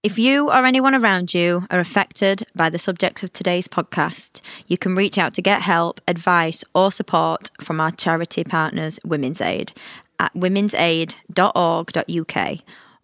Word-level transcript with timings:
If 0.00 0.16
you 0.16 0.48
or 0.48 0.64
anyone 0.64 0.94
around 0.94 1.34
you 1.34 1.66
are 1.70 1.80
affected 1.80 2.46
by 2.54 2.70
the 2.70 2.78
subjects 2.78 3.24
of 3.24 3.32
today's 3.32 3.66
podcast, 3.66 4.40
you 4.68 4.78
can 4.78 4.94
reach 4.94 5.18
out 5.18 5.34
to 5.34 5.42
get 5.42 5.62
help, 5.62 6.00
advice, 6.06 6.62
or 6.72 6.92
support 6.92 7.50
from 7.60 7.80
our 7.80 7.90
charity 7.90 8.44
partners, 8.44 9.00
Women's 9.04 9.40
Aid, 9.40 9.72
at 10.20 10.32
womensaid.org.uk 10.34 12.58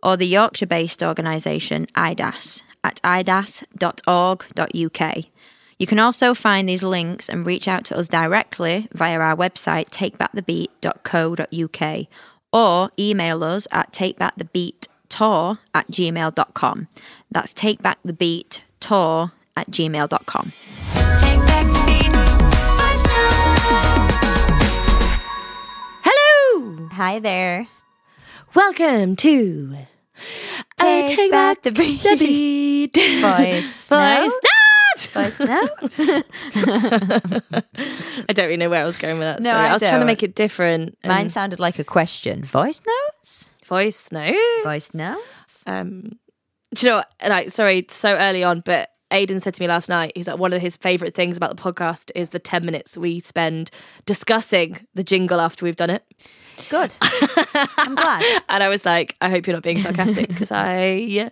or 0.04 0.16
the 0.16 0.28
Yorkshire 0.28 0.66
based 0.66 1.02
organisation 1.02 1.88
IDAS 1.96 2.62
at 2.84 3.00
idas.org.uk. 3.02 3.64
You 5.80 5.86
can 5.88 5.98
also 5.98 6.32
find 6.32 6.68
these 6.68 6.84
links 6.84 7.28
and 7.28 7.44
reach 7.44 7.66
out 7.66 7.84
to 7.86 7.98
us 7.98 8.06
directly 8.06 8.86
via 8.92 9.18
our 9.18 9.34
website 9.34 9.90
takebackthebeat.co.uk 9.90 12.06
or 12.52 12.90
email 12.96 13.42
us 13.42 13.66
at 13.72 13.92
takebackthebeat.co.uk 13.92 14.93
tour 15.14 15.58
at 15.72 15.86
gmail.com. 15.88 16.88
That's 17.30 17.54
takebackthebeat 17.54 18.60
tour 18.80 19.30
at 19.56 19.70
gmail.com. 19.70 20.52
Hello! 26.04 26.88
Hi 26.92 27.18
there. 27.20 27.68
Welcome 28.54 29.14
to 29.16 29.76
I 30.80 31.06
Take 31.06 31.16
Take 31.16 31.30
Back 31.30 31.62
Back 31.62 31.62
the 31.62 31.70
the 31.70 32.16
Beat. 32.18 32.92
Beat. 32.92 33.20
Voice 33.20 33.88
Voice 33.88 34.40
Voice 35.08 35.40
notes. 35.40 36.00
I 38.28 38.32
don't 38.32 38.46
really 38.46 38.56
know 38.56 38.70
where 38.70 38.82
I 38.82 38.86
was 38.86 38.96
going 38.96 39.18
with 39.18 39.26
that. 39.26 39.42
No, 39.42 39.50
Sorry. 39.50 39.66
I 39.66 39.70
I, 39.70 39.72
was 39.72 39.82
trying 39.82 40.00
to 40.00 40.06
make 40.06 40.22
it 40.22 40.34
different. 40.34 40.96
Mine 41.04 41.30
sounded 41.30 41.58
like 41.60 41.78
a 41.78 41.84
question. 41.84 42.44
Voice 42.44 42.80
notes? 42.86 43.50
Voice 43.64 44.10
no. 44.12 44.32
Voice 44.62 44.94
notes? 44.94 45.64
Um, 45.66 46.18
do 46.74 46.86
you 46.86 46.92
know? 46.92 46.96
What? 46.96 47.12
Like, 47.28 47.50
sorry, 47.50 47.86
so 47.88 48.16
early 48.16 48.42
on, 48.44 48.60
but 48.64 48.90
Aiden 49.10 49.40
said 49.40 49.54
to 49.54 49.62
me 49.62 49.68
last 49.68 49.88
night. 49.88 50.12
He's 50.14 50.26
like 50.26 50.38
one 50.38 50.52
of 50.52 50.60
his 50.60 50.76
favorite 50.76 51.14
things 51.14 51.36
about 51.36 51.56
the 51.56 51.62
podcast 51.62 52.10
is 52.14 52.30
the 52.30 52.38
ten 52.38 52.64
minutes 52.64 52.96
we 52.96 53.20
spend 53.20 53.70
discussing 54.06 54.86
the 54.94 55.04
jingle 55.04 55.40
after 55.40 55.64
we've 55.64 55.76
done 55.76 55.90
it. 55.90 56.04
Good. 56.68 56.96
I'm 57.78 57.94
glad. 57.94 58.42
And 58.48 58.62
I 58.62 58.68
was 58.68 58.84
like, 58.84 59.16
I 59.20 59.28
hope 59.28 59.46
you're 59.46 59.56
not 59.56 59.62
being 59.62 59.80
sarcastic 59.80 60.28
because 60.28 60.52
I, 60.52 61.30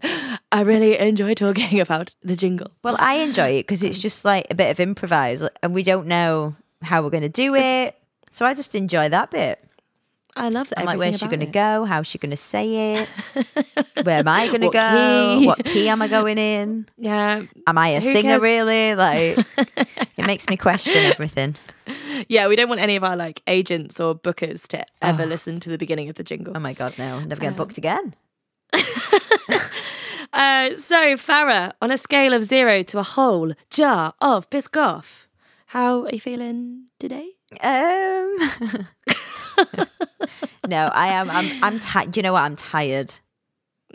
I 0.51 0.63
really 0.63 0.99
enjoy 0.99 1.35
talking 1.35 1.81
about 1.81 2.15
the 2.23 2.37
jingle. 2.37 2.69
Well, 2.83 2.97
I 2.99 3.15
enjoy 3.17 3.51
it 3.51 3.63
because 3.63 3.83
it's 3.83 3.99
just 3.99 4.25
like 4.25 4.47
a 4.51 4.55
bit 4.55 4.71
of 4.71 4.81
improvise 4.81 5.43
and 5.63 5.75
we 5.75 5.83
don't 5.83 6.07
know 6.07 6.57
how 6.83 7.03
we're 7.03 7.11
going 7.11 7.23
to 7.23 7.29
do 7.29 7.55
it. 7.55 7.97
So 8.31 8.47
I 8.47 8.55
just 8.55 8.75
enjoy 8.75 9.09
that 9.11 9.31
bit. 9.31 9.65
I 10.35 10.49
love 10.49 10.69
that. 10.71 10.79
I'm 10.81 10.87
like, 10.87 10.99
where's 10.99 11.19
she 11.19 11.27
going 11.27 11.41
to 11.41 11.47
go? 11.47 11.85
How's 11.85 12.07
she 12.07 12.17
going 12.19 12.31
to 12.31 12.37
say 12.37 12.95
it? 12.95 13.09
Where 14.07 14.19
am 14.21 14.29
I 14.29 14.47
going 14.49 14.63
to 14.63 14.71
go? 14.71 15.37
key? 15.39 15.47
What 15.47 15.65
key 15.65 15.89
am 15.89 16.01
I 16.01 16.09
going 16.09 16.39
in? 16.39 16.87
Yeah, 16.97 17.43
Am 17.67 17.77
I 17.79 17.89
a 17.89 18.01
Who 18.01 18.13
singer 18.13 18.23
cares? 18.39 18.43
really? 18.43 18.95
Like, 18.95 19.39
it 20.17 20.27
makes 20.27 20.49
me 20.49 20.57
question 20.57 20.95
everything. 20.97 21.57
yeah. 22.29 22.49
We 22.49 22.57
don't 22.57 22.69
want 22.71 22.81
any 22.81 22.97
of 22.97 23.05
our 23.05 23.15
like 23.15 23.43
agents 23.47 24.01
or 24.01 24.15
bookers 24.15 24.67
to 24.69 24.85
ever 25.03 25.27
listen 25.27 25.61
to 25.61 25.69
the 25.69 25.77
beginning 25.79 26.09
of 26.09 26.15
the 26.15 26.25
jingle. 26.25 26.55
Oh 26.57 26.61
my 26.61 26.73
God, 26.73 26.99
no. 26.99 27.21
Never 27.21 27.41
getting 27.41 27.57
booked 27.57 27.77
again. 27.79 28.15
Uh, 30.35 30.75
so 30.77 30.97
Farah, 31.17 31.73
on 31.83 31.91
a 31.91 31.99
scale 31.99 32.33
of 32.33 32.43
zero 32.43 32.83
to 32.85 32.99
a 32.99 33.03
whole 33.03 33.53
jar 33.69 34.15
of 34.23 34.49
Biscoff, 34.49 35.27
how 35.67 36.05
are 36.05 36.11
you 36.11 36.19
feeling 36.21 36.87
today? 36.99 37.33
Um, 37.61 38.39
no, 40.69 40.87
I 40.93 41.09
am. 41.09 41.31
I'm, 41.31 41.65
I'm 41.65 41.81
tired. 41.81 42.17
You 42.17 42.23
know 42.23 42.33
what? 42.33 42.43
I'm 42.43 42.57
tired. 42.57 43.15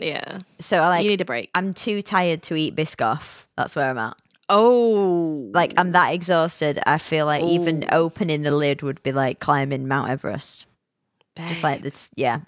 Yeah, 0.00 0.38
So 0.60 0.78
I 0.80 0.88
like, 0.88 1.02
you 1.02 1.10
need 1.10 1.20
a 1.20 1.24
break. 1.24 1.50
I'm 1.54 1.74
too 1.74 2.02
tired 2.02 2.42
to 2.44 2.54
eat 2.54 2.76
Biscoff. 2.76 3.46
That's 3.56 3.74
where 3.74 3.90
I'm 3.90 3.98
at. 3.98 4.16
Oh, 4.48 5.50
Like, 5.52 5.74
I'm 5.76 5.90
that 5.90 6.10
exhausted. 6.14 6.78
I 6.86 6.98
feel 6.98 7.26
like 7.26 7.42
even 7.42 7.84
opening 7.90 8.42
the 8.42 8.52
lid 8.52 8.82
would 8.82 9.02
be 9.02 9.10
like 9.12 9.40
climbing 9.40 9.88
Mount 9.88 10.08
Everest. 10.10 10.66
just 11.36 11.62
like 11.62 11.82
this 11.82 12.10
yeah 12.16 12.40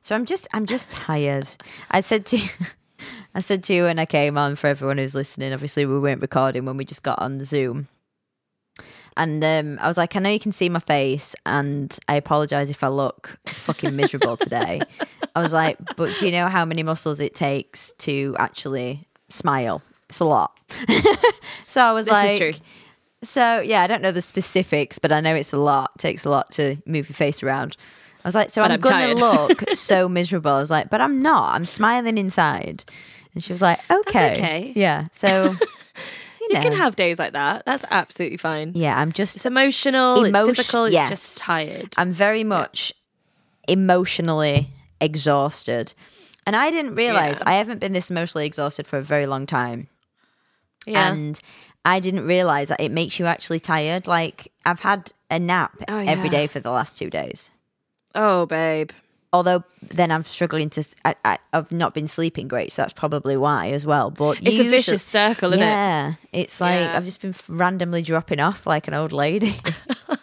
so 0.00 0.14
i'm 0.16 0.24
just 0.26 0.48
i'm 0.52 0.66
just 0.66 0.90
tired 0.90 1.48
i 1.92 2.00
said 2.00 2.26
to 2.26 2.36
i 3.34 3.40
said 3.40 3.62
to 3.62 3.72
you 3.72 3.84
when 3.84 3.96
i 4.00 4.04
came 4.06 4.36
on 4.36 4.56
for 4.56 4.66
everyone 4.66 4.98
who's 4.98 5.14
listening 5.14 5.52
obviously 5.52 5.86
we 5.86 5.98
weren't 6.00 6.20
recording 6.20 6.64
when 6.64 6.76
we 6.76 6.84
just 6.84 7.04
got 7.04 7.16
on 7.20 7.44
zoom 7.44 7.86
and 9.18 9.44
um, 9.44 9.78
i 9.82 9.86
was 9.86 9.98
like 9.98 10.16
i 10.16 10.18
know 10.18 10.30
you 10.30 10.40
can 10.40 10.52
see 10.52 10.68
my 10.70 10.78
face 10.78 11.34
and 11.44 11.98
i 12.08 12.14
apologize 12.14 12.70
if 12.70 12.82
i 12.82 12.88
look 12.88 13.38
fucking 13.46 13.94
miserable 13.94 14.36
today 14.38 14.80
i 15.36 15.42
was 15.42 15.52
like 15.52 15.76
but 15.96 16.14
do 16.16 16.24
you 16.24 16.32
know 16.32 16.48
how 16.48 16.64
many 16.64 16.82
muscles 16.82 17.20
it 17.20 17.34
takes 17.34 17.92
to 17.98 18.34
actually 18.38 19.06
smile 19.28 19.82
it's 20.08 20.20
a 20.20 20.24
lot 20.24 20.56
so 21.66 21.82
i 21.82 21.92
was 21.92 22.06
This 22.06 22.12
like 22.12 22.30
is 22.30 22.38
true. 22.38 22.52
so 23.22 23.60
yeah, 23.60 23.82
I 23.82 23.86
don't 23.88 24.00
know 24.00 24.12
the 24.12 24.22
specifics, 24.22 24.98
but 24.98 25.10
I 25.12 25.20
know 25.20 25.34
it's 25.34 25.52
a 25.52 25.58
lot. 25.58 25.90
It 25.96 25.98
takes 25.98 26.24
a 26.24 26.30
lot 26.30 26.50
to 26.52 26.76
move 26.86 27.08
your 27.08 27.14
face 27.16 27.42
around. 27.42 27.76
I 28.24 28.28
was 28.28 28.34
like, 28.36 28.48
so 28.50 28.62
I'm, 28.62 28.70
I'm 28.70 28.80
gonna 28.80 29.14
look 29.14 29.70
so 29.74 30.08
miserable. 30.08 30.52
I 30.52 30.60
was 30.60 30.70
like, 30.70 30.88
but 30.88 31.00
I'm 31.00 31.20
not. 31.20 31.54
I'm 31.54 31.64
smiling 31.64 32.16
inside. 32.16 32.84
And 33.34 33.42
she 33.42 33.52
was 33.52 33.60
like, 33.60 33.78
okay, 33.90 34.32
okay. 34.32 34.72
yeah. 34.76 35.06
So 35.12 35.54
you, 36.48 36.56
you 36.56 36.62
can 36.62 36.72
have 36.72 36.96
days 36.96 37.18
like 37.18 37.32
that. 37.34 37.64
That's 37.66 37.84
absolutely 37.90 38.38
fine. 38.38 38.72
yeah. 38.74 38.98
I'm 38.98 39.12
just, 39.12 39.36
It's 39.36 39.46
emotional. 39.46 40.24
Emotion- 40.24 40.48
it's 40.48 40.56
physical. 40.58 40.84
It's 40.84 40.92
yes. 40.94 41.08
just 41.10 41.38
tired. 41.38 41.94
I'm 41.96 42.12
very 42.12 42.44
much 42.44 42.92
emotionally 43.66 44.68
exhausted, 45.00 45.94
and 46.46 46.56
I 46.56 46.70
didn't 46.70 46.94
realize 46.94 47.36
Yeah. 47.38 47.50
I 47.50 47.54
haven't 47.54 47.78
been 47.80 47.92
this 47.92 48.10
emotionally 48.10 48.46
exhausted 48.46 48.86
for 48.86 48.98
a 48.98 49.02
very 49.02 49.26
long 49.26 49.46
time. 49.46 49.88
yeah. 50.86 51.10
and 51.12 51.40
I 51.84 52.00
didn't 52.00 52.26
realize 52.26 52.68
that 52.68 52.80
it 52.80 52.90
makes 52.90 53.18
you 53.18 53.26
actually 53.26 53.60
tired. 53.60 54.06
Like 54.06 54.52
I've 54.66 54.80
had 54.80 55.12
a 55.30 55.38
nap 55.38 55.72
Oh, 55.88 56.00
yeah. 56.00 56.28
day 56.28 56.46
for 56.46 56.60
the 56.60 56.70
last 56.70 56.98
two 56.98 57.08
days. 57.10 57.50
oh, 58.14 58.46
babe. 58.46 58.90
Although 59.32 59.62
then 59.82 60.10
I'm 60.10 60.24
struggling 60.24 60.70
to. 60.70 60.82
I've 61.52 61.70
not 61.70 61.92
been 61.92 62.06
sleeping 62.06 62.48
great, 62.48 62.72
so 62.72 62.82
that's 62.82 62.94
probably 62.94 63.36
why 63.36 63.68
as 63.70 63.84
well. 63.84 64.10
But 64.10 64.38
It's 64.42 64.58
a 64.58 64.64
vicious 64.68 65.02
circle, 65.02 65.50
isn't 65.52 65.62
it? 65.62 65.66
yeah, 65.66 66.14
it's 66.32 66.60
like 66.60 66.80
Yeah. 66.80 66.96
I've 66.96 67.04
just 67.04 67.20
been 67.20 67.34
randomly 67.48 68.00
dropping 68.02 68.40
off 68.40 68.66
like 68.66 68.88
an 68.88 68.94
old 68.94 69.12
lady. 69.12 69.54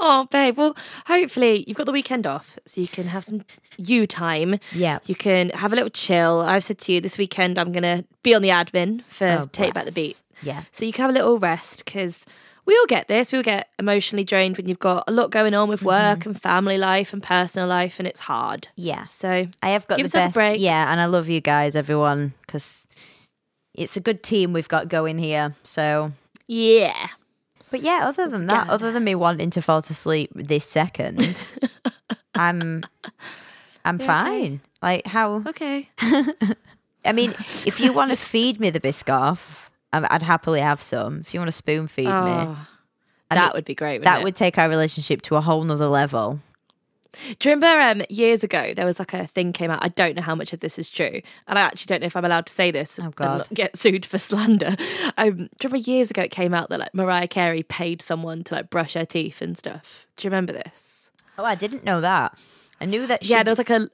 Oh, 0.00 0.26
babe. 0.30 0.56
Well, 0.56 0.76
hopefully 1.06 1.64
you've 1.66 1.76
got 1.76 1.86
the 1.86 1.92
weekend 1.92 2.24
off, 2.26 2.56
so 2.64 2.80
you 2.80 2.86
can 2.86 3.08
have 3.08 3.24
some 3.24 3.42
you 3.78 4.06
time. 4.06 4.58
Yeah. 4.72 5.00
You 5.06 5.14
can 5.16 5.48
have 5.50 5.72
a 5.72 5.76
little 5.76 5.90
chill. 5.90 6.40
I've 6.40 6.62
said 6.62 6.78
to 6.80 6.92
you 6.92 7.00
this 7.00 7.18
weekend 7.18 7.58
I'm 7.58 7.72
gonna 7.72 8.04
be 8.22 8.32
on 8.34 8.42
the 8.42 8.50
admin 8.50 9.02
for 9.04 9.26
Oh, 9.26 9.48
Take 9.50 9.74
Back 9.74 9.86
the. 9.86 9.92
Beat. 9.92 10.22
Yeah. 10.42 10.62
So 10.70 10.84
you 10.84 10.92
can 10.92 11.02
have 11.02 11.10
a 11.10 11.14
little 11.14 11.38
rest 11.38 11.84
because 11.84 12.24
we 12.68 12.76
all 12.76 12.86
get 12.86 13.08
this. 13.08 13.32
We 13.32 13.38
all 13.38 13.42
get 13.42 13.68
emotionally 13.78 14.24
drained 14.24 14.58
when 14.58 14.68
you've 14.68 14.78
got 14.78 15.04
a 15.08 15.10
lot 15.10 15.30
going 15.30 15.54
on 15.54 15.64
Mm-hmm. 15.64 15.70
with 15.70 15.82
work 15.82 16.26
and 16.26 16.40
family 16.40 16.76
life 16.78 17.12
and 17.14 17.22
personal 17.22 17.66
life, 17.66 17.98
and 17.98 18.06
it's 18.06 18.20
hard. 18.20 18.68
Yeah. 18.76 19.06
So 19.06 19.48
I 19.62 19.70
have 19.70 19.86
got 19.88 19.96
Give 19.96 20.06
the 20.10 20.18
best. 20.18 20.34
break. 20.34 20.60
Yeah, 20.60 20.92
and 20.92 21.00
I 21.00 21.06
love 21.06 21.28
you 21.30 21.40
guys, 21.40 21.74
everyone, 21.74 22.34
because 22.42 22.86
it's 23.74 23.96
a 23.96 24.00
good 24.00 24.22
team 24.22 24.52
we've 24.52 24.68
got 24.68 24.88
going 24.88 25.18
here. 25.18 25.54
So 25.64 26.12
yeah. 26.46 27.08
But 27.70 27.80
yeah, 27.80 28.00
other 28.04 28.28
than 28.28 28.46
that, 28.48 28.68
other 28.68 28.92
than 28.92 29.04
me 29.04 29.14
wanting 29.14 29.50
to 29.50 29.62
fall 29.62 29.82
to 29.82 29.94
sleep 29.94 30.30
this 30.34 30.64
second, 30.66 31.38
I'm 32.34 32.82
I'm 33.84 33.98
fine. 33.98 34.60
Like 34.82 35.06
how? 35.06 35.42
Okay. 35.46 35.88
I 37.04 37.12
mean, 37.12 37.30
if 37.66 37.80
you 37.80 37.92
want 37.94 38.10
to 38.10 38.16
feed 38.32 38.60
me 38.60 38.70
the 38.70 38.80
Biscoff, 38.80 39.67
I'd 39.92 40.22
happily 40.22 40.60
have 40.60 40.82
some. 40.82 41.20
If 41.20 41.32
you 41.34 41.40
want 41.40 41.48
to 41.48 41.52
spoon 41.52 41.88
feed 41.88 42.06
me, 42.06 42.10
Oh, 42.10 42.66
that 43.30 43.54
would 43.54 43.64
be 43.64 43.74
great. 43.74 44.02
that 44.04 44.10
wouldn't 44.18 44.24
would 44.24 44.36
take 44.36 44.58
our 44.58 44.68
relationship 44.68 45.22
to 45.22 45.36
a 45.36 45.40
whole 45.40 45.62
nother 45.64 45.88
level. 45.88 46.40
Do 47.38 47.48
you 47.48 47.54
remember 47.54 48.02
um, 48.02 48.06
years 48.10 48.44
ago 48.44 48.74
there 48.74 48.84
was 48.84 48.98
like 48.98 49.14
a 49.14 49.26
thing 49.26 49.52
came 49.54 49.70
out? 49.70 49.82
I 49.82 49.88
don't 49.88 50.14
know 50.14 50.22
how 50.22 50.34
much 50.34 50.52
of 50.52 50.60
this 50.60 50.78
is 50.78 50.90
true, 50.90 51.20
and 51.46 51.58
I 51.58 51.62
actually 51.62 51.86
don't 51.86 52.00
know 52.02 52.06
if 52.06 52.16
I'm 52.16 52.24
allowed 52.24 52.44
to 52.46 52.52
say 52.52 52.70
this. 52.70 53.00
Oh, 53.02 53.10
God. 53.10 53.46
and 53.48 53.56
get 53.56 53.76
sued 53.78 54.04
for 54.04 54.18
slander. 54.18 54.76
Um, 55.16 55.30
do 55.36 55.42
you 55.42 55.48
remember 55.64 55.76
years 55.90 56.10
ago 56.10 56.22
it 56.22 56.30
came 56.30 56.52
out 56.52 56.68
that 56.68 56.80
like 56.80 56.94
Mariah 56.94 57.26
Carey 57.26 57.62
paid 57.62 58.02
someone 58.02 58.44
to 58.44 58.54
like 58.56 58.68
brush 58.68 58.92
her 58.94 59.06
teeth 59.06 59.40
and 59.40 59.56
stuff? 59.56 60.06
Do 60.16 60.26
you 60.26 60.30
remember 60.30 60.52
this? 60.52 61.10
Oh, 61.38 61.44
I 61.44 61.54
didn't 61.54 61.82
know 61.84 62.00
that. 62.02 62.38
I 62.80 62.84
knew 62.84 63.06
that. 63.06 63.24
She, 63.24 63.30
Yeah, 63.30 63.42
there 63.42 63.52
was 63.52 63.58
like 63.58 63.70
a 63.70 63.88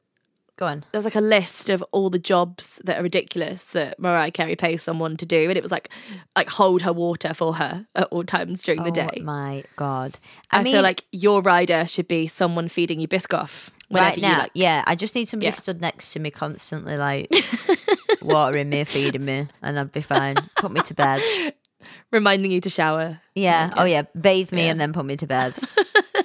go 0.56 0.66
on. 0.66 0.84
there 0.92 0.98
was 0.98 1.04
like 1.04 1.14
a 1.14 1.20
list 1.20 1.68
of 1.70 1.82
all 1.92 2.10
the 2.10 2.18
jobs 2.18 2.80
that 2.84 2.98
are 2.98 3.02
ridiculous 3.02 3.72
that 3.72 3.98
Mariah 3.98 4.30
Carey 4.30 4.56
pays 4.56 4.82
someone 4.82 5.16
to 5.16 5.26
do, 5.26 5.48
and 5.48 5.56
it 5.56 5.62
was 5.62 5.72
like 5.72 5.90
like 6.36 6.48
hold 6.48 6.82
her 6.82 6.92
water 6.92 7.34
for 7.34 7.54
her 7.54 7.86
at 7.94 8.08
all 8.10 8.24
times 8.24 8.62
during 8.62 8.82
the 8.82 8.90
Oh 8.90 9.08
day. 9.08 9.20
my 9.22 9.64
god! 9.76 10.18
I, 10.50 10.62
mean, 10.62 10.74
feel 10.74 10.82
like 10.82 11.04
your 11.12 11.42
rider 11.42 11.86
should 11.86 12.08
be 12.08 12.26
someone 12.26 12.68
feeding 12.68 13.00
you 13.00 13.08
Biscoff 13.08 13.70
whenever 13.88 14.10
right 14.10 14.18
now, 14.22 14.30
you 14.32 14.38
like. 14.38 14.50
yeah, 14.54 14.84
I 14.86 14.94
just 14.94 15.14
need 15.14 15.26
somebody 15.28 15.46
Yeah. 15.46 15.52
stood 15.52 15.80
next 15.80 16.12
to 16.12 16.20
me 16.20 16.30
constantly, 16.30 16.96
like 16.96 17.32
watering 18.22 18.68
me, 18.70 18.84
feeding 18.84 19.24
me, 19.24 19.46
and 19.62 19.78
I'd 19.78 19.92
be 19.92 20.00
fine. 20.00 20.36
Put 20.56 20.72
me 20.72 20.80
to 20.82 20.94
bed. 20.94 21.20
reminding 22.10 22.50
you 22.50 22.60
to 22.60 22.70
shower. 22.70 23.20
Yeah. 23.34 23.72
Oh 23.76 23.84
yeah. 23.84 24.02
Bathe 24.18 24.52
me 24.52 24.64
Yeah. 24.64 24.70
and 24.70 24.80
then 24.80 24.92
put 24.92 25.04
me 25.04 25.16
to 25.16 25.26
bed. 25.26 25.54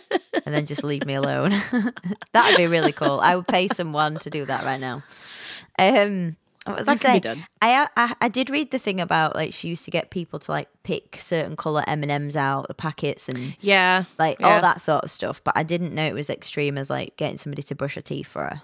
and 0.50 0.56
then 0.58 0.66
just 0.66 0.84
leave 0.84 1.06
me 1.06 1.14
alone. 1.14 1.52
That'd 2.34 2.58
be 2.58 2.66
really 2.66 2.92
cool. 2.92 3.20
I 3.22 3.36
would 3.36 3.48
pay 3.48 3.68
someone 3.68 4.18
to 4.20 4.32
do 4.32 4.46
that 4.48 4.64
right 4.64 4.80
now. 4.80 5.04
Um 5.78 6.36
What 6.66 6.78
was 6.78 6.86
That 6.88 7.06
I 7.06 7.20
saying? 7.20 7.46
I, 7.62 7.88
I 7.96 8.14
I 8.20 8.28
did 8.30 8.50
read 8.50 8.72
the 8.72 8.80
thing 8.80 9.00
about 9.00 9.36
like 9.36 9.54
she 9.54 9.68
used 9.68 9.86
to 9.86 9.92
get 9.92 10.10
people 10.10 10.40
to 10.40 10.52
like 10.52 10.70
pick 10.84 11.18
certain 11.20 11.56
color 11.56 11.84
M 11.86 12.02
and 12.02 12.12
M's 12.12 12.36
out 12.36 12.68
the 12.68 12.74
packets 12.74 13.30
and 13.30 13.56
Yeah. 13.62 14.06
like 14.18 14.40
yeah. 14.40 14.48
all 14.56 14.62
that 14.62 14.82
sort 14.82 15.04
of 15.04 15.12
stuff. 15.12 15.44
But 15.44 15.54
I 15.56 15.62
didn't 15.64 15.94
know 15.94 16.04
it 16.06 16.14
was 16.16 16.30
extreme 16.32 16.78
as 16.80 16.90
like 16.90 17.16
getting 17.16 17.38
somebody 17.38 17.62
to 17.64 17.76
brush 17.76 17.94
her 17.96 18.02
teeth 18.02 18.28
for 18.28 18.42
her. 18.44 18.62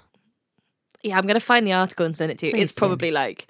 Yeah, 1.03 1.17
I'm 1.19 1.27
gonna 1.27 1.39
find 1.39 1.67
the 1.67 1.73
article 1.73 2.05
and 2.05 2.17
send 2.17 2.31
it 2.31 2.39
to 2.39 2.47
you. 2.47 2.51
Please 2.53 2.63
it's 2.69 2.73
do. 2.73 2.79
probably 2.79 3.11
like 3.11 3.45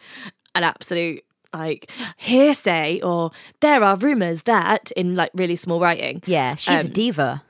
an 0.56 0.64
absolute 0.64 1.22
like 1.54 1.90
hearsay 2.18 3.00
or 3.02 3.32
there 3.62 3.82
are 3.82 3.96
rumors 3.96 4.42
that 4.42 4.92
in 4.92 5.16
like 5.16 5.32
really 5.34 5.56
small 5.56 5.80
writing. 5.80 6.22
Yeah, 6.26 6.56
she's 6.56 6.74
a 6.76 6.80
Um, 6.82 6.86
diva. 6.88 7.44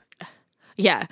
Yeah. 0.76 1.06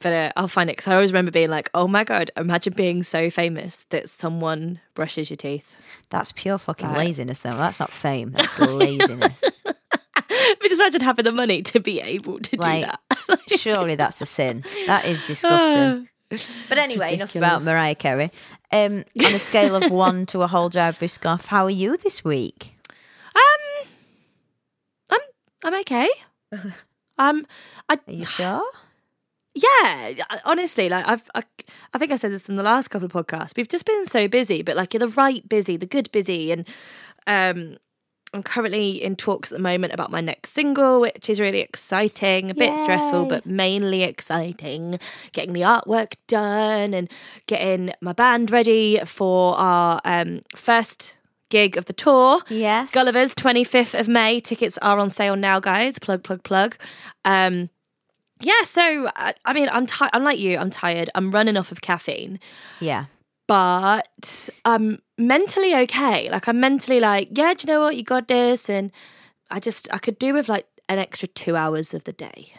But 0.00 0.12
uh, 0.12 0.30
I'll 0.36 0.46
find 0.48 0.70
it 0.70 0.76
because 0.76 0.86
I 0.92 0.94
always 0.94 1.10
remember 1.12 1.32
being 1.32 1.50
like, 1.50 1.70
"Oh 1.74 1.88
my 1.88 2.04
god! 2.04 2.30
Imagine 2.36 2.72
being 2.76 3.02
so 3.02 3.30
famous 3.30 3.84
that 3.90 4.08
someone 4.08 4.78
brushes 4.94 5.28
your 5.28 5.36
teeth." 5.36 5.76
That's 6.10 6.30
pure 6.30 6.56
fucking 6.56 6.88
Right. 6.88 6.98
laziness, 6.98 7.40
though. 7.40 7.54
That's 7.56 7.80
not 7.80 7.90
fame. 7.90 8.30
That's 8.30 8.58
laziness. 8.60 9.42
But 10.60 10.68
just 10.68 10.80
imagine 10.80 11.00
having 11.00 11.24
the 11.24 11.32
money 11.32 11.62
to 11.62 11.80
be 11.80 12.00
able 12.00 12.38
to 12.38 12.56
Like, 12.56 12.84
do 12.84 12.90
that. 13.28 13.40
Surely 13.58 13.94
that's 13.96 14.20
a 14.20 14.26
sin. 14.26 14.62
That 14.86 15.04
is 15.06 15.26
disgusting. 15.26 16.08
But 16.68 16.76
anyway, 16.78 17.14
enough 17.14 17.34
about. 17.34 17.62
Mariah 17.64 17.94
Carey. 17.94 18.30
Um, 18.70 19.04
on 19.24 19.34
a 19.34 19.38
scale 19.38 19.74
of 19.74 19.90
one 19.90 20.26
to 20.26 20.42
a 20.42 20.46
whole 20.46 20.68
jar 20.68 20.88
of 20.90 20.98
Biscoff, 20.98 21.46
how 21.46 21.64
are 21.64 21.70
you 21.70 21.96
this 21.96 22.22
week? 22.24 22.74
Um, 23.34 23.88
I'm 25.10 25.20
I'm 25.64 25.80
okay. 25.80 26.08
Um, 27.18 27.46
I 27.88 27.94
Are 28.06 28.12
you 28.12 28.24
sure? 28.26 28.62
Yeah, 29.58 30.14
honestly, 30.44 30.88
like 30.88 31.06
I've 31.06 31.28
I, 31.34 31.42
I 31.94 31.98
think 31.98 32.12
I 32.12 32.16
said 32.16 32.32
this 32.32 32.48
in 32.48 32.56
the 32.56 32.62
last 32.62 32.88
couple 32.88 33.06
of 33.06 33.12
podcasts. 33.12 33.56
We've 33.56 33.68
just 33.68 33.86
been 33.86 34.06
so 34.06 34.28
busy, 34.28 34.62
but 34.62 34.76
like 34.76 34.94
you're 34.94 35.00
the 35.00 35.08
right 35.08 35.46
busy, 35.48 35.76
the 35.76 35.86
good 35.86 36.10
busy, 36.12 36.52
and 36.52 36.68
um. 37.26 37.76
I'm 38.34 38.42
currently 38.42 39.02
in 39.02 39.16
talks 39.16 39.50
at 39.50 39.56
the 39.56 39.62
moment 39.62 39.94
about 39.94 40.10
my 40.10 40.20
next 40.20 40.50
single, 40.50 41.00
which 41.00 41.30
is 41.30 41.40
really 41.40 41.60
exciting. 41.60 42.50
A 42.50 42.54
bit 42.54 42.78
stressful, 42.78 43.24
but 43.24 43.46
mainly 43.46 44.02
exciting. 44.02 44.98
Getting 45.32 45.54
the 45.54 45.62
artwork 45.62 46.16
done 46.26 46.92
and 46.92 47.10
getting 47.46 47.90
my 48.02 48.12
band 48.12 48.50
ready 48.50 48.98
for 49.06 49.56
our 49.56 49.98
um, 50.04 50.42
first 50.54 51.16
gig 51.48 51.78
of 51.78 51.86
the 51.86 51.94
tour. 51.94 52.42
Yes. 52.50 52.92
Gulliver's 52.92 53.34
25th 53.34 53.98
of 53.98 54.08
May. 54.08 54.40
Tickets 54.40 54.76
are 54.82 54.98
on 54.98 55.08
sale 55.08 55.36
now, 55.36 55.58
guys. 55.58 55.98
Plug, 55.98 56.22
plug, 56.22 56.42
plug. 56.42 56.76
Um, 57.24 57.70
yeah, 58.40 58.62
so 58.64 59.08
I, 59.16 59.34
I 59.44 59.52
mean, 59.52 59.68
I'm 59.70 59.86
ti- 59.86 60.08
I'm 60.12 60.24
like 60.24 60.38
you. 60.38 60.58
I'm 60.58 60.70
tired. 60.70 61.10
I'm 61.14 61.30
running 61.30 61.56
off 61.56 61.72
of 61.72 61.80
caffeine, 61.80 62.38
Yeah. 62.80 63.06
but 63.46 64.50
I'm 64.64 65.00
mentally 65.16 65.74
okay. 65.74 66.30
Like 66.30 66.48
I'm 66.48 66.60
mentally 66.60 67.00
like, 67.00 67.28
yeah, 67.32 67.54
do 67.54 67.66
you 67.66 67.72
know 67.74 67.80
what? 67.80 67.96
You 67.96 68.02
got 68.04 68.28
this, 68.28 68.68
and 68.70 68.92
I 69.50 69.60
just 69.60 69.88
I 69.92 69.98
could 69.98 70.18
do 70.18 70.34
with 70.34 70.48
like 70.48 70.66
an 70.88 70.98
extra 70.98 71.28
two 71.28 71.56
hours 71.56 71.94
of 71.94 72.04
the 72.04 72.12
day. 72.12 72.52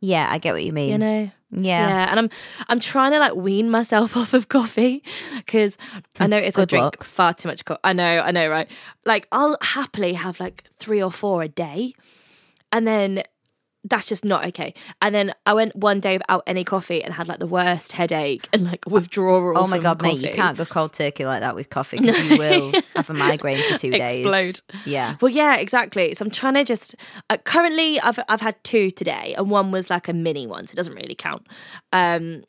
Yeah, 0.00 0.28
I 0.30 0.38
get 0.38 0.52
what 0.52 0.62
you 0.64 0.72
mean. 0.72 0.90
You 0.92 0.98
know. 0.98 1.30
yeah. 1.50 1.88
Yeah, 1.88 2.10
and 2.10 2.18
I'm 2.20 2.30
I'm 2.68 2.80
trying 2.80 3.12
to 3.12 3.18
like 3.18 3.34
wean 3.34 3.70
myself 3.70 4.16
off 4.20 4.34
of 4.34 4.48
coffee 4.48 5.02
because 5.36 5.78
I 6.20 6.26
notice 6.26 6.56
I 6.56 6.62
Good 6.62 6.68
drink 6.70 6.82
luck. 6.84 7.04
far 7.04 7.34
too 7.34 7.48
much 7.48 7.64
coffee. 7.64 7.80
I 7.84 7.92
know, 7.92 8.20
I 8.20 8.30
know, 8.30 8.48
right? 8.48 8.70
Like 9.04 9.26
I'll 9.32 9.56
happily 9.62 10.12
have 10.14 10.38
like 10.40 10.64
three 10.78 11.02
or 11.02 11.10
four 11.10 11.42
a 11.42 11.48
day, 11.48 11.94
and 12.72 12.86
then 12.86 13.22
that's 13.88 14.08
just 14.08 14.24
not 14.24 14.44
okay. 14.46 14.74
And 15.00 15.14
then 15.14 15.32
I 15.44 15.54
went 15.54 15.74
one 15.76 16.00
day 16.00 16.18
without 16.18 16.42
any 16.46 16.64
coffee 16.64 17.02
and 17.02 17.14
had 17.14 17.28
like 17.28 17.38
the 17.38 17.46
worst 17.46 17.92
headache 17.92 18.48
and 18.52 18.64
like 18.64 18.84
withdrawal. 18.86 19.56
Oh 19.56 19.66
my 19.66 19.78
god, 19.78 20.02
mate, 20.02 20.18
you 20.18 20.30
can't 20.30 20.58
go 20.58 20.64
cold 20.64 20.92
turkey 20.92 21.24
like 21.24 21.40
that 21.40 21.54
with 21.54 21.70
coffee 21.70 21.98
because 21.98 22.22
you 22.24 22.38
will 22.38 22.72
have 22.94 23.10
a 23.10 23.14
migraine 23.14 23.62
for 23.70 23.78
two 23.78 23.90
days. 23.92 24.18
Explode. 24.18 24.60
Yeah. 24.84 25.16
Well, 25.20 25.30
yeah, 25.30 25.56
exactly. 25.56 26.14
So 26.14 26.24
I'm 26.24 26.30
trying 26.30 26.54
to 26.54 26.64
just 26.64 26.96
uh, 27.30 27.36
currently 27.44 28.00
I've 28.00 28.18
I've 28.28 28.40
had 28.40 28.62
two 28.64 28.90
today, 28.90 29.34
and 29.36 29.50
one 29.50 29.70
was 29.70 29.90
like 29.90 30.08
a 30.08 30.12
mini 30.12 30.46
one, 30.46 30.66
so 30.66 30.72
it 30.72 30.76
doesn't 30.76 30.94
really 30.94 31.14
count. 31.14 31.46
Um, 31.92 32.44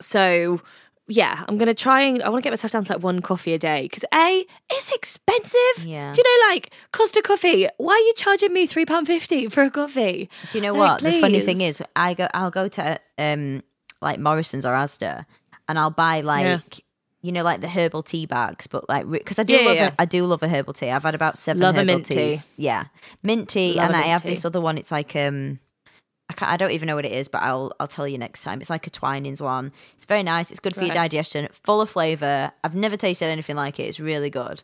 so 0.00 0.60
yeah, 1.06 1.44
I'm 1.48 1.58
gonna 1.58 1.74
try 1.74 2.00
and 2.02 2.22
I 2.22 2.28
want 2.30 2.42
to 2.42 2.46
get 2.46 2.52
myself 2.52 2.72
down 2.72 2.84
to 2.84 2.92
like 2.94 3.02
one 3.02 3.20
coffee 3.22 3.52
a 3.52 3.58
day 3.58 3.82
because 3.82 4.04
a 4.14 4.44
it's 4.70 4.92
expensive. 4.92 5.84
Yeah. 5.86 6.12
Do 6.12 6.22
you 6.24 6.24
know 6.40 6.52
like 6.52 6.72
Costa 6.92 7.20
Coffee? 7.22 7.66
Why 7.76 7.92
are 7.94 7.98
you 8.06 8.14
charging 8.16 8.52
me 8.52 8.66
three 8.66 8.86
pound 8.86 9.06
fifty 9.06 9.48
for 9.48 9.62
a 9.62 9.70
coffee? 9.70 10.28
Do 10.50 10.58
you 10.58 10.62
know 10.62 10.72
Like, 10.72 11.02
what? 11.02 11.12
The 11.12 11.20
funny 11.20 11.40
thing 11.40 11.60
is, 11.60 11.82
I 11.94 12.14
go, 12.14 12.28
I'll 12.32 12.50
go 12.50 12.68
to 12.68 12.98
um 13.18 13.62
like 14.00 14.18
Morrison's 14.18 14.64
or 14.66 14.72
Asda, 14.72 15.26
and 15.68 15.78
I'll 15.78 15.90
buy 15.90 16.20
like. 16.20 16.44
Yeah. 16.44 16.58
You 17.22 17.32
know, 17.32 17.42
like 17.42 17.62
the 17.62 17.68
herbal 17.70 18.02
tea 18.02 18.26
bags, 18.26 18.66
but 18.66 18.86
like 18.86 19.10
because 19.10 19.38
I 19.38 19.44
do 19.44 19.54
Yeah, 19.54 19.60
love 19.66 19.76
yeah. 19.76 19.86
a, 19.98 20.02
I 20.02 20.04
do 20.04 20.26
love 20.26 20.42
a 20.42 20.48
herbal 20.48 20.74
tea. 20.74 20.90
I've 20.90 21.04
had 21.04 21.14
about 21.14 21.38
seven 21.38 21.62
Love 21.62 21.76
a 21.76 21.80
herbal 21.80 21.94
mint 21.94 22.04
tea. 22.04 22.36
Yeah, 22.58 22.84
mint 23.22 23.48
tea, 23.48 23.72
Love 23.72 23.86
and 23.86 23.96
I 23.96 24.00
mint 24.00 24.10
have 24.10 24.22
tea. 24.24 24.28
this 24.28 24.44
other 24.44 24.60
one. 24.60 24.76
It's 24.76 24.92
like 24.92 25.16
um, 25.16 25.58
I 26.30 26.32
can't, 26.32 26.50
I 26.50 26.56
don't 26.56 26.70
even 26.70 26.86
know 26.86 26.96
what 26.96 27.04
it 27.04 27.12
is, 27.12 27.28
but 27.28 27.42
I'll 27.42 27.72
I'll 27.78 27.86
tell 27.88 28.08
you 28.08 28.16
next 28.18 28.42
time. 28.42 28.60
It's 28.60 28.70
like 28.70 28.86
a 28.86 28.90
Twinings 28.90 29.40
one. 29.42 29.72
It's 29.96 30.06
very 30.06 30.22
nice. 30.22 30.50
It's 30.50 30.60
good 30.60 30.74
for 30.74 30.82
your 30.84 30.94
digestion. 30.94 31.48
Full 31.64 31.80
of 31.82 31.90
flavor. 31.90 32.50
I've 32.62 32.74
never 32.74 32.96
tasted 32.96 33.26
anything 33.26 33.56
like 33.56 33.78
it. 33.78 33.84
It's 33.84 34.00
really 34.00 34.30
good. 34.30 34.62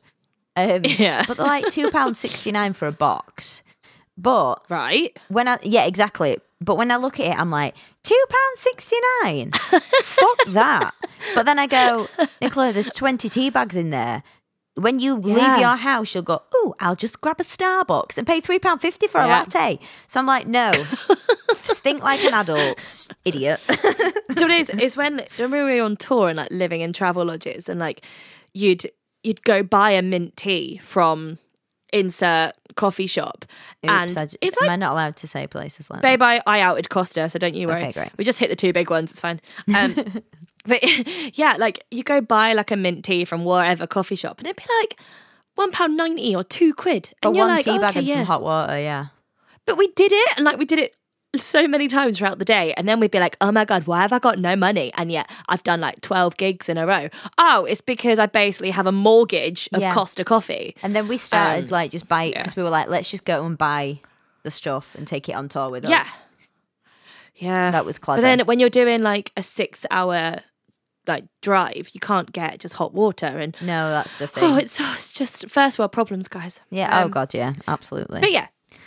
Um, 0.57 0.83
Yeah. 0.85 1.25
but 1.29 1.37
they're 1.37 1.47
like 1.47 1.67
two 1.71 1.91
pounds 1.91 2.19
sixty 2.19 2.51
nine 2.51 2.73
for 2.73 2.89
a 2.89 2.93
box. 2.93 3.62
But 4.17 4.65
Right? 4.71 5.17
when 5.29 5.49
I 5.49 5.59
yeah 5.62 5.85
exactly. 5.85 6.39
But 6.62 6.77
when 6.77 6.91
I 6.91 6.97
look 6.97 7.19
at 7.21 7.27
it, 7.27 7.39
I'm 7.39 7.51
like 7.51 7.75
two 8.03 8.23
pound 8.29 8.56
sixty 8.59 8.97
nine. 9.23 9.51
Fuck 10.03 10.45
that. 10.49 10.93
But 11.35 11.47
then 11.47 11.59
I 11.59 11.67
go, 11.67 12.09
Nicola, 12.41 12.73
there's 12.73 12.91
twenty 12.91 13.29
tea 13.29 13.51
bags 13.51 13.77
in 13.77 13.91
there. 13.91 14.23
When 14.76 14.99
you 14.99 15.20
Yeah. 15.22 15.34
leave 15.34 15.61
your 15.61 15.76
house, 15.76 16.14
you'll 16.14 16.22
go, 16.22 16.43
oh, 16.55 16.75
I'll 16.81 16.96
just 16.96 17.20
grab 17.20 17.40
a 17.40 17.44
Starbucks 17.44 18.17
and 18.17 18.26
pay 18.26 18.40
three 18.40 18.58
pound 18.58 18.81
fifty 18.81 19.06
for 19.08 19.20
a 19.20 19.26
Yeah. 19.26 19.38
latte. 19.40 19.78
So 20.06 20.20
I'm 20.20 20.26
like, 20.26 20.46
no, 20.46 20.70
just 21.50 21.82
think 21.82 22.02
like 22.02 22.22
an 22.25 22.34
adult, 22.34 23.08
idiot. 23.25 23.61
Do 23.69 23.75
you 24.38 24.49
know 24.49 24.55
is? 24.56 24.70
It's 24.70 24.96
when 24.96 25.17
do 25.17 25.22
you 25.22 25.44
remember 25.44 25.67
we 25.67 25.78
were 25.81 25.84
on 25.84 25.96
tour 25.96 26.28
and 26.28 26.37
like 26.38 26.50
living 26.50 26.81
in 26.81 26.93
travel 26.93 27.25
lodges 27.25 27.69
and 27.69 27.78
like 27.81 28.06
you'd 28.55 28.84
you'd 29.22 29.43
go 29.43 29.62
buy 29.62 29.90
a 29.90 30.02
mint 30.02 30.37
tea 30.37 30.78
from 30.78 31.38
insert 31.93 32.52
coffee 32.76 33.08
shop 33.08 33.44
and 33.82 34.11
Oops, 34.12 34.17
I 34.20 34.26
j- 34.26 34.37
it's 34.40 34.56
am 34.62 34.67
like 34.69 34.72
I 34.75 34.76
not 34.76 34.93
allowed 34.93 35.17
to 35.17 35.26
say 35.26 35.49
places 35.49 35.90
like 35.90 36.00
babe 36.02 36.22
I, 36.22 36.40
I 36.46 36.61
outed 36.61 36.88
Costa 36.88 37.28
so 37.28 37.38
don't 37.40 37.55
you 37.55 37.67
worry 37.67 37.81
Okay, 37.82 37.93
great. 37.93 38.11
we 38.17 38.25
just 38.25 38.38
hit 38.38 38.49
the 38.49 38.55
two 38.56 38.72
big 38.72 38.88
ones 38.90 39.11
it's 39.11 39.20
fine 39.20 39.40
um 39.75 39.96
but 40.67 40.79
yeah 41.37 41.57
like 41.59 41.85
you 41.91 42.03
go 42.03 42.21
buy 42.21 42.53
like 42.53 42.71
a 42.71 42.77
mint 42.77 43.05
tea 43.05 43.25
from 43.25 43.45
wherever 43.45 43.87
coffee 43.87 44.17
shop 44.17 44.39
and 44.39 44.47
it'd 44.47 44.57
be 44.57 44.73
like 44.81 45.01
one 45.55 45.73
pound 45.73 45.96
ninety 45.96 46.34
or 46.34 46.43
two 46.44 46.73
quid 46.75 47.11
and 47.23 47.37
you're 47.37 47.46
one 47.46 47.56
like 47.56 47.65
tea 47.65 47.79
bag 47.79 47.91
okay, 47.91 47.99
and 48.01 48.08
yeah. 48.08 48.15
some 48.17 48.25
hot 48.25 48.43
water, 48.43 48.79
yeah. 48.79 49.06
But 49.67 49.77
we 49.77 49.89
did 49.89 50.11
it, 50.13 50.37
and 50.37 50.44
like 50.44 50.58
we 50.58 50.65
did 50.65 50.79
it 50.79 50.96
so 51.37 51.69
many 51.69 51.87
times 51.87 52.19
throughout 52.19 52.39
the 52.39 52.44
day, 52.44 52.73
and 52.75 52.89
then 52.89 52.99
we'd 52.99 53.11
be 53.11 53.20
like, 53.20 53.37
"Oh 53.41 53.53
my 53.53 53.65
god, 53.65 53.87
why 53.87 54.01
have 54.03 54.13
I 54.13 54.19
got 54.19 54.39
no 54.39 54.56
money?" 54.56 54.91
And 54.96 55.13
yet 55.13 55.31
I've 55.49 55.63
done 55.63 55.81
like 55.81 56.01
twelve 56.01 56.37
gigs 56.39 56.69
in 56.69 56.79
a 56.79 56.87
row. 56.87 57.08
Oh, 57.37 57.67
it's 57.67 57.82
because 57.82 58.19
I 58.19 58.27
basically 58.27 58.70
have 58.70 58.87
a 58.87 58.93
mortgage 58.93 59.69
of 59.73 59.82
Yeah. 59.82 59.93
Costa 59.93 60.25
Coffee. 60.25 60.75
And 60.82 60.96
then 60.96 61.08
we 61.08 61.17
started 61.19 61.65
Um, 61.67 61.70
like 61.70 61.91
just 61.91 62.08
buy 62.08 62.25
yeah. 62.25 62.39
because 62.39 62.56
we 62.56 62.63
were 62.63 62.70
like, 62.70 62.89
let's 62.89 63.11
just 63.11 63.25
go 63.25 63.44
and 63.44 63.56
buy 63.58 64.01
the 64.44 64.51
stuff 64.51 64.94
and 64.94 65.06
take 65.06 65.29
it 65.29 65.32
on 65.34 65.49
tour 65.49 65.69
with 65.70 65.84
us. 65.84 65.91
Yeah, 65.91 66.06
yeah, 67.37 67.70
That 67.70 67.84
was 67.84 67.99
clever. 67.99 68.20
But 68.20 68.23
then 68.23 68.46
when 68.46 68.58
you're 68.58 68.70
doing 68.70 69.03
like 69.03 69.31
a 69.37 69.43
six-hour 69.43 70.41
like 71.10 71.24
drive, 71.43 71.90
you 71.93 72.00
can't 72.00 72.32
get 72.32 72.60
just 72.60 72.74
hot 72.74 72.94
water, 72.94 73.26
and 73.26 73.55
No, 73.60 73.90
that's 73.90 74.17
the 74.19 74.26
thing. 74.26 74.44
oh, 74.44 74.56
it's, 74.56 74.81
oh, 74.81 74.90
it's 74.94 75.12
just 75.12 75.48
first 75.48 75.79
world 75.79 75.93
problems, 75.93 76.29
guys. 76.29 76.60
yeah. 76.70 76.88
oh 77.00 77.05
Um, 77.05 77.10
god, 77.10 77.34
yeah, 77.34 77.52
absolutely. 77.69 78.20
But 78.20 78.32
yeah, 78.32 78.46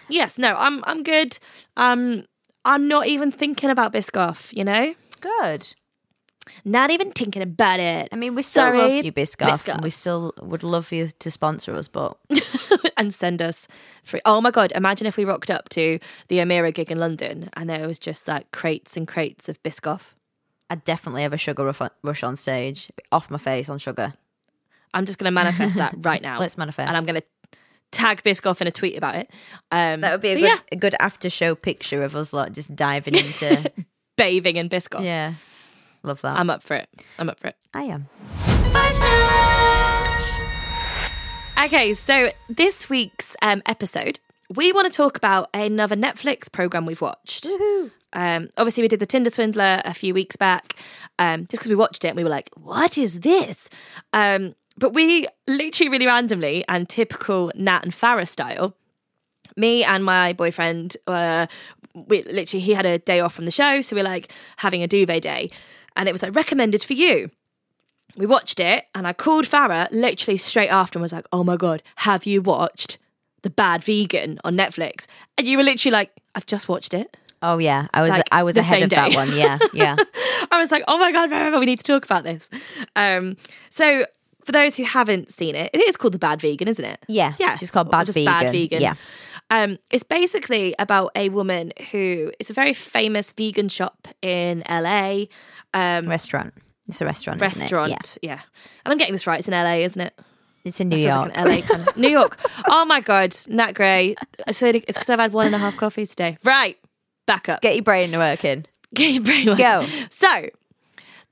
yes, 0.09 0.37
no, 0.37 0.55
I'm 0.57 0.83
I'm 0.85 1.03
good. 1.03 1.37
Um, 1.77 2.23
I'm 2.65 2.87
not 2.87 3.07
even 3.07 3.31
thinking 3.31 3.69
about 3.69 3.93
Biscoff. 3.93 4.51
You 4.57 4.63
know, 4.63 4.95
good. 5.21 5.73
not 6.65 6.91
even 6.91 7.11
thinking 7.11 7.41
about 7.41 7.79
it. 7.79 8.09
I 8.11 8.15
mean, 8.15 8.35
we 8.35 8.41
still 8.41 8.63
Sorry, 8.63 8.77
love 8.79 9.05
you, 9.05 9.11
Biscoff, 9.11 9.49
Biscoff. 9.49 9.73
and 9.75 9.83
we 9.83 9.89
still 9.89 10.33
would 10.41 10.63
love 10.63 10.87
for 10.87 10.95
you 10.95 11.07
to 11.19 11.31
sponsor 11.31 11.75
us. 11.75 11.87
But 11.87 12.17
and 12.97 13.13
send 13.13 13.41
us 13.41 13.67
free. 14.03 14.21
Oh 14.25 14.39
my 14.41 14.51
god! 14.51 14.71
Imagine 14.75 15.07
if 15.07 15.17
we 15.17 15.25
rocked 15.25 15.51
up 15.51 15.69
to 15.69 15.99
the 16.29 16.37
Amira 16.37 16.73
gig 16.73 16.91
in 16.91 16.99
London 16.99 17.49
and 17.55 17.69
there 17.69 17.87
was 17.87 17.99
just 17.99 18.27
like 18.27 18.51
crates 18.51 18.95
and 18.97 19.07
crates 19.07 19.49
of 19.49 19.61
Biscoff. 19.63 20.13
I'd 20.69 20.83
definitely 20.83 21.21
have 21.23 21.33
a 21.33 21.37
sugar 21.37 21.71
rush 22.03 22.23
on, 22.23 22.35
stage, 22.35 22.89
off 23.11 23.29
my 23.29 23.37
face 23.37 23.69
on 23.69 23.77
sugar. 23.77 24.13
I'm 24.93 25.05
just 25.05 25.17
going 25.19 25.25
to 25.25 25.31
manifest 25.31 25.75
that 25.77 25.95
right 25.99 26.21
now. 26.21 26.39
Let's 26.41 26.57
manifest. 26.57 26.87
and 26.87 26.95
I'm 26.97 27.05
going 27.05 27.19
to 27.21 27.23
tag 27.91 28.23
Biscoff 28.23 28.61
in 28.61 28.67
a 28.67 28.71
tweet 28.71 28.97
about 28.97 29.15
it. 29.15 29.29
Um, 29.71 30.01
That 30.01 30.11
would 30.11 30.21
be 30.21 30.29
a 30.29 30.35
good, 30.35 30.43
yeah, 30.43 30.57
a 30.71 30.75
good 30.75 30.95
after 30.99 31.29
show 31.29 31.53
picture 31.55 32.03
of 32.03 32.15
us 32.15 32.33
like 32.33 32.51
just 32.53 32.75
diving 32.75 33.15
into. 33.15 33.71
bathing 34.17 34.55
in 34.57 34.69
Biscoff. 34.69 35.03
yeah, 35.03 35.33
love 36.03 36.21
that. 36.21 36.37
I'm 36.37 36.49
up 36.49 36.61
for 36.63 36.75
it. 36.75 36.87
I'm 37.17 37.29
up 37.29 37.39
for 37.39 37.47
it. 37.47 37.55
I 37.73 37.83
am. 37.83 38.07
Okay, 41.65 41.93
so 41.93 42.29
this 42.49 42.89
week's 42.89 43.35
um, 43.41 43.61
episode, 43.65 44.19
we 44.53 44.71
want 44.73 44.91
to 44.91 44.95
talk 44.95 45.15
about 45.17 45.47
another 45.53 45.95
Netflix 45.95 46.51
program 46.51 46.85
we've 46.85 46.99
watched. 47.01 47.47
Um, 48.13 48.49
obviously, 48.57 48.83
we 48.83 48.87
did 48.87 48.99
the 48.99 49.05
Tinder 49.05 49.29
Swindler 49.29 49.81
a 49.85 49.93
few 49.93 50.13
weeks 50.13 50.35
back, 50.35 50.75
um, 51.19 51.41
just 51.41 51.51
because 51.61 51.67
we 51.69 51.75
watched 51.75 52.05
it 52.05 52.09
and 52.09 52.17
we 52.17 52.23
were 52.23 52.29
like, 52.29 52.49
"What 52.55 52.97
is 52.97 53.21
this?" 53.21 53.69
Um, 54.13 54.55
but 54.77 54.93
we 54.93 55.27
literally 55.47 55.89
really 55.89 56.07
randomly 56.07 56.63
and 56.67 56.89
typical 56.89 57.51
Nat 57.55 57.83
and 57.83 57.91
Farah 57.91 58.27
style, 58.27 58.75
me 59.55 59.83
and 59.83 60.03
my 60.03 60.33
boyfriend 60.33 60.97
were 61.07 61.47
we 62.07 62.23
literally 62.23 62.61
he 62.61 62.73
had 62.73 62.85
a 62.85 62.97
day 62.97 63.19
off 63.19 63.33
from 63.33 63.45
the 63.45 63.51
show, 63.51 63.81
so 63.81 63.95
we 63.95 64.01
are 64.01 64.05
like 64.05 64.31
having 64.57 64.81
a 64.81 64.87
duvet 64.87 65.21
day, 65.21 65.49
and 65.95 66.09
it 66.09 66.11
was 66.11 66.23
like 66.23 66.35
recommended 66.35 66.83
for 66.83 66.93
you. 66.93 67.29
We 68.15 68.25
watched 68.25 68.59
it, 68.59 68.85
and 68.93 69.07
I 69.07 69.13
called 69.13 69.45
Farah 69.45 69.87
literally 69.91 70.37
straight 70.37 70.69
after 70.69 70.97
and 70.97 71.01
was 71.01 71.13
like, 71.13 71.27
"Oh 71.31 71.43
my 71.43 71.57
god, 71.57 71.83
have 71.97 72.25
you 72.25 72.41
watched 72.41 72.97
The 73.43 73.49
Bad 73.49 73.83
Vegan 73.83 74.39
on 74.43 74.55
Netflix?" 74.55 75.05
And 75.37 75.47
you 75.47 75.57
were 75.57 75.63
literally 75.63 75.93
like, 75.93 76.11
"I've 76.35 76.45
just 76.45 76.67
watched 76.67 76.93
it." 76.93 77.15
Oh 77.43 77.57
yeah, 77.57 77.87
I 77.93 78.01
was 78.01 78.09
Like, 78.09 78.23
I 78.31 78.43
was 78.43 78.57
ahead 78.57 78.83
of 78.83 78.89
that 78.91 79.13
one. 79.13 79.35
Yeah, 79.35 79.59
yeah. 79.73 79.97
I 80.49 80.59
was 80.59 80.71
like, 80.71 80.83
"Oh 80.87 80.97
my 80.97 81.11
god, 81.11 81.29
Farah, 81.29 81.59
we 81.59 81.65
need 81.65 81.77
to 81.79 81.83
talk 81.83 82.05
about 82.05 82.23
this." 82.23 82.49
Um, 82.95 83.35
so 83.69 84.05
for 84.45 84.53
those 84.53 84.77
who 84.77 84.85
haven't 84.85 85.31
seen 85.31 85.55
it, 85.55 85.69
it 85.73 85.79
is 85.81 85.97
called 85.97 86.13
The 86.13 86.19
Bad 86.19 86.41
Vegan, 86.41 86.67
isn't 86.69 86.85
it? 86.85 87.03
Yeah, 87.07 87.33
yeah. 87.37 87.57
she's 87.57 87.69
called 87.69 87.91
Bad 87.91 88.07
Vegan. 88.07 88.25
Bad 88.25 88.51
Vegan. 88.51 88.81
Yeah. 88.81 88.95
Um, 89.51 89.77
it's 89.91 90.03
basically 90.03 90.73
about 90.79 91.11
a 91.15 91.29
woman 91.29 91.73
who 91.91 92.31
is 92.39 92.49
a 92.49 92.53
very 92.53 92.73
famous 92.73 93.31
vegan 93.33 93.69
shop 93.69 94.07
in 94.21 94.63
LA. 94.69 95.25
Um, 95.73 96.07
Restaurant. 96.07 96.53
It's 96.87 97.01
a 97.01 97.05
restaurant. 97.05 97.41
isn't 97.41 97.57
it? 97.57 97.61
restaurant. 97.61 98.17
Yeah. 98.21 98.33
Yeah. 98.33 98.41
And 98.85 98.91
I'm 98.91 98.97
getting 98.97 99.13
this 99.13 99.27
right. 99.27 99.39
It's 99.39 99.47
in 99.47 99.53
LA, 99.53 99.75
isn't 99.85 100.01
it? 100.01 100.17
It's 100.65 100.79
in 100.79 100.89
New 100.89 100.97
York. 100.97 101.35
like 101.35 101.37
LA 101.37 101.61
kind 101.61 101.87
of 101.87 101.97
New 101.97 102.09
York. 102.09 102.39
Oh 102.67 102.85
my 102.85 103.01
god, 103.01 103.35
Nat 103.49 103.73
Gray. 103.73 104.15
I 104.47 104.51
said 104.51 104.75
it's 104.75 104.85
because 104.97 105.09
I've 105.09 105.19
had 105.19 105.33
one 105.33 105.45
and 105.45 105.55
a 105.55 105.57
half 105.57 105.75
coffees 105.75 106.09
today. 106.09 106.37
Right, 106.43 106.77
back 107.25 107.49
up. 107.49 107.61
Get 107.61 107.75
your 107.75 107.83
brain 107.83 108.11
working. 108.11 108.65
Get 108.93 109.13
your 109.13 109.23
brain 109.23 109.47
working. 109.47 109.65
Go. 109.65 109.85
So, 110.09 110.49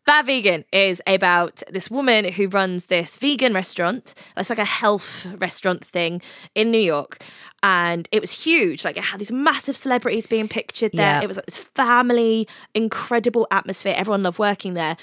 Bad 0.06 0.26
Vegan 0.26 0.66
is 0.72 1.02
about 1.06 1.62
this 1.70 1.92
woman 1.92 2.26
who 2.34 2.48
runs 2.48 2.88
this 2.88 3.18
vegan 3.18 3.54
restaurant. 3.54 4.16
It's 4.36 4.50
like 4.50 4.60
a 4.60 4.66
health 4.66 5.28
restaurant 5.40 5.86
thing 5.86 6.22
in 6.56 6.72
New 6.72 6.80
York. 6.80 7.24
And 7.64 8.10
it 8.12 8.20
was 8.20 8.44
huge. 8.44 8.84
Like 8.84 8.98
it 8.98 9.04
had 9.04 9.20
these 9.20 9.32
massive 9.32 9.78
celebrities 9.78 10.26
being 10.26 10.48
pictured 10.48 10.92
there. 10.94 11.18
Yeah. 11.18 11.22
It 11.22 11.28
was 11.28 11.38
like 11.38 11.46
this 11.46 11.60
family, 11.60 12.48
incredible 12.74 13.48
atmosphere. 13.52 13.94
Everyone 13.96 14.24
loved 14.24 14.40
working 14.40 14.74
there. 14.74 14.98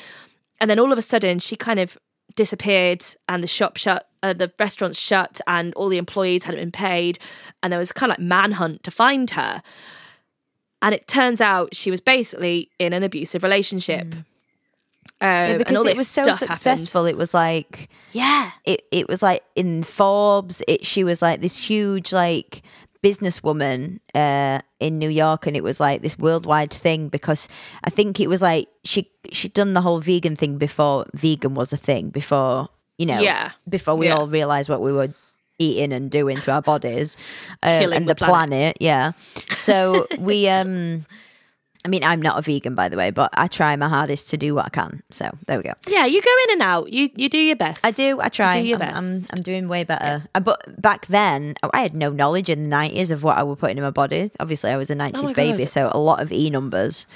And 0.61 0.68
then 0.68 0.80
all 0.80 0.90
of 0.90 0.99
a 0.99 1.02
sudden, 1.02 1.38
she 1.38 1.54
kind 1.54 1.78
of 1.78 1.97
disappeared, 2.35 3.04
and 3.28 3.42
the 3.42 3.49
shop 3.49 3.76
shut, 3.76 4.09
uh, 4.23 4.33
the 4.33 4.52
restaurant 4.59 4.97
shut, 4.97 5.40
and 5.47 5.73
all 5.75 5.88
the 5.88 5.99
employees 5.99 6.45
hadn't 6.45 6.61
been 6.61 6.73
paid. 6.73 7.18
And 7.62 7.73
there 7.73 7.78
was 7.78 7.92
kind 7.92 8.11
of 8.11 8.18
like 8.18 8.26
manhunt 8.26 8.83
to 8.83 8.90
find 8.90 9.30
her. 9.30 9.62
And 10.81 10.95
it 10.95 11.07
turns 11.09 11.41
out 11.41 11.75
she 11.75 11.91
was 11.91 12.01
basically 12.01 12.71
in 12.79 12.93
an 12.93 13.03
abusive 13.03 13.43
relationship. 13.43 14.15
Um, 15.21 15.29
Yeah, 15.29 15.45
and 15.47 15.59
because 15.59 15.85
it 15.85 15.97
was 15.97 16.09
so 16.09 16.23
stuff 16.23 16.41
happened. 16.41 16.59
successful. 16.59 17.05
It 17.07 17.17
was 17.17 17.35
like 17.35 17.89
Yeah. 18.13 18.51
it, 18.65 18.83
it 18.93 19.09
was 19.09 19.21
like 19.23 19.43
in 19.57 19.83
Forbes. 19.83 20.63
It 20.69 20.87
she 20.87 21.03
was 21.03 21.21
like 21.23 21.41
this 21.41 21.59
huge 21.69 22.13
like 22.13 22.63
businesswoman 23.03 23.99
uh, 24.15 24.61
in 24.81 24.99
New 24.99 25.09
York, 25.11 25.47
and 25.47 25.57
it 25.57 25.63
was 25.65 25.81
like 25.81 26.03
this 26.03 26.19
worldwide 26.19 26.73
thing 26.73 27.09
because 27.09 27.49
I 27.85 27.91
think 27.91 28.21
it 28.21 28.29
was 28.29 28.43
like 28.43 28.69
she 28.85 29.11
she'd 29.33 29.55
done 29.55 29.73
the 29.73 29.81
whole 29.81 30.01
vegan 30.01 30.37
thing 30.37 30.59
before 30.59 31.07
vegan 31.15 31.55
was 31.55 31.73
a 31.73 31.77
thing. 31.77 32.11
Before 32.11 32.69
you 32.99 33.07
know, 33.07 33.21
Yeah. 33.21 33.53
before 33.69 33.95
we 33.97 34.07
Yeah. 34.07 34.17
all 34.17 34.27
realized 34.29 34.69
what 34.69 34.81
we 34.81 34.93
were 34.93 35.09
eating 35.59 35.93
and 35.93 36.11
doing 36.11 36.38
to 36.38 36.53
our 36.53 36.62
bodies 36.62 37.17
um, 37.62 37.93
and 37.93 38.09
the 38.09 38.15
the, 38.15 38.25
planet. 38.25 38.77
Yeah, 38.81 39.12
so 39.50 40.07
we 40.19 40.49
um. 40.49 41.07
I 41.85 41.88
mean, 41.91 42.03
I'm 42.03 42.21
not 42.21 42.37
a 42.38 42.43
vegan, 42.43 42.75
by 42.75 42.88
the 42.88 42.97
way, 42.97 43.11
but 43.11 43.31
I 43.35 43.47
try 43.47 43.75
my 43.77 43.88
hardest 43.88 44.31
to 44.31 44.37
do 44.37 44.53
what 44.53 44.67
I 44.67 44.69
can. 44.69 45.00
So 45.11 45.31
there 45.47 45.57
we 45.57 45.62
go. 45.62 45.73
Yeah, 45.87 46.07
you 46.07 46.21
go 46.21 46.31
in 46.45 46.55
and 46.55 46.62
out. 46.62 46.93
You 46.93 47.09
you 47.15 47.29
do 47.29 47.38
your 47.38 47.55
best. 47.57 47.87
I 47.87 47.93
do. 47.93 48.21
I 48.21 48.29
try. 48.29 48.61
do 48.61 48.67
your 48.67 48.83
I'm, 48.83 48.97
I'm. 49.05 49.21
I'm 49.33 49.41
doing 49.43 49.69
way 49.69 49.85
better. 49.85 50.25
Uh, 50.35 50.41
But 50.41 50.83
back 50.83 51.07
then, 51.07 51.55
oh, 51.62 51.71
I 51.73 51.81
had 51.83 51.95
no 51.95 52.11
knowledge 52.11 52.50
in 52.50 52.65
the 52.65 52.69
nineties 52.69 53.12
of 53.12 53.23
what 53.23 53.38
I 53.38 53.45
was 53.45 53.59
putting 53.59 53.79
in 53.79 53.85
my 53.85 53.91
body. 53.91 54.29
Obviously, 54.41 54.71
I 54.71 54.77
was 54.77 54.91
a 54.91 54.97
nineties 54.97 55.31
Oh 55.31 55.33
baby, 55.33 55.59
God. 55.59 55.69
so 55.69 55.91
a 55.93 56.00
lot 56.00 56.21
of 56.21 56.33
e 56.33 56.50
numbers. 56.50 57.07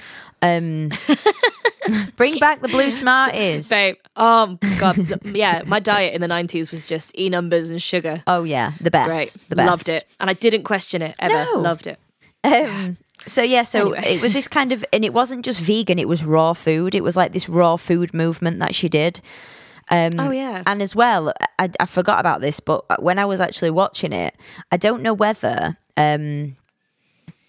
Um, 0.41 0.89
bring 2.15 2.37
back 2.39 2.61
the 2.61 2.67
blue 2.67 2.91
Smarties. 2.91 3.69
Babe, 3.69 3.95
oh 4.15 4.57
god, 4.79 4.97
yeah. 5.25 5.61
My 5.65 5.79
diet 5.79 6.13
in 6.13 6.21
the 6.21 6.27
nineties 6.27 6.71
was 6.71 6.85
just 6.85 7.17
e 7.17 7.29
numbers 7.29 7.69
and 7.71 7.81
sugar. 7.81 8.23
oh 8.27 8.43
yeah, 8.43 8.71
the 8.81 8.91
best. 8.91 9.07
Great, 9.09 9.29
The 9.49 9.55
best. 9.55 9.67
loved 9.69 9.89
it, 9.89 10.05
and 10.19 10.29
I 10.29 10.33
didn't 10.33 10.63
question 10.63 11.01
it 11.01 11.15
ever. 11.19 11.33
No. 11.53 11.59
Loved 11.59 11.87
it. 11.87 11.99
Um, 12.43 12.97
so 13.25 13.41
yeah, 13.41 13.63
so 13.63 13.93
Anyway. 13.93 14.15
it 14.15 14.21
was 14.21 14.33
this 14.33 14.47
kind 14.49 14.71
of, 14.71 14.83
and 14.91 15.05
it 15.05 15.13
wasn't 15.13 15.45
just 15.45 15.59
vegan; 15.61 15.97
it 15.99 16.07
was 16.09 16.23
raw 16.25 16.53
food. 16.53 16.93
It 16.95 17.03
was 17.03 17.15
like 17.15 17.31
this 17.31 17.47
raw 17.47 17.77
food 17.77 18.13
movement 18.13 18.59
that 18.59 18.75
she 18.75 18.89
did. 18.89 19.21
Um, 19.89 20.11
Oh, 20.17 20.31
yeah. 20.31 20.63
and 20.65 20.81
as 20.81 20.95
well, 20.95 21.33
I, 21.59 21.69
I 21.79 21.85
forgot 21.85 22.19
about 22.19 22.39
this, 22.41 22.59
but 22.61 23.01
when 23.03 23.19
I 23.19 23.25
was 23.25 23.41
actually 23.41 23.69
watching 23.71 24.13
it, 24.13 24.33
I 24.71 24.77
don't 24.77 25.01
know 25.01 25.13
whether 25.13 25.77
um, 25.97 26.55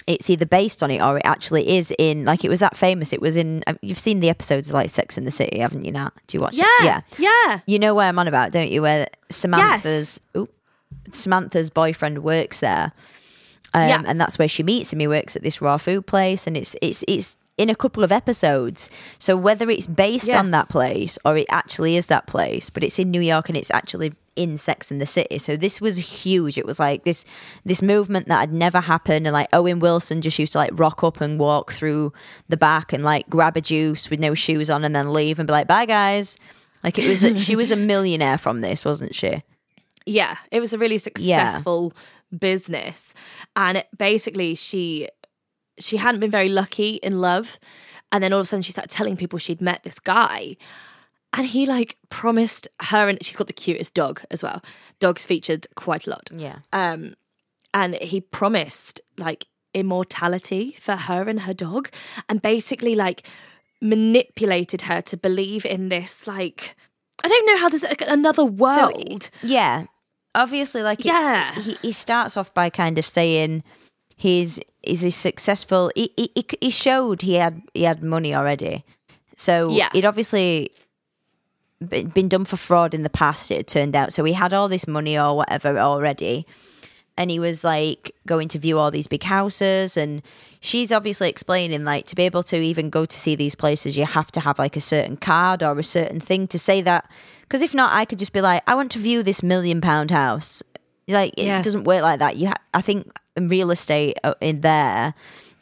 it's 0.06 0.28
either 0.28 0.44
based 0.46 0.82
on 0.82 0.90
it 0.90 1.00
or 1.00 1.16
it 1.16 1.22
actually 1.24 1.76
is 1.76 1.92
in. 1.98 2.24
Like 2.24 2.44
it 2.44 2.48
was 2.48 2.60
that 2.60 2.76
famous. 2.76 3.12
It 3.12 3.20
was 3.22 3.36
in. 3.36 3.62
um, 3.66 3.78
You've 3.82 3.98
seen 3.98 4.20
the 4.20 4.28
episodes 4.30 4.68
of 4.68 4.74
like 4.74 4.90
Sex 4.90 5.16
in 5.16 5.24
the 5.24 5.30
City, 5.30 5.58
haven't 5.58 5.84
you? 5.84 5.92
Nat? 5.92 6.10
Do 6.26 6.36
you 6.36 6.42
watch 6.42 6.54
Yeah, 6.56 6.64
it? 6.80 6.84
Yeah. 6.84 7.00
yeah. 7.18 7.60
You 7.66 7.78
know 7.78 7.94
where 7.94 8.08
I'm 8.08 8.18
on 8.18 8.28
about, 8.28 8.52
don't 8.52 8.70
you? 8.70 8.82
Where 8.82 9.06
Samantha's 9.30 10.20
oop, 10.36 10.52
Samantha's 11.12 11.70
boyfriend 11.70 12.22
works 12.22 12.60
there. 12.60 12.92
Um, 13.72 13.88
Yeah. 13.88 14.02
and 14.06 14.20
that's 14.20 14.38
where 14.38 14.48
she 14.48 14.62
meets 14.62 14.92
him. 14.92 15.00
He 15.00 15.08
works 15.08 15.36
at 15.36 15.42
this 15.42 15.60
raw 15.60 15.76
food 15.78 16.06
place, 16.06 16.46
and 16.46 16.56
it's 16.56 16.76
it's 16.82 17.04
it's 17.08 17.36
in 17.56 17.70
a 17.70 17.74
couple 17.74 18.02
of 18.02 18.10
episodes. 18.10 18.90
So 19.18 19.36
whether 19.36 19.70
it's 19.70 19.86
based 19.86 20.28
Yeah. 20.28 20.40
on 20.40 20.50
that 20.50 20.68
place 20.68 21.18
or 21.24 21.36
it 21.36 21.46
actually 21.50 21.96
is 21.96 22.06
that 22.06 22.26
place, 22.26 22.68
but 22.70 22.82
it's 22.82 22.98
in 22.98 23.10
New 23.10 23.20
York 23.20 23.48
and 23.48 23.56
it's 23.56 23.70
actually 23.70 24.12
in 24.36 24.56
Sex 24.56 24.90
in 24.90 24.98
the 24.98 25.06
City. 25.06 25.38
So 25.38 25.56
this 25.56 25.80
was 25.80 26.24
huge. 26.24 26.58
It 26.58 26.66
was 26.66 26.80
like 26.80 27.04
this 27.04 27.24
this 27.64 27.80
movement 27.80 28.26
that 28.26 28.40
had 28.40 28.52
never 28.52 28.80
happened, 28.80 29.26
and 29.28 29.32
like 29.32 29.46
Owen 29.52 29.78
Wilson 29.78 30.20
just 30.20 30.38
used 30.40 30.52
to 30.54 30.58
like 30.58 30.70
rock 30.72 31.04
up 31.04 31.20
and 31.20 31.38
walk 31.38 31.70
through 31.72 32.12
the 32.48 32.56
back 32.56 32.92
and 32.92 33.04
like 33.04 33.30
grab 33.30 33.56
a 33.56 33.60
juice 33.60 34.10
with 34.10 34.18
no 34.18 34.34
shoes 34.34 34.68
on 34.70 34.84
and 34.84 34.94
then 34.96 35.12
leave 35.12 35.38
and 35.38 35.46
be 35.46 35.52
like, 35.52 35.68
"Bye, 35.68 35.86
guys." 35.86 36.36
Like 36.82 36.98
it 36.98 37.08
was, 37.08 37.42
she 37.42 37.54
was 37.54 37.70
a 37.70 37.76
millionaire 37.92 38.36
from 38.36 38.60
this, 38.60 38.84
wasn't 38.84 39.14
she? 39.14 39.42
Yeah, 40.04 40.36
it 40.50 40.58
was 40.60 40.72
a 40.74 40.78
really 40.78 40.98
successful 40.98 41.92
business, 42.36 43.14
and 43.56 43.78
it, 43.78 43.88
basically 43.96 44.54
she 44.56 45.08
she 45.78 45.96
hadn't 45.96 46.20
been 46.20 46.30
very 46.30 46.48
lucky 46.48 46.94
in 47.02 47.20
love, 47.20 47.58
and 48.12 48.22
then 48.22 48.32
all 48.32 48.40
of 48.40 48.44
a 48.44 48.46
sudden 48.46 48.62
she 48.62 48.72
started 48.72 48.90
telling 48.90 49.16
people 49.16 49.38
she'd 49.38 49.60
met 49.60 49.82
this 49.82 49.98
guy, 49.98 50.56
and 51.36 51.46
he 51.46 51.66
like 51.66 51.96
promised 52.10 52.68
her, 52.82 53.08
and 53.08 53.22
she's 53.24 53.36
got 53.36 53.46
the 53.46 53.52
cutest 53.52 53.94
dog 53.94 54.22
as 54.30 54.42
well. 54.42 54.62
Dogs 55.00 55.24
featured 55.26 55.66
quite 55.74 56.06
a 56.06 56.10
lot. 56.10 56.30
Yeah. 56.34 56.58
um, 56.72 57.14
and 57.72 57.96
he 57.96 58.20
promised 58.20 59.00
like 59.18 59.46
immortality 59.74 60.76
for 60.78 60.94
her 60.96 61.28
and 61.28 61.40
her 61.40 61.54
dog, 61.54 61.90
and 62.28 62.40
basically 62.40 62.94
like 62.94 63.26
manipulated 63.82 64.82
her 64.82 65.00
to 65.02 65.16
believe 65.16 65.64
in 65.66 65.88
this 65.88 66.26
like 66.26 66.74
I 67.22 67.28
don't 67.28 67.46
know 67.46 67.56
how 67.58 67.68
does 67.68 67.82
like, 67.82 68.02
another 68.02 68.44
world. 68.44 69.30
Yeah. 69.42 69.86
Obviously, 70.34 70.82
like 70.82 71.00
it- 71.00 71.06
Yeah. 71.06 71.54
he, 71.54 71.76
he 71.82 71.92
starts 71.92 72.36
off 72.36 72.52
by 72.52 72.68
kind 72.70 72.98
of 72.98 73.06
saying 73.08 73.62
he's 74.16 74.58
is 74.86 75.00
he 75.02 75.10
successful. 75.10 75.90
He, 75.94 76.10
he 76.16 76.30
he- 76.60 76.70
showed 76.70 77.22
he 77.22 77.34
had 77.34 77.62
he 77.74 77.82
had 77.82 78.02
money 78.02 78.34
already, 78.34 78.84
so 79.36 79.70
Yeah. 79.70 79.88
it 79.94 80.04
obviously 80.04 80.70
been 81.88 82.28
done 82.28 82.44
for 82.44 82.56
fraud 82.56 82.94
in 82.94 83.02
the 83.02 83.10
past. 83.10 83.50
It 83.50 83.66
turned 83.66 83.94
out, 83.94 84.12
so 84.12 84.24
he 84.24 84.32
had 84.32 84.52
all 84.54 84.68
this 84.68 84.86
money 84.86 85.18
or 85.18 85.36
whatever 85.36 85.78
already, 85.78 86.46
and 87.16 87.30
he 87.30 87.38
was 87.38 87.62
like 87.64 88.14
going 88.26 88.48
to 88.48 88.58
view 88.58 88.78
all 88.78 88.90
these 88.90 89.06
big 89.08 89.22
houses 89.24 89.96
and. 89.96 90.22
She's 90.60 90.90
obviously 90.92 91.28
explaining 91.28 91.84
like 91.84 92.06
to 92.06 92.14
be 92.16 92.22
able 92.22 92.42
to 92.44 92.56
even 92.56 92.88
go 92.88 93.04
to 93.04 93.18
see 93.18 93.34
these 93.34 93.54
places, 93.54 93.98
you 93.98 94.06
have 94.06 94.32
to 94.32 94.40
have 94.40 94.58
like 94.58 94.78
a 94.78 94.80
certain 94.80 95.18
card 95.18 95.62
or 95.62 95.78
a 95.78 95.82
certain 95.82 96.18
thing 96.20 96.46
to 96.46 96.58
say 96.58 96.80
that. 96.80 97.04
Because 97.42 97.60
if 97.60 97.74
not, 97.74 97.92
I 97.92 98.06
could 98.06 98.18
just 98.18 98.32
be 98.32 98.40
like, 98.40 98.62
I 98.66 98.74
want 98.74 98.90
to 98.92 98.98
view 98.98 99.22
this 99.22 99.42
million 99.42 99.82
pound 99.82 100.10
house. 100.10 100.62
Like 101.08 101.34
Yeah. 101.36 101.60
it 101.60 101.64
doesn't 101.64 101.84
work 101.84 102.02
like 102.02 102.18
that. 102.20 102.36
You, 102.36 102.48
ha- 102.48 102.62
I 102.72 102.80
think 102.82 103.10
in 103.36 103.48
real 103.48 103.70
estate 103.70 104.16
uh, 104.24 104.34
in 104.40 104.60
there, 104.62 105.14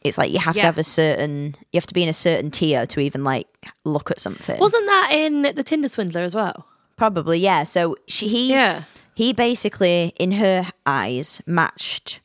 it's 0.02 0.18
like 0.18 0.30
you 0.32 0.38
have 0.38 0.56
Yeah. 0.56 0.62
to 0.62 0.66
have 0.66 0.78
a 0.78 0.82
certain, 0.84 1.54
you 1.72 1.78
have 1.78 1.86
to 1.86 1.94
be 1.94 2.02
in 2.02 2.08
a 2.08 2.12
certain 2.12 2.50
tier 2.50 2.86
to 2.86 3.00
even 3.00 3.24
like 3.24 3.46
look 3.84 4.10
at 4.10 4.20
something. 4.20 4.58
Wasn't 4.58 4.86
that 4.86 5.10
in 5.12 5.42
the 5.42 5.62
Tinder 5.62 5.88
Swindler 5.88 6.22
as 6.22 6.34
well? 6.34 6.66
Probably, 6.96 7.38
yeah. 7.38 7.64
So 7.64 7.96
she, 8.06 8.28
he, 8.28 8.50
Yeah. 8.50 8.84
he 9.14 9.32
basically, 9.32 10.12
in 10.18 10.32
her 10.32 10.64
eyes, 10.86 11.40
matched 11.46 12.20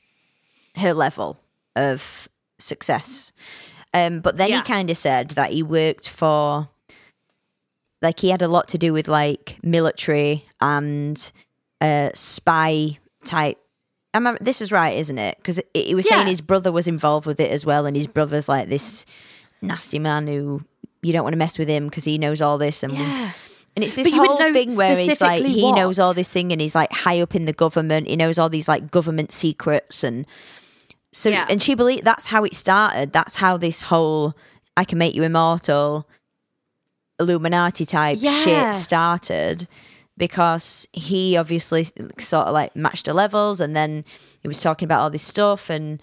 her 0.76 0.94
level 0.94 1.40
of 1.76 2.28
success. 2.60 3.32
Um, 3.94 4.20
but 4.20 4.38
then 4.38 4.50
Yeah. 4.50 4.58
he 4.58 4.64
kind 4.64 4.90
of 4.92 4.98
said 4.98 5.30
that 5.32 5.52
he 5.52 5.64
worked 5.64 6.08
for, 6.10 6.70
like, 8.02 8.20
he 8.20 8.30
had 8.30 8.42
a 8.42 8.48
lot 8.48 8.68
to 8.70 8.78
do 8.78 8.94
with 8.94 9.08
like 9.08 9.58
military 9.64 10.46
and 10.62 11.32
uh, 11.82 12.10
spy 12.14 13.00
type. 13.28 13.58
I 14.14 14.38
this 14.42 14.62
is 14.62 14.72
right, 14.72 14.98
isn't 14.98 15.18
it? 15.20 15.38
Because 15.38 15.60
he 15.74 15.94
was 15.94 16.08
saying 16.10 16.28
his 16.28 16.42
brother 16.42 16.72
was 16.72 16.88
involved 16.88 17.28
with 17.28 17.40
it 17.40 17.52
as 17.52 17.66
well, 17.66 17.86
and 17.86 17.96
his 17.96 18.08
brother's 18.08 18.50
like 18.50 18.68
this 18.70 19.06
nasty 19.62 20.00
man 20.00 20.26
who 20.28 20.64
you 21.04 21.14
don't 21.14 21.24
want 21.24 21.34
to 21.34 21.38
mess 21.38 21.58
with 21.60 21.68
him 21.68 21.86
because 21.88 22.04
he 22.04 22.18
knows 22.18 22.42
all 22.42 22.58
this 22.58 22.82
and 22.84 22.94
Yeah. 22.94 23.32
And 23.76 23.84
it's 23.84 23.94
this 23.96 24.12
whole 24.12 24.38
thing 24.38 24.76
where 24.76 24.96
he's 24.96 25.22
like 25.22 25.46
he 25.46 25.72
knows 25.72 26.00
all 26.00 26.14
this 26.16 26.32
thing 26.32 26.52
and 26.52 26.60
he's 26.60 26.74
like 26.74 26.92
high 26.92 27.22
up 27.22 27.36
in 27.36 27.46
the 27.46 27.54
government. 27.54 28.08
He 28.08 28.16
knows 28.16 28.40
all 28.40 28.50
these 28.50 28.68
like 28.68 28.90
government 28.90 29.32
secrets 29.32 30.04
and 30.04 30.26
so 31.14 31.30
Yeah. 31.30 31.46
and 31.48 31.62
she 31.62 31.76
believed 31.76 32.04
that's 32.04 32.26
how 32.26 32.44
it 32.44 32.56
started. 32.56 33.14
That's 33.14 33.36
how 33.36 33.56
this 33.58 33.84
whole 33.84 34.34
I 34.76 34.84
can 34.84 34.98
make 34.98 35.14
you 35.14 35.22
immortal 35.24 36.08
Illuminati 37.20 37.86
type 37.86 38.18
Yeah. 38.20 38.44
shit 38.44 38.76
started 38.76 39.68
because 40.18 40.88
he 40.94 41.38
obviously 41.38 41.86
sort 42.20 42.48
of 42.48 42.54
like 42.54 42.76
matched 42.76 43.06
the 43.06 43.14
levels 43.14 43.62
and 43.62 43.76
then 43.76 44.04
he 44.42 44.48
was 44.48 44.60
talking 44.60 44.86
about 44.86 45.02
all 45.02 45.10
this 45.10 45.24
stuff 45.24 45.70
and 45.70 46.02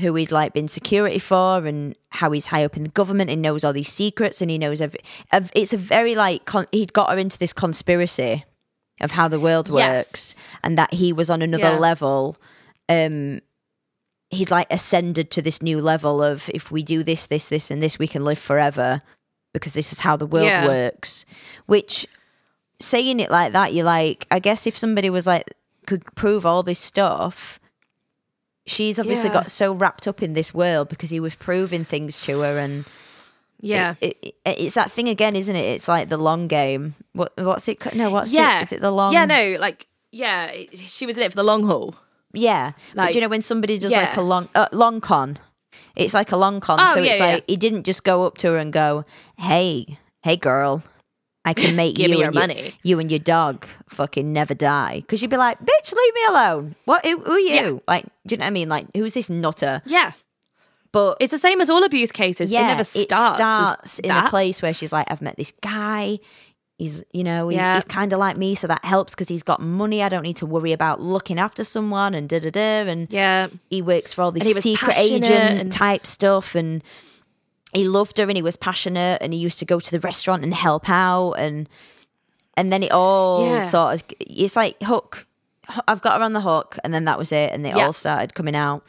who 0.00 0.14
he'd 0.14 0.32
like 0.32 0.54
been 0.54 0.66
security 0.68 1.18
for 1.18 1.66
and 1.66 1.94
how 2.08 2.30
he's 2.30 2.46
high 2.46 2.64
up 2.64 2.74
in 2.76 2.84
the 2.84 2.88
government 2.90 3.28
and 3.30 3.42
knows 3.42 3.62
all 3.64 3.72
these 3.74 3.88
secrets 3.92 4.40
and 4.40 4.50
he 4.50 4.56
knows 4.56 4.80
every, 4.80 5.00
ev- 5.30 5.50
it's 5.54 5.74
a 5.74 5.76
very 5.76 6.14
like 6.14 6.46
con- 6.46 6.66
he'd 6.72 6.94
got 6.94 7.10
her 7.10 7.18
into 7.18 7.38
this 7.38 7.52
conspiracy 7.52 8.44
of 9.02 9.10
how 9.10 9.28
the 9.28 9.38
world 9.40 9.68
works 9.68 10.34
Yes. 10.36 10.56
and 10.64 10.78
that 10.78 10.94
he 10.94 11.12
was 11.12 11.28
on 11.28 11.42
another 11.42 11.72
Yeah. 11.74 11.78
level 11.78 12.36
um 12.88 13.40
he'd 14.30 14.50
like 14.50 14.72
ascended 14.72 15.30
to 15.32 15.42
this 15.42 15.60
new 15.60 15.80
level 15.80 16.22
of 16.22 16.48
if 16.54 16.70
we 16.70 16.82
do 16.82 17.02
this 17.02 17.26
this 17.26 17.48
this 17.48 17.70
and 17.70 17.82
this 17.82 17.98
we 17.98 18.06
can 18.08 18.24
live 18.24 18.38
forever 18.38 19.02
because 19.52 19.74
this 19.74 19.92
is 19.92 20.00
how 20.00 20.16
the 20.16 20.26
world 20.26 20.46
Yeah. 20.46 20.66
works 20.66 21.26
which 21.66 22.06
saying 22.80 23.20
it 23.20 23.30
like 23.30 23.52
that 23.52 23.74
you're 23.74 23.84
like 23.84 24.26
i 24.30 24.38
guess 24.38 24.66
if 24.66 24.76
somebody 24.76 25.10
was 25.10 25.26
like 25.26 25.44
could 25.86 26.02
prove 26.14 26.44
all 26.46 26.62
this 26.62 26.78
stuff 26.78 27.60
she's 28.66 28.98
obviously 28.98 29.28
Yeah. 29.28 29.34
got 29.34 29.50
so 29.50 29.72
wrapped 29.72 30.06
up 30.06 30.22
in 30.22 30.32
this 30.34 30.54
world 30.54 30.88
because 30.88 31.10
he 31.10 31.20
was 31.20 31.34
proving 31.34 31.84
things 31.84 32.20
to 32.22 32.40
her 32.40 32.58
and 32.58 32.84
Yeah. 33.60 33.94
it, 34.00 34.16
it, 34.22 34.34
it's 34.44 34.74
that 34.74 34.90
thing 34.90 35.08
again 35.08 35.36
isn't 35.36 35.54
it 35.56 35.66
it's 35.68 35.88
like 35.88 36.08
the 36.08 36.16
long 36.16 36.46
game 36.48 36.94
what 37.12 37.32
what's 37.36 37.68
it 37.68 37.94
no 37.94 38.10
what's 38.10 38.32
yeah. 38.32 38.60
it 38.60 38.62
is 38.62 38.72
it 38.72 38.80
the 38.80 38.90
long 38.90 39.12
Yeah, 39.12 39.24
no, 39.24 39.56
like 39.60 39.86
yeah, 40.12 40.50
she 40.74 41.06
was 41.06 41.16
in 41.16 41.22
it 41.22 41.30
for 41.32 41.36
the 41.36 41.44
long 41.44 41.64
haul. 41.64 41.94
yeah 42.32 42.72
but 42.94 42.96
Like- 42.96 43.12
do 43.12 43.18
you 43.18 43.22
know 43.22 43.28
when 43.28 43.42
somebody 43.42 43.78
does 43.78 43.92
like 43.92 44.16
a 44.16 44.22
long 44.22 44.48
uh, 44.54 44.68
long 44.72 45.00
con 45.00 45.38
it's 45.96 46.14
like 46.14 46.30
a 46.32 46.36
long 46.36 46.60
con 46.60 46.78
Oh, 46.80 46.94
so 46.94 47.00
yeah, 47.00 47.10
it's 47.10 47.20
yeah. 47.20 47.26
like 47.26 47.44
he 47.48 47.56
didn't 47.56 47.84
just 47.84 48.04
go 48.04 48.24
up 48.26 48.38
to 48.38 48.48
her 48.52 48.58
and 48.58 48.72
go 48.72 49.04
hey 49.38 49.98
hey 50.22 50.36
girl 50.36 50.82
I 51.50 51.54
can 51.54 51.76
make 51.82 51.96
Give 51.96 52.08
you 52.10 52.16
me 52.18 52.22
and 52.24 52.34
your 52.34 52.42
your- 52.42 52.48
money. 52.48 52.74
you 52.82 52.98
and 53.00 53.10
your 53.10 53.18
dog 53.20 53.66
fucking 53.88 54.32
never 54.32 54.54
die 54.54 55.00
because 55.00 55.20
you'd 55.22 55.30
be 55.30 55.36
like 55.36 55.58
bitch 55.60 55.92
leave 55.92 56.14
me 56.14 56.20
alone 56.28 56.74
what 56.84 57.04
who, 57.04 57.18
who 57.20 57.32
are 57.32 57.38
you 57.38 57.54
Yeah. 57.54 57.70
like 57.88 58.04
do 58.26 58.34
you 58.34 58.36
know 58.38 58.44
what 58.44 58.48
I 58.48 58.50
mean 58.50 58.68
like 58.68 58.86
who's 58.96 59.14
this 59.14 59.28
nutter 59.28 59.82
Yeah. 59.86 60.12
but 60.92 61.16
It's 61.20 61.32
the 61.32 61.38
same 61.38 61.60
as 61.60 61.70
all 61.70 61.84
abuse 61.84 62.12
cases. 62.12 62.50
it 62.50 62.54
never 62.54 62.84
starts, 62.84 63.12
as 63.12 63.36
starts 63.36 63.98
in 64.00 64.08
that. 64.08 64.26
a 64.26 64.30
place 64.30 64.60
where 64.62 64.74
she's 64.74 64.92
like, 64.92 65.06
I've 65.10 65.22
met 65.22 65.36
this 65.36 65.52
guy. 65.60 66.18
He's, 66.78 67.04
you 67.12 67.22
know, 67.24 67.48
he's, 67.48 67.58
Yeah. 67.58 67.74
he's 67.76 67.84
kind 67.84 68.10
of 68.14 68.18
like 68.18 68.36
me, 68.38 68.54
so 68.54 68.66
that 68.66 68.82
helps 68.84 69.14
because 69.14 69.28
he's 69.28 69.42
got 69.44 69.60
money. 69.60 70.02
I 70.02 70.08
don't 70.08 70.22
need 70.22 70.36
to 70.38 70.46
worry 70.46 70.72
about 70.72 71.00
looking 71.00 71.38
after 71.38 71.62
someone 71.62 72.14
and 72.14 72.26
da 72.28 72.38
da 72.40 72.50
da. 72.50 72.90
And 72.90 73.06
Yeah. 73.10 73.48
he 73.68 73.82
works 73.82 74.14
for 74.14 74.22
all 74.22 74.32
this 74.32 74.44
he 74.46 74.54
secret 74.54 74.96
agent 74.96 75.26
and- 75.60 75.70
type 75.70 76.06
stuff, 76.06 76.54
and 76.54 76.82
he 77.72 77.86
loved 77.88 78.18
her, 78.18 78.24
and 78.24 78.36
he 78.36 78.42
was 78.42 78.56
passionate, 78.56 79.22
and 79.22 79.32
he 79.32 79.38
used 79.38 79.58
to 79.60 79.64
go 79.64 79.80
to 79.80 79.90
the 79.90 80.00
restaurant 80.00 80.42
and 80.44 80.54
help 80.54 80.88
out, 80.88 81.34
and 81.34 81.68
and 82.56 82.72
then 82.72 82.82
it 82.82 82.92
all 82.92 83.46
Yeah. 83.46 83.60
sort 83.60 83.94
of, 83.94 84.02
it's 84.20 84.56
like 84.56 84.82
hook. 84.82 85.26
I've 85.86 86.02
got 86.02 86.18
her 86.18 86.24
on 86.24 86.32
the 86.32 86.40
hook, 86.40 86.78
and 86.84 86.92
then 86.92 87.04
that 87.04 87.18
was 87.18 87.30
it, 87.32 87.52
and 87.52 87.64
they 87.64 87.70
Yeah. 87.70 87.86
all 87.86 87.92
started 87.92 88.34
coming 88.34 88.56
out. 88.56 88.84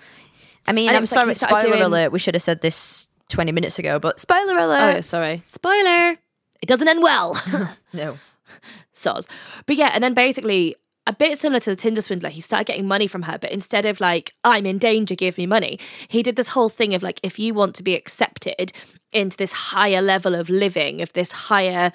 I 0.67 0.73
mean, 0.73 0.87
And 0.89 0.97
I'm 0.97 1.03
was 1.03 1.11
like 1.15 1.35
sorry, 1.35 1.35
spoiler 1.59 1.75
doing- 1.75 1.81
alert. 1.83 2.11
We 2.11 2.19
should 2.19 2.33
have 2.35 2.41
said 2.41 2.61
this 2.61 3.07
20 3.29 3.51
minutes 3.51 3.77
ago, 3.79 3.99
but 3.99 4.19
spoiler 4.19 4.59
oh, 4.59 4.65
alert. 4.67 4.97
Oh, 4.97 5.01
sorry. 5.01 5.41
Spoiler. 5.45 6.17
It 6.61 6.67
doesn't 6.67 6.87
end 6.87 7.01
well. 7.01 7.39
no. 7.93 8.17
soz. 8.93 9.27
But 9.65 9.75
yeah, 9.77 9.91
and 9.93 10.03
then 10.03 10.13
basically 10.13 10.75
a 11.07 11.13
bit 11.13 11.37
similar 11.37 11.59
to 11.61 11.69
the 11.71 11.75
Tinder 11.75 12.01
swindler, 12.01 12.29
he 12.29 12.41
started 12.41 12.67
getting 12.67 12.87
money 12.87 13.07
from 13.07 13.23
her, 13.23 13.37
but 13.37 13.51
instead 13.51 13.85
of 13.85 13.99
like, 13.99 14.33
I'm 14.43 14.65
in 14.65 14.77
danger, 14.77 15.15
give 15.15 15.37
me 15.37 15.45
money, 15.45 15.79
he 16.07 16.21
did 16.21 16.35
this 16.35 16.49
whole 16.49 16.69
thing 16.69 16.93
of 16.93 17.01
like, 17.01 17.19
if 17.23 17.39
you 17.39 17.53
want 17.53 17.75
to 17.75 17.83
be 17.83 17.95
accepted 17.95 18.71
into 19.11 19.35
this 19.35 19.51
higher 19.51 20.01
level 20.01 20.35
of 20.35 20.49
living, 20.49 21.01
of 21.01 21.13
this 21.13 21.31
higher, 21.31 21.91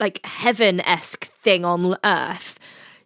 like 0.00 0.24
heaven 0.26 0.80
esque 0.80 1.26
thing 1.26 1.64
on 1.64 1.96
earth, 2.04 2.58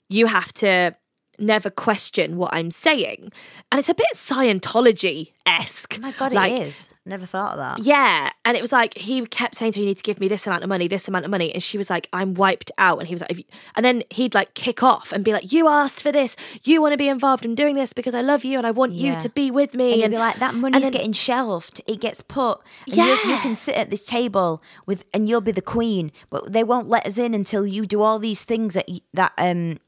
you 0.08 0.26
have 0.26 0.52
to 0.54 0.96
never 1.38 1.68
question 1.68 2.38
what 2.38 2.54
I'm 2.54 2.70
saying. 2.70 3.30
And 3.70 3.78
it's 3.78 3.90
a 3.90 3.94
bit 3.94 4.06
Scientology 4.14 5.32
esque. 5.44 5.96
Oh 5.98 6.02
my 6.02 6.12
God, 6.12 6.32
like, 6.32 6.52
it 6.52 6.61
is. 6.61 6.88
Never 7.08 7.24
thought 7.24 7.52
of 7.52 7.58
that. 7.58 7.86
Yeah. 7.86 8.30
And 8.44 8.56
it 8.56 8.60
was 8.60 8.72
like, 8.72 8.98
he 8.98 9.24
kept 9.26 9.54
saying 9.54 9.72
to 9.72 9.78
her, 9.78 9.82
you 9.82 9.86
need 9.86 9.98
to 9.98 10.02
give 10.02 10.18
me 10.18 10.26
this 10.26 10.44
amount 10.46 10.64
of 10.64 10.68
money, 10.68 10.88
this 10.88 11.06
amount 11.06 11.24
of 11.24 11.30
money. 11.30 11.52
And 11.54 11.62
she 11.62 11.78
was 11.78 11.88
like, 11.88 12.08
I'm 12.12 12.34
wiped 12.34 12.72
out. 12.78 12.98
And 12.98 13.06
he 13.06 13.14
was 13.14 13.20
like, 13.20 13.46
and 13.76 13.84
then 13.84 14.02
he'd 14.10 14.34
like 14.34 14.54
kick 14.54 14.82
off 14.82 15.12
and 15.12 15.24
be 15.24 15.32
like, 15.32 15.52
you 15.52 15.68
asked 15.68 16.02
for 16.02 16.10
this. 16.10 16.34
You 16.64 16.82
want 16.82 16.92
to 16.92 16.98
be 16.98 17.08
involved 17.08 17.44
in 17.44 17.54
doing 17.54 17.76
this 17.76 17.92
because 17.92 18.14
I 18.14 18.22
love 18.22 18.44
you 18.44 18.58
and 18.58 18.66
I 18.66 18.72
want 18.72 18.94
you 18.94 19.14
to 19.14 19.28
be 19.28 19.52
with 19.52 19.72
me. 19.74 19.92
And 19.92 19.96
you'd 19.98 20.04
And 20.06 20.12
be 20.14 20.18
like, 20.18 20.36
that 20.40 20.54
money's 20.56 20.82
then- 20.82 20.90
getting 20.92 21.12
shelved. 21.12 21.80
It 21.86 22.00
gets 22.00 22.22
put. 22.22 22.60
And 22.88 22.96
you, 22.96 23.04
you 23.04 23.38
can 23.38 23.54
sit 23.54 23.76
at 23.76 23.90
this 23.90 24.04
table 24.04 24.60
with, 24.84 25.04
and 25.14 25.28
you'll 25.28 25.40
be 25.40 25.52
the 25.52 25.62
queen, 25.62 26.10
but 26.28 26.52
they 26.52 26.64
won't 26.64 26.88
let 26.88 27.06
us 27.06 27.18
in 27.18 27.34
until 27.34 27.64
you 27.66 27.86
do 27.86 28.02
all 28.02 28.18
these 28.18 28.42
things 28.42 28.74
that, 28.74 28.88
that, 29.14 29.32
um, 29.38 29.78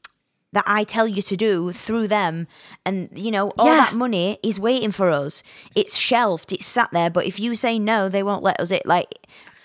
that 0.51 0.63
I 0.67 0.83
tell 0.83 1.07
you 1.07 1.21
to 1.21 1.35
do 1.37 1.71
through 1.71 2.07
them. 2.07 2.47
And, 2.85 3.09
you 3.15 3.29
know, 3.31 3.49
all 3.57 3.67
Yeah. 3.67 3.75
that 3.77 3.93
money 3.93 4.39
is 4.43 4.59
waiting 4.59 4.91
for 4.91 5.09
us. 5.09 5.43
It's 5.75 5.97
shelved, 5.97 6.51
it's 6.51 6.65
sat 6.65 6.89
there, 6.91 7.09
but 7.09 7.25
if 7.25 7.39
you 7.39 7.55
say 7.55 7.77
no, 7.79 8.09
they 8.09 8.23
won't 8.23 8.41
let 8.43 8.59
us 8.59 8.71
it. 8.71 8.85
Like, 8.85 9.13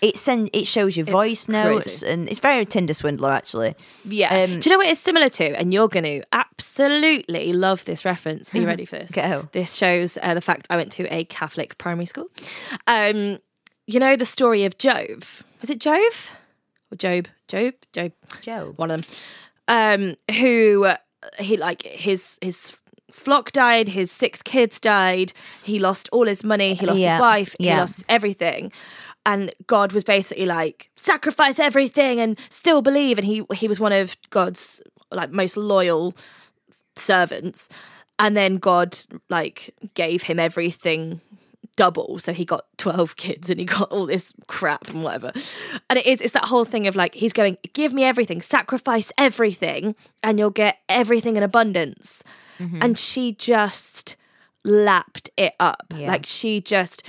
it 0.03 0.19
send, 0.19 0.51
it 0.53 0.67
shows 0.67 0.99
your 0.99 1.07
voice 1.07 1.49
notes, 1.49 2.01
crazy. 2.01 2.07
and 2.09 2.29
it's 2.29 2.39
very 2.41 2.67
Tinder 2.67 2.93
swindler 2.93 3.31
actually. 3.31 3.75
yeah. 4.05 4.45
Um, 4.45 4.61
Do 4.61 4.69
you 4.69 4.73
know 4.75 4.79
what 4.79 4.89
it's 4.89 5.01
similar 5.01 5.31
to? 5.31 5.59
And 5.59 5.73
you're 5.73 5.89
going 5.89 6.05
to 6.05 6.23
absolutely 6.33 7.53
love 7.55 7.85
this 7.87 8.05
reference. 8.05 8.55
Are 8.55 8.59
you 8.59 8.67
ready 8.67 8.85
for 8.85 8.97
this? 8.99 9.11
Go. 9.13 9.49
This 9.53 9.75
shows 9.75 10.19
uh, 10.23 10.35
the 10.35 10.43
fact 10.43 10.67
I 10.69 10.77
went 10.77 10.93
to 10.93 11.05
a 11.15 11.25
Catholic 11.25 11.79
primary 11.79 12.05
school. 12.07 12.27
Um, 12.87 13.39
you 13.87 13.99
know 14.01 14.17
the 14.17 14.27
story 14.27 14.65
of 14.65 14.77
Jove? 14.77 15.43
Was 15.63 15.71
it 15.71 15.79
Jove? 15.81 16.37
Or 16.93 16.97
Job? 16.97 17.29
Job? 17.49 17.73
Job? 17.95 18.13
Job. 18.43 18.77
one 18.77 18.91
of 18.91 19.01
them, 19.07 19.15
um, 19.69 20.17
who 20.41 20.85
uh, 20.85 20.97
he 21.39 21.57
like 21.57 21.83
his 21.83 22.39
his 22.41 22.81
flock 23.11 23.53
died, 23.53 23.89
his 23.89 24.11
six 24.11 24.43
kids 24.43 24.81
died, 24.81 25.33
he 25.63 25.79
lost 25.79 26.09
all 26.13 26.27
his 26.27 26.43
money, 26.43 26.75
he 26.75 26.87
lost 26.87 26.99
Yeah, 26.99 27.15
his 27.15 27.21
wife, 27.21 27.57
he 27.59 27.67
lost 27.81 28.05
everything. 28.09 28.73
And 29.27 29.53
God 29.67 29.93
was 29.93 30.05
basically 30.05 30.45
like, 30.45 30.91
sacrifice 30.97 31.59
everything 31.59 32.21
and 32.21 32.39
still 32.51 32.83
believe. 32.83 33.17
And 33.19 33.27
he 33.27 33.45
he 33.55 33.69
was 33.69 33.81
one 33.81 33.93
of 33.93 34.17
God's 34.31 34.83
like 35.11 35.31
most 35.31 35.57
loyal 35.57 36.13
servants. 36.97 37.69
And 38.19 38.37
then 38.37 38.57
God 38.57 38.97
like 39.31 39.75
gave 39.95 40.23
him 40.25 40.39
everything 40.39 41.21
double. 41.77 42.19
So 42.19 42.33
he 42.33 42.45
got 42.45 42.65
12 42.79 43.17
kids 43.17 43.51
and 43.51 43.59
he 43.59 43.67
got 43.67 43.91
all 43.91 44.07
this 44.07 44.33
crap 44.47 44.89
and 44.89 45.03
whatever. 45.03 45.33
And 45.91 45.99
it 45.99 46.07
is, 46.07 46.21
it's 46.21 46.33
that 46.33 46.45
whole 46.45 46.65
thing 46.65 46.87
of 46.87 46.97
like, 46.97 47.15
he's 47.15 47.33
going, 47.33 47.59
give 47.73 47.93
me 47.93 48.05
everything, 48.05 48.41
sacrifice 48.41 49.13
everything, 49.19 49.95
and 50.23 50.39
you'll 50.39 50.51
get 50.51 50.79
everything 50.89 51.37
in 51.37 51.43
abundance. 51.43 52.23
Mm-hmm. 52.59 52.79
And 52.83 52.99
she 52.99 53.33
just 53.33 54.17
lapped 54.65 55.31
it 55.37 55.55
up. 55.61 55.93
Yeah. 55.97 56.09
Like 56.09 56.27
she 56.27 56.61
just, 56.61 57.03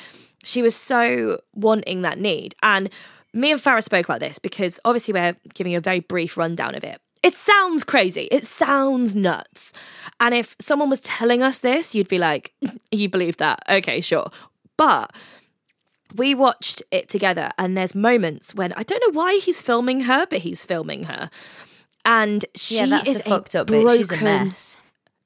she 0.43 0.62
was 0.62 0.75
so 0.75 1.39
wanting 1.54 2.01
that 2.04 2.19
need. 2.19 2.56
And 2.62 2.89
me 3.34 3.51
and 3.51 3.62
Farah 3.62 3.84
spoke 3.84 4.06
about 4.06 4.19
this 4.19 4.39
because 4.39 4.80
obviously 4.86 5.13
we're 5.13 5.36
giving 5.54 5.73
you 5.73 5.78
a 5.78 5.82
very 5.82 5.99
brief 5.99 6.38
rundown 6.38 6.75
of 6.75 6.84
it. 6.84 6.99
It 7.25 7.34
sounds 7.34 7.84
crazy. 7.84 8.28
It 8.32 8.45
sounds 8.45 9.15
nuts. 9.15 9.73
And 10.19 10.36
if 10.36 10.56
someone 10.62 10.91
was 10.91 10.99
telling 10.99 11.41
us 11.41 11.60
this, 11.60 11.95
you'd 11.95 12.08
be 12.08 12.19
like, 12.19 12.54
you 12.91 13.10
believe 13.10 13.38
that? 13.38 13.63
Okay, 13.67 13.99
sure. 13.99 14.30
But 14.78 15.12
we 16.16 16.34
watched 16.36 16.82
it 16.92 17.10
together, 17.10 17.50
and 17.58 17.76
there's 17.76 17.96
moments 17.96 18.54
when 18.56 18.74
I 18.74 18.84
don't 18.84 19.02
know 19.08 19.20
why 19.20 19.40
he's 19.44 19.62
filming 19.62 20.02
her, 20.02 20.26
but 20.30 20.40
he's 20.40 20.64
filming 20.66 21.06
her. 21.06 21.30
And 22.06 22.46
she 22.56 22.78
Yeah, 22.86 23.02
is 23.06 23.20
a 23.20 23.24
fucked 23.24 23.56
up 23.56 23.68
bit. 23.68 23.82
She's 23.98 24.06
a 24.06 24.08
broken- 24.10 24.24
mess. 24.48 24.78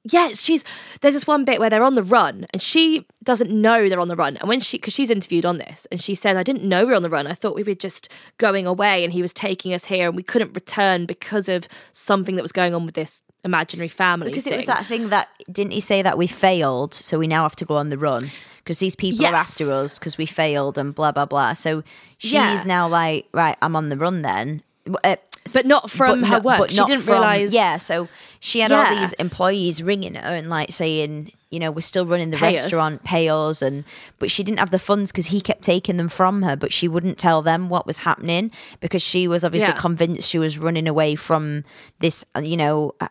yeah, 0.02 0.30
she's 0.30 0.64
there's 1.02 1.12
this 1.14 1.26
one 1.26 1.44
bit 1.44 1.60
where 1.60 1.68
they're 1.68 1.82
on 1.82 1.94
the 1.94 2.02
run 2.02 2.46
and 2.54 2.62
she 2.62 3.06
doesn't 3.22 3.50
know 3.50 3.86
they're 3.88 4.00
on 4.00 4.08
the 4.08 4.16
run. 4.16 4.38
And 4.38 4.48
when 4.48 4.60
she 4.60 4.78
because 4.78 4.94
she's 4.94 5.10
interviewed 5.10 5.44
on 5.44 5.58
this 5.58 5.86
and 5.92 6.00
she 6.00 6.14
said, 6.14 6.38
I 6.38 6.42
didn't 6.42 6.64
know 6.66 6.84
we 6.86 6.92
were 6.92 6.96
on 6.96 7.02
the 7.02 7.10
run. 7.10 7.26
I 7.26 7.34
thought 7.34 7.54
we 7.54 7.62
were 7.62 7.74
just 7.74 8.08
going 8.38 8.66
away 8.66 9.04
and 9.04 9.12
he 9.12 9.20
was 9.20 9.34
taking 9.34 9.74
us 9.74 9.84
here 9.84 10.06
and 10.08 10.16
we 10.16 10.22
couldn't 10.22 10.54
return 10.54 11.04
because 11.04 11.50
of 11.50 11.68
something 11.92 12.36
that 12.36 12.42
was 12.42 12.52
going 12.52 12.74
on 12.74 12.86
with 12.86 12.94
this 12.94 13.22
imaginary 13.44 13.88
family. 13.88 14.28
Because 14.30 14.46
it 14.46 14.56
was 14.56 14.66
that 14.66 14.86
thing 14.86 15.08
that 15.10 15.28
didn't 15.50 15.72
he 15.72 15.80
say 15.80 16.02
that 16.02 16.16
we 16.18 16.26
failed, 16.26 16.94
so 16.94 17.18
we 17.18 17.26
now 17.26 17.42
have 17.42 17.56
to 17.56 17.64
go 17.64 17.76
on 17.76 17.88
the 17.90 17.98
run 17.98 18.30
because 18.58 18.78
these 18.78 18.94
people 18.94 19.24
are 19.26 19.34
after 19.34 19.70
us 19.70 19.98
because 19.98 20.18
we 20.18 20.26
failed 20.26 20.76
and 20.78 20.94
blah 20.94 21.12
blah 21.12 21.26
blah. 21.26 21.52
So 21.54 21.82
she's 22.18 22.32
Yeah. 22.32 22.62
now 22.66 22.88
like, 22.88 23.26
right, 23.32 23.56
I'm 23.62 23.74
on 23.76 23.88
the 23.88 23.96
run 23.96 24.22
then. 24.22 24.62
Uh, 25.04 25.16
But 25.52 25.66
not 25.66 25.90
from 25.90 26.20
but 26.20 26.28
her 26.28 26.34
not- 26.36 26.44
work. 26.44 26.58
but 26.58 26.70
She 26.70 26.84
didn't 26.84 27.02
from- 27.02 27.14
realise 27.14 27.52
Yeah, 27.52 27.76
so 27.78 28.08
she 28.40 28.60
had 28.60 28.72
all 28.72 28.94
these 28.94 29.12
employees 29.14 29.82
ringing 29.82 30.14
her 30.14 30.34
and 30.34 30.48
like 30.48 30.70
saying, 30.72 31.32
you 31.50 31.58
know, 31.58 31.70
we're 31.70 31.80
still 31.80 32.06
running 32.06 32.30
the 32.30 32.36
Pay 32.36 32.50
us. 32.56 32.62
restaurant, 32.64 33.02
pay 33.04 33.28
us, 33.28 33.60
and 33.62 33.84
but 34.18 34.30
she 34.30 34.42
didn't 34.44 34.58
have 34.58 34.70
the 34.70 34.78
funds 34.78 35.10
because 35.12 35.26
he 35.26 35.40
kept 35.40 35.62
taking 35.62 35.96
them 35.96 36.08
from 36.08 36.42
her, 36.42 36.56
but 36.56 36.72
she 36.72 36.86
wouldn't 36.88 37.18
tell 37.18 37.42
them 37.42 37.68
what 37.68 37.86
was 37.86 37.98
happening 37.98 38.50
because 38.80 39.02
she 39.02 39.26
was 39.26 39.44
obviously 39.44 39.72
Yeah. 39.72 39.80
convinced 39.80 40.28
she 40.28 40.38
was 40.38 40.58
running 40.58 40.86
away 40.86 41.14
from 41.14 41.64
this, 42.00 42.24
uh, 42.36 42.40
you 42.40 42.56
know, 42.56 42.94
uh, 43.00 43.08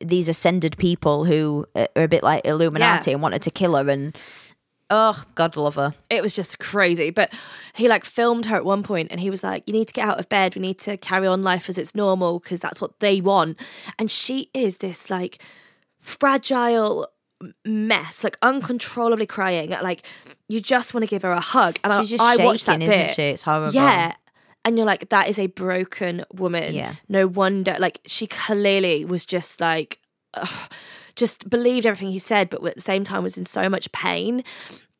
these 0.00 0.28
ascended 0.28 0.76
people 0.78 1.24
who 1.24 1.66
uh, 1.74 1.86
are 1.96 2.02
a 2.04 2.08
bit 2.08 2.22
like 2.22 2.46
Illuminati 2.46 3.10
Yeah. 3.10 3.14
and 3.14 3.22
wanted 3.22 3.42
to 3.42 3.50
kill 3.50 3.74
her. 3.76 3.88
And 3.90 4.16
oh, 4.90 5.22
God 5.34 5.56
love 5.56 5.76
her. 5.76 5.94
it 6.08 6.22
was 6.22 6.34
just 6.34 6.58
crazy. 6.58 7.10
But 7.10 7.32
he 7.74 7.88
like 7.88 8.04
filmed 8.04 8.46
her 8.46 8.56
at 8.56 8.64
one 8.64 8.82
point 8.82 9.08
and 9.10 9.20
he 9.20 9.30
was 9.30 9.42
like, 9.44 9.62
You 9.66 9.72
need 9.72 9.88
to 9.88 9.94
get 9.94 10.08
out 10.08 10.18
of 10.18 10.28
bed. 10.28 10.54
We 10.56 10.62
need 10.62 10.78
to 10.80 10.96
carry 10.96 11.26
on 11.26 11.42
life 11.42 11.68
as 11.68 11.78
it's 11.78 11.94
normal 11.94 12.38
because 12.40 12.60
that's 12.60 12.80
what 12.80 12.98
they 13.00 13.20
want. 13.20 13.60
And 13.98 14.10
she 14.10 14.48
is 14.54 14.78
this 14.78 15.10
like 15.10 15.42
fragile 15.98 17.08
mess, 17.64 18.24
like 18.24 18.36
uncontrollably 18.42 19.26
crying. 19.26 19.70
Like 19.70 20.02
you 20.48 20.60
just 20.60 20.92
want 20.94 21.04
to 21.04 21.08
give 21.10 21.22
her 21.22 21.30
a 21.32 21.40
hug. 21.40 21.78
And 21.84 21.92
I, 21.92 22.00
She's 22.00 22.10
just 22.10 22.22
I 22.22 22.44
watched 22.44 22.66
that 22.66 22.80
shaking, 22.80 22.88
isn't 22.88 23.06
bit. 23.06 23.14
she? 23.14 23.22
It's 23.22 23.42
horrible. 23.42 23.72
Yeah. 23.72 24.12
And 24.64 24.76
you're 24.76 24.86
like, 24.86 25.08
that 25.08 25.28
is 25.28 25.38
a 25.38 25.46
broken 25.46 26.24
woman. 26.34 26.74
Yeah. 26.74 26.96
No 27.08 27.26
wonder. 27.26 27.76
Like, 27.78 28.00
she 28.06 28.26
clearly 28.26 29.04
was 29.04 29.24
just 29.24 29.60
like, 29.60 30.00
ugh, 30.34 30.70
just 31.16 31.48
believed 31.48 31.86
everything 31.86 32.12
he 32.12 32.18
said, 32.18 32.50
but 32.50 32.64
at 32.64 32.74
the 32.74 32.80
same 32.80 33.04
time 33.04 33.22
was 33.22 33.38
in 33.38 33.46
so 33.46 33.68
much 33.68 33.90
pain. 33.92 34.44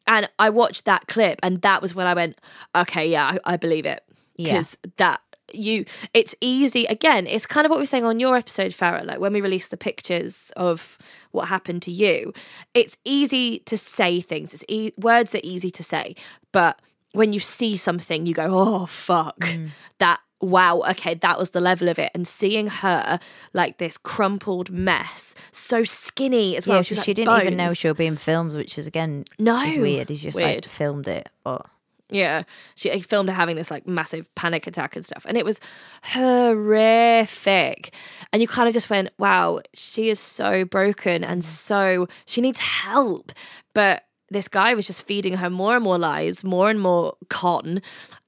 And 0.06 0.28
I 0.38 0.50
watched 0.50 0.86
that 0.86 1.06
clip, 1.08 1.38
and 1.42 1.60
that 1.62 1.82
was 1.82 1.94
when 1.94 2.06
I 2.06 2.14
went, 2.14 2.38
okay, 2.74 3.08
yeah, 3.08 3.36
I, 3.44 3.52
I 3.52 3.56
believe 3.58 3.86
it. 3.86 4.02
Yeah. 4.34 4.54
Because 4.54 4.78
that, 4.96 5.20
you, 5.52 5.84
it's 6.14 6.34
easy. 6.40 6.86
Again, 6.86 7.26
it's 7.26 7.46
kind 7.46 7.66
of 7.66 7.70
what 7.70 7.76
we 7.76 7.82
were 7.82 7.86
saying 7.86 8.06
on 8.06 8.18
your 8.18 8.36
episode, 8.36 8.72
Farah, 8.72 9.04
like 9.04 9.20
when 9.20 9.32
we 9.32 9.42
released 9.42 9.70
the 9.70 9.76
pictures 9.76 10.52
of 10.56 10.96
what 11.32 11.48
happened 11.48 11.82
to 11.82 11.90
you. 11.90 12.32
It's 12.72 12.96
easy 13.04 13.58
to 13.66 13.76
say 13.76 14.20
things, 14.20 14.54
it's 14.54 14.64
e- 14.68 14.92
words 14.96 15.34
are 15.34 15.40
easy 15.42 15.70
to 15.72 15.82
say, 15.82 16.16
but 16.50 16.80
when 17.12 17.32
you 17.32 17.40
see 17.40 17.76
something, 17.76 18.26
you 18.26 18.34
go, 18.34 18.46
oh, 18.50 18.86
fuck. 18.86 19.38
Mm. 19.40 19.70
That, 19.98 20.18
wow, 20.40 20.82
okay, 20.90 21.14
that 21.14 21.38
was 21.38 21.50
the 21.50 21.60
level 21.60 21.88
of 21.88 21.98
it. 21.98 22.10
And 22.14 22.26
seeing 22.26 22.68
her 22.68 23.18
like 23.52 23.78
this 23.78 23.98
crumpled 23.98 24.70
mess, 24.70 25.34
so 25.50 25.84
skinny 25.84 26.56
as 26.56 26.66
well. 26.66 26.78
Yeah, 26.78 26.82
she, 26.82 26.94
like 26.94 27.04
didn't 27.06 27.40
even 27.40 27.56
know 27.56 27.66
bones. 27.66 27.78
she 27.78 27.88
was 27.88 27.96
being 27.96 28.16
filmed, 28.16 28.54
which 28.54 28.78
is 28.78 28.86
again 28.86 29.24
No. 29.38 29.60
is 29.62 29.76
weird. 29.76 30.08
He's 30.08 30.22
just 30.22 30.38
like 30.40 30.64
filmed 30.64 31.08
it, 31.08 31.28
but 31.44 31.66
Yeah, 32.08 32.44
she 32.74 32.90
he 32.90 33.00
filmed 33.00 33.28
her 33.28 33.34
having 33.34 33.56
this 33.56 33.70
like 33.70 33.86
massive 33.86 34.32
panic 34.34 34.66
attack 34.66 34.96
and 34.96 35.04
stuff, 35.04 35.24
and 35.28 35.36
it 35.36 35.44
was 35.44 35.60
horrific. 36.02 37.94
And 38.32 38.40
you 38.42 38.48
kind 38.48 38.66
of 38.68 38.74
just 38.74 38.90
went, 38.90 39.10
"Wow, 39.18 39.60
she 39.74 40.08
is 40.08 40.18
so 40.20 40.64
broken 40.64 41.22
and 41.24 41.44
so 41.44 42.06
she 42.26 42.40
needs 42.40 42.60
help." 42.60 43.32
But 43.74 44.04
this 44.30 44.48
guy 44.48 44.74
was 44.74 44.86
just 44.86 45.06
feeding 45.06 45.34
her 45.38 45.50
more 45.50 45.74
and 45.74 45.84
more 45.84 45.98
lies, 45.98 46.44
more 46.44 46.70
and 46.70 46.80
more 46.80 47.14
con, 47.28 47.82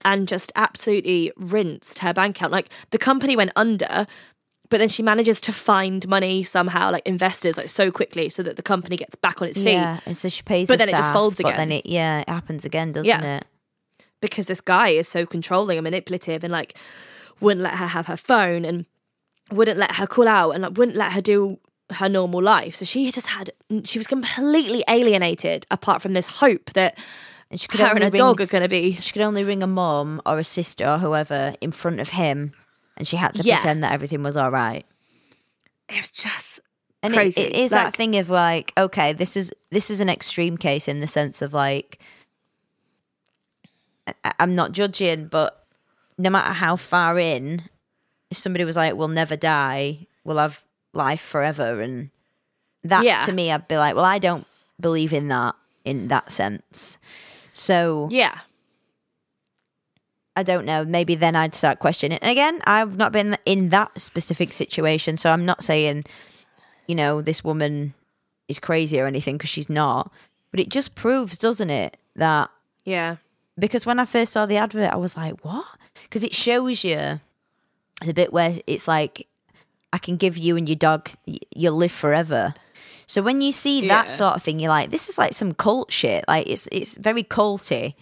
and 0.04 0.26
just 0.28 0.50
absolutely 0.56 1.30
rinsed 1.36 2.00
her 2.00 2.12
bank 2.12 2.36
account. 2.36 2.52
Like 2.52 2.68
the 2.90 2.98
company 2.98 3.36
went 3.36 3.52
under. 3.56 4.06
But 4.68 4.78
then 4.78 4.88
she 4.88 5.02
manages 5.02 5.38
to 5.42 5.52
find 5.52 6.08
money 6.08 6.42
somehow, 6.42 6.90
like 6.90 7.06
investors, 7.06 7.58
like 7.58 7.68
so 7.68 7.90
quickly, 7.90 8.30
so 8.30 8.42
that 8.42 8.56
the 8.56 8.62
company 8.62 8.96
gets 8.96 9.14
back 9.14 9.42
on 9.42 9.48
its 9.48 9.58
feet. 9.60 9.72
yeah. 9.72 10.00
And 10.06 10.16
so 10.16 10.30
she 10.30 10.42
pays, 10.42 10.66
But 10.66 10.74
the 10.74 10.86
then 10.86 10.88
it 10.88 10.92
just 10.92 11.08
staff, 11.08 11.14
folds 11.14 11.36
but 11.42 11.50
Then 11.56 11.68
again. 11.68 11.72
it 11.72 11.84
yeah, 11.86 12.20
it 12.20 12.28
happens 12.30 12.64
again, 12.64 12.92
doesn't 12.92 13.06
Yeah. 13.08 13.36
it? 13.38 13.44
because 14.22 14.46
this 14.46 14.60
guy 14.62 14.88
is 14.88 15.06
so 15.08 15.26
controlling 15.26 15.76
and 15.78 15.84
manipulative 15.84 16.42
and 16.44 16.52
like 16.52 16.78
wouldn't 17.40 17.62
let 17.62 17.74
her 17.74 17.88
have 17.88 18.06
her 18.06 18.16
phone 18.16 18.64
and 18.64 18.86
wouldn't 19.50 19.76
let 19.78 19.96
her 19.96 20.06
call 20.06 20.28
out 20.28 20.52
and 20.52 20.62
like 20.62 20.78
wouldn't 20.78 20.96
let 20.96 21.12
her 21.12 21.20
do 21.20 21.58
her 21.92 22.08
normal 22.08 22.42
life. 22.42 22.74
So 22.74 22.84
she 22.84 23.10
just 23.10 23.26
had 23.28 23.50
she 23.84 23.98
was 23.98 24.06
completely 24.06 24.82
alienated 24.88 25.66
apart 25.70 26.02
from 26.02 26.12
this 26.12 26.26
hope 26.26 26.72
that 26.72 26.98
And 27.50 27.60
she 27.60 27.68
could 27.68 27.80
her 27.80 27.88
and 27.94 28.02
her 28.04 28.10
ring, 28.10 28.18
dog 28.18 28.40
are 28.40 28.46
going 28.46 28.62
to 28.62 28.68
be 28.68 28.92
She 29.00 29.12
could 29.12 29.22
only 29.22 29.44
ring 29.44 29.62
a 29.62 29.66
mom 29.66 30.20
or 30.26 30.38
a 30.38 30.44
sister 30.44 30.86
or 30.88 30.98
whoever 30.98 31.54
in 31.60 31.72
front 31.72 32.00
of 32.00 32.10
him, 32.10 32.52
and 32.96 33.06
she 33.06 33.16
had 33.16 33.34
to 33.34 33.42
Yeah. 33.42 33.56
pretend 33.56 33.82
that 33.84 33.92
everything 33.92 34.22
was 34.22 34.36
all 34.36 34.50
right. 34.50 34.84
it 35.88 35.96
was 36.00 36.10
just 36.10 36.60
And 37.02 37.12
it, 37.12 37.16
crazy. 37.16 37.40
it 37.42 37.52
is 37.54 37.72
Like, 37.72 37.84
that 37.84 37.96
thing 37.96 38.16
of 38.16 38.30
like, 38.30 38.72
okay, 38.76 39.12
this 39.12 39.36
is 39.36 39.52
this 39.70 39.90
is 39.90 40.00
an 40.00 40.08
extreme 40.08 40.56
case 40.56 40.88
in 40.88 41.00
the 41.00 41.06
sense 41.06 41.42
of 41.42 41.52
like, 41.52 41.98
I- 44.06 44.32
I'm 44.40 44.54
not 44.54 44.72
judging, 44.72 45.26
but 45.28 45.66
no 46.18 46.30
matter 46.30 46.52
how 46.52 46.76
far 46.76 47.18
in, 47.18 47.62
if 48.30 48.36
somebody 48.36 48.64
was 48.64 48.76
like, 48.76 48.94
"We'll 48.94 49.08
never 49.08 49.36
die, 49.36 50.06
we'll 50.24 50.38
have 50.38 50.64
life 50.92 51.20
forever," 51.20 51.80
and 51.80 52.10
that 52.84 53.04
Yeah. 53.04 53.20
to 53.26 53.32
me, 53.32 53.50
I'd 53.52 53.68
be 53.68 53.76
like, 53.76 53.94
"Well, 53.96 54.04
I 54.04 54.18
don't 54.18 54.46
believe 54.80 55.12
in 55.12 55.28
that 55.28 55.54
in 55.84 56.08
that 56.08 56.30
sense." 56.32 56.98
So 57.52 58.08
Yeah. 58.10 58.38
I 60.34 60.42
don't 60.42 60.64
know. 60.64 60.84
Maybe 60.84 61.14
then 61.14 61.36
I'd 61.36 61.54
start 61.54 61.78
questioning. 61.78 62.18
And 62.22 62.30
again, 62.30 62.62
I've 62.66 62.96
not 62.96 63.12
been 63.12 63.36
in 63.44 63.68
that 63.68 64.00
specific 64.00 64.52
situation, 64.52 65.16
so 65.18 65.30
I'm 65.30 65.44
not 65.44 65.62
saying, 65.62 66.04
you 66.86 66.94
know, 66.94 67.20
this 67.20 67.44
woman 67.44 67.92
is 68.48 68.58
crazy 68.58 68.98
or 68.98 69.06
anything 69.06 69.36
because 69.36 69.50
she's 69.50 69.68
not. 69.68 70.10
But 70.50 70.60
it 70.60 70.70
just 70.70 70.94
proves, 70.94 71.36
doesn't 71.36 71.68
it, 71.70 71.98
that 72.16 72.50
Yeah. 72.84 73.16
because 73.58 73.84
when 73.84 73.98
I 74.00 74.06
first 74.06 74.32
saw 74.32 74.46
the 74.46 74.56
advert, 74.56 74.90
I 74.92 74.96
was 74.96 75.16
like, 75.18 75.44
what? 75.44 75.66
Because 76.04 76.24
it 76.24 76.34
shows 76.34 76.82
you 76.82 77.20
the 78.02 78.14
bit 78.14 78.32
where 78.32 78.58
it's 78.66 78.88
like, 78.88 79.26
I 79.92 79.98
can 79.98 80.16
give 80.16 80.36
you 80.38 80.56
and 80.56 80.68
your 80.68 80.76
dog, 80.76 81.10
you'll 81.54 81.76
live 81.76 81.92
forever. 81.92 82.54
So 83.06 83.20
when 83.20 83.40
you 83.40 83.52
see 83.52 83.86
that 83.88 84.06
Yeah. 84.06 84.12
sort 84.12 84.34
of 84.36 84.42
thing, 84.42 84.58
you're 84.60 84.70
like, 84.70 84.90
this 84.90 85.08
is 85.08 85.18
like 85.18 85.34
some 85.34 85.52
cult 85.54 85.92
shit. 85.92 86.24
Like 86.28 86.46
it's 86.48 86.68
it's 86.72 86.96
very 86.96 87.22
culty. 87.24 87.94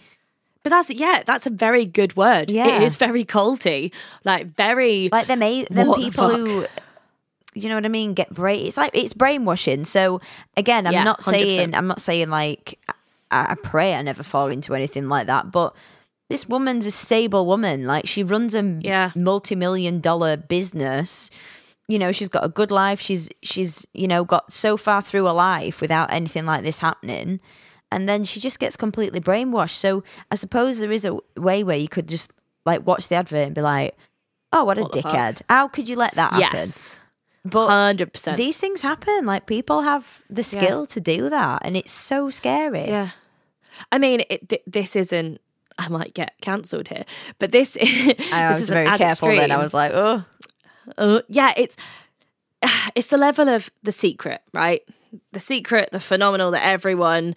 But 0.63 0.69
that's 0.69 0.89
yeah, 0.89 1.23
that's 1.25 1.45
a 1.47 1.49
very 1.49 1.85
good 1.85 2.15
word. 2.15 2.49
Yeah. 2.51 2.67
It 2.77 2.83
is 2.83 2.95
very 2.95 3.25
culty. 3.25 3.91
Like 4.23 4.47
very 4.55 5.09
like 5.11 5.27
them 5.27 5.41
a- 5.43 5.65
them 5.65 5.87
What 5.87 5.99
the 5.99 6.05
people 6.05 6.29
who 6.29 6.65
you 7.53 7.67
know 7.67 7.75
what 7.75 7.83
I 7.85 7.89
mean 7.89 8.13
get 8.13 8.29
brain 8.33 8.65
it's 8.65 8.77
like 8.77 8.91
it's 8.93 9.11
brainwashing 9.11 9.83
so 9.83 10.21
again 10.55 10.87
I'm 10.87 10.93
Yeah, 10.93 11.03
not 11.03 11.19
100%. 11.19 11.23
saying 11.35 11.75
I'm 11.75 11.87
not 11.87 11.99
saying 11.99 12.29
like 12.29 12.79
I, 13.29 13.47
I 13.49 13.55
pray 13.55 13.93
I 13.93 14.01
never 14.03 14.23
fall 14.23 14.47
into 14.47 14.73
anything 14.73 15.09
like 15.09 15.27
that 15.27 15.51
but 15.51 15.75
this 16.29 16.47
woman's 16.47 16.85
a 16.85 16.91
stable 16.91 17.45
woman 17.45 17.85
like 17.85 18.07
she 18.07 18.23
runs 18.23 18.55
a 18.55 18.63
Yeah. 18.79 19.11
multi-million 19.15 19.99
dollar 19.99 20.37
business 20.37 21.29
you 21.91 21.99
know 21.99 22.11
she's 22.11 22.29
got 22.29 22.43
a 22.45 22.49
good 22.59 22.71
life 22.71 22.99
she's 23.07 23.29
she's 23.51 23.85
you 23.93 24.07
know 24.07 24.23
got 24.23 24.45
so 24.51 24.77
far 24.85 25.01
through 25.01 25.25
her 25.25 25.33
life 25.33 25.81
without 25.81 26.07
anything 26.19 26.45
like 26.45 26.63
this 26.63 26.79
happening 26.79 27.39
and 27.91 28.07
then 28.09 28.23
she 28.23 28.39
just 28.39 28.59
gets 28.59 28.75
completely 28.77 29.19
brainwashed 29.19 29.77
so 29.85 30.03
i 30.31 30.35
suppose 30.35 30.79
there 30.79 30.91
is 30.99 31.05
a 31.05 31.13
way 31.35 31.63
where 31.63 31.77
you 31.77 31.89
could 31.95 32.07
just 32.07 32.31
like 32.65 32.85
watch 32.87 33.07
the 33.09 33.15
advert 33.15 33.45
and 33.47 33.55
be 33.55 33.61
like 33.61 33.91
oh 34.53 34.63
what 34.63 34.77
a 34.77 34.81
What 34.83 34.93
dickhead 34.93 35.41
how 35.49 35.67
could 35.67 35.89
you 35.89 35.95
let 35.97 36.15
that 36.15 36.31
happen 36.33 36.59
yes. 36.59 36.97
but 37.43 37.67
Hundred 37.67 38.13
percent. 38.13 38.37
these 38.37 38.57
things 38.57 38.81
happen 38.81 39.25
like 39.25 39.45
people 39.45 39.81
have 39.81 40.21
the 40.29 40.43
skill 40.43 40.85
to 40.85 41.01
do 41.01 41.29
that 41.29 41.61
and 41.65 41.75
it's 41.75 41.91
so 41.91 42.29
scary 42.29 42.87
Yeah. 42.87 43.09
I 43.91 43.97
mean, 43.97 44.21
it, 44.29 44.49
th- 44.49 44.61
this 44.67 44.95
isn't. 44.95 45.39
I 45.77 45.87
might 45.87 46.13
get 46.13 46.31
cancelled 46.41 46.89
here, 46.89 47.05
but 47.39 47.51
this. 47.51 47.77
i 47.79 47.83
this 48.51 48.59
was 48.59 48.69
very 48.69 48.85
careful 48.97 49.29
then 49.29 49.49
i 49.49 49.57
was 49.57 49.73
like 49.73 49.91
oh 49.95 50.23
Uh, 50.97 51.21
yeah, 51.27 51.53
it's 51.57 51.77
it's 52.95 53.07
the 53.07 53.17
level 53.17 53.49
of 53.49 53.69
the 53.83 53.91
secret, 53.91 54.41
right? 54.53 54.81
The 55.31 55.39
secret, 55.39 55.89
the 55.91 55.99
phenomenal 55.99 56.51
that 56.51 56.65
everyone. 56.65 57.35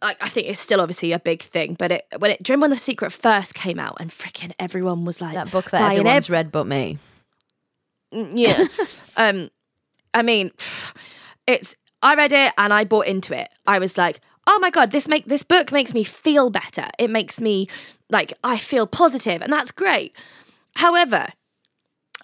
Like 0.00 0.16
I 0.22 0.28
think 0.30 0.46
it's 0.48 0.60
still 0.60 0.80
obviously 0.80 1.12
a 1.12 1.18
big 1.18 1.42
thing, 1.42 1.74
but 1.74 1.92
it 1.92 2.02
when 2.18 2.30
it 2.30 2.42
during 2.42 2.60
when 2.60 2.70
the 2.70 2.76
secret 2.76 3.12
first 3.12 3.54
came 3.54 3.78
out 3.78 3.98
and 4.00 4.10
freaking 4.10 4.52
everyone 4.58 5.04
was 5.04 5.20
like 5.20 5.34
that 5.34 5.50
book 5.50 5.70
that 5.72 5.82
everyone's 5.92 6.26
ev- 6.26 6.32
read 6.32 6.50
but 6.50 6.66
me 6.66 6.98
yeah. 8.12 8.66
um, 9.16 9.50
I 10.14 10.22
mean, 10.22 10.50
it's. 11.46 11.74
I 12.00 12.14
read 12.14 12.30
it 12.30 12.52
and 12.56 12.72
I 12.72 12.84
bought 12.84 13.08
into 13.08 13.36
it. 13.36 13.48
I 13.66 13.80
was 13.80 13.98
like, 13.98 14.20
oh 14.46 14.58
my 14.60 14.70
god, 14.70 14.92
this 14.92 15.08
make 15.08 15.26
this 15.26 15.42
book 15.42 15.72
makes 15.72 15.94
me 15.94 16.04
feel 16.04 16.48
better. 16.48 16.84
It 16.96 17.10
makes 17.10 17.40
me 17.40 17.66
like 18.08 18.32
I 18.44 18.56
feel 18.56 18.86
positive, 18.86 19.42
and 19.42 19.52
that's 19.52 19.72
great. 19.72 20.14
However, 20.76 21.26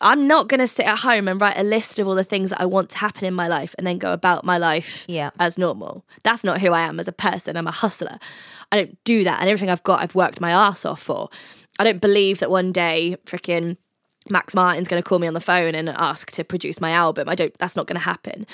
I'm 0.05 0.29
not 0.29 0.49
going 0.49 0.61
to 0.61 0.67
sit 0.69 0.87
at 0.87 0.99
home 1.01 1.27
and 1.29 1.41
write 1.41 1.57
a 1.59 1.63
list 1.65 1.99
of 1.99 2.07
all 2.07 2.15
the 2.15 2.23
things 2.25 2.51
that 2.51 2.61
I 2.61 2.67
want 2.67 2.91
to 2.91 2.99
happen 2.99 3.25
in 3.25 3.35
my 3.35 3.49
life 3.49 3.75
and 3.79 3.87
then 3.87 3.99
go 3.99 4.13
about 4.13 4.45
my 4.45 4.59
life 4.59 5.05
Yeah. 5.09 5.31
as 5.41 5.59
normal. 5.59 6.05
That's 6.23 6.45
not 6.45 6.61
who 6.61 6.73
I 6.73 6.83
am 6.83 7.01
as 7.01 7.09
a 7.09 7.13
person. 7.13 7.57
I'm 7.57 7.67
a 7.67 7.73
hustler. 7.73 8.19
I 8.71 8.77
don't 8.77 9.03
do 9.05 9.25
that. 9.25 9.41
And 9.41 9.49
everything 9.49 9.71
I've 9.71 9.83
got, 9.83 10.01
I've 10.03 10.15
worked 10.15 10.41
my 10.41 10.51
ass 10.53 10.85
off 10.85 11.03
for. 11.03 11.31
I 11.79 11.85
don't 11.85 12.01
believe 12.01 12.39
that 12.41 12.51
one 12.51 12.71
day, 12.71 13.17
freaking 13.27 13.79
Max 14.31 14.55
Martin's 14.55 14.89
going 14.89 15.03
to 15.03 15.09
call 15.09 15.19
me 15.19 15.27
on 15.27 15.35
the 15.35 15.41
phone 15.41 15.75
and 15.75 15.89
ask 15.89 16.31
to 16.33 16.45
produce 16.45 16.81
my 16.81 16.91
album. 16.91 17.29
I 17.29 17.35
don't, 17.35 17.57
that's 17.59 17.75
not 17.77 17.87
going 17.87 17.99
to 17.99 18.05
happen. 18.05 18.47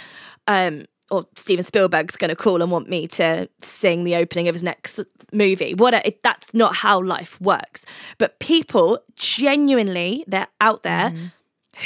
Um, 0.47 0.87
or 1.11 1.27
Steven 1.37 1.65
Spielberg's 1.65 2.17
going 2.17 2.29
to 2.31 2.37
call 2.37 2.63
and 2.63 2.71
want 2.71 2.89
me 2.89 3.09
to 3.09 3.49
sing 3.61 4.05
the 4.05 4.15
opening 4.15 4.47
of 4.49 4.55
his 4.55 4.63
next 4.63 5.01
movie. 5.33 5.75
What? 5.75 5.93
A, 5.95 6.07
it, 6.07 6.23
that's 6.23 6.55
not 6.55 6.77
how 6.77 7.03
life 7.03 7.41
works. 7.41 7.85
But 8.19 8.39
people 8.39 9.01
genuinely, 9.17 10.25
they're 10.29 10.47
out 10.61 10.83
there 10.85 11.13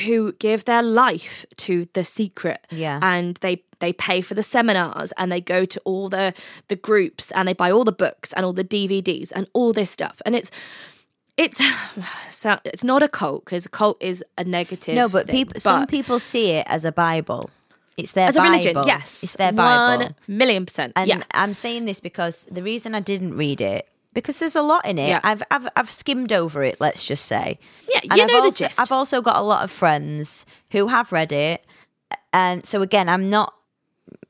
who 0.05 0.33
give 0.33 0.65
their 0.65 0.83
life 0.83 1.45
to 1.57 1.87
the 1.93 2.05
secret. 2.05 2.67
Yeah. 2.71 2.99
And 3.03 3.37
they 3.37 3.63
they 3.81 3.93
pay 3.93 4.21
for 4.21 4.35
the 4.35 4.43
seminars 4.43 5.13
and 5.17 5.31
they 5.31 5.41
go 5.41 5.65
to 5.65 5.81
all 5.85 6.09
the 6.09 6.35
the 6.69 6.77
groups 6.77 7.31
and 7.33 7.49
they 7.49 7.53
buy 7.53 7.71
all 7.71 7.85
the 7.85 7.93
books 7.93 8.33
and 8.33 8.45
all 8.45 8.53
the 8.53 8.65
DVDs 8.65 9.33
and 9.35 9.47
all 9.53 9.73
this 9.73 9.91
stuff. 9.91 10.21
And 10.25 10.35
it's 10.35 10.51
it's 11.37 11.61
so 12.31 12.59
it's 12.65 12.85
not 12.85 13.03
a 13.03 13.09
cult 13.09 13.45
because 13.45 13.67
a 13.67 13.71
cult 13.71 13.97
is 14.01 14.25
a 14.39 14.45
negative. 14.45 14.95
No, 14.95 15.09
but 15.09 15.27
thing, 15.27 15.37
people, 15.37 15.61
some 15.61 15.87
people 15.87 16.19
see 16.19 16.51
it 16.51 16.67
as 16.69 16.85
a 16.85 16.93
Bible. 16.93 17.51
It's 17.97 18.13
their 18.13 18.29
as 18.29 18.37
a 18.37 18.41
Bible. 18.41 18.51
religion, 18.51 18.83
yes, 18.87 19.23
it's 19.23 19.37
their 19.37 19.53
Bible. 19.53 20.07
one 20.07 20.15
million 20.27 20.67
percent. 20.67 20.93
And 20.97 21.09
yeah, 21.09 21.23
I'm 21.33 21.55
saying 21.55 21.85
this 21.85 22.01
because 22.01 22.47
the 22.51 22.63
reason 22.63 22.95
I 22.95 23.01
didn't 23.01 23.37
read 23.37 23.61
it 23.61 23.89
because 24.14 24.38
there's 24.38 24.57
a 24.57 24.62
lot 24.62 24.87
in 24.87 24.98
it. 24.98 25.09
Yeah. 25.09 25.20
I've 25.22 25.42
I've 25.50 25.68
I've 25.77 25.90
skimmed 25.90 26.33
over 26.33 26.62
it. 26.62 26.81
Let's 26.81 27.05
just 27.05 27.27
say. 27.27 27.59
Yeah, 27.92 28.00
And 28.05 28.16
you 28.16 28.22
I've 28.22 28.29
know 28.29 28.40
the 28.40 28.46
also, 28.46 28.64
gist. 28.66 28.81
I've 28.81 28.92
also 28.92 29.20
got 29.20 29.37
a 29.37 29.42
lot 29.42 29.64
of 29.64 29.70
friends 29.70 30.46
who 30.70 30.87
have 30.88 31.12
read 31.12 31.33
it, 31.33 31.64
and 32.33 32.64
so 32.64 32.81
again, 32.83 33.09
I'm 33.09 33.29
not. 33.29 33.55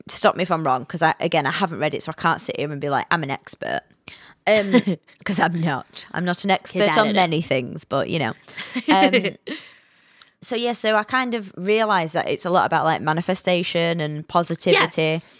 Stop 0.07 0.35
me 0.35 0.43
if 0.43 0.51
I'm 0.51 0.63
wrong, 0.63 0.81
because 0.83 1.01
I 1.01 1.15
again 1.19 1.45
I 1.47 1.51
haven't 1.51 1.79
read 1.79 1.93
it, 1.93 2.03
so 2.03 2.11
I 2.11 2.21
can't 2.21 2.41
sit 2.41 2.57
here 2.59 2.71
and 2.71 2.81
be 2.81 2.89
like 2.89 3.05
I'm 3.11 3.23
an 3.23 3.31
expert. 3.31 3.81
Um, 4.47 4.71
because 5.19 5.39
I'm 5.39 5.59
not. 5.61 6.05
I'm 6.11 6.25
not 6.25 6.43
an 6.43 6.51
expert 6.51 6.97
on 6.97 7.13
many 7.13 7.41
things, 7.41 7.85
but 7.85 8.09
you 8.09 8.19
know. 8.19 8.33
Um, 8.93 9.13
so 10.41 10.55
yeah, 10.55 10.73
so 10.73 10.95
I 10.95 11.03
kind 11.03 11.33
of 11.33 11.51
realized 11.57 12.13
that 12.13 12.29
it's 12.29 12.45
a 12.45 12.51
lot 12.51 12.67
about 12.67 12.85
like 12.85 13.01
manifestation 13.01 13.99
and 13.99 14.27
positivity. 14.27 15.01
yes. 15.01 15.33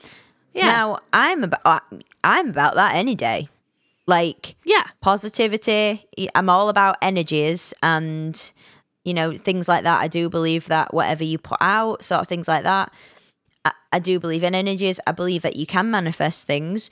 Yeah, 0.53 0.65
Now 0.65 0.99
I'm 1.13 1.43
about 1.43 1.83
I'm 2.23 2.49
about 2.49 2.73
that 2.75 2.95
any 2.95 3.13
day. 3.13 3.49
Like 4.07 4.55
yeah, 4.63 4.83
positivity. 5.01 6.05
I'm 6.35 6.49
all 6.49 6.69
about 6.69 6.97
energies 7.01 7.73
and 7.81 8.51
you 9.03 9.13
know 9.13 9.35
things 9.35 9.67
like 9.67 9.83
that. 9.83 10.01
I 10.01 10.07
do 10.07 10.29
believe 10.29 10.67
that 10.67 10.93
whatever 10.93 11.23
you 11.23 11.37
put 11.37 11.57
out, 11.61 12.03
sort 12.03 12.21
of 12.21 12.27
things 12.27 12.47
like 12.47 12.63
that. 12.63 12.93
I, 13.63 13.71
I 13.93 13.99
do 13.99 14.19
believe 14.19 14.43
in 14.43 14.53
energies. 14.53 14.99
I 15.07 15.11
believe 15.11 15.41
that 15.41 15.55
you 15.55 15.65
can 15.65 15.89
manifest 15.89 16.45
things. 16.45 16.91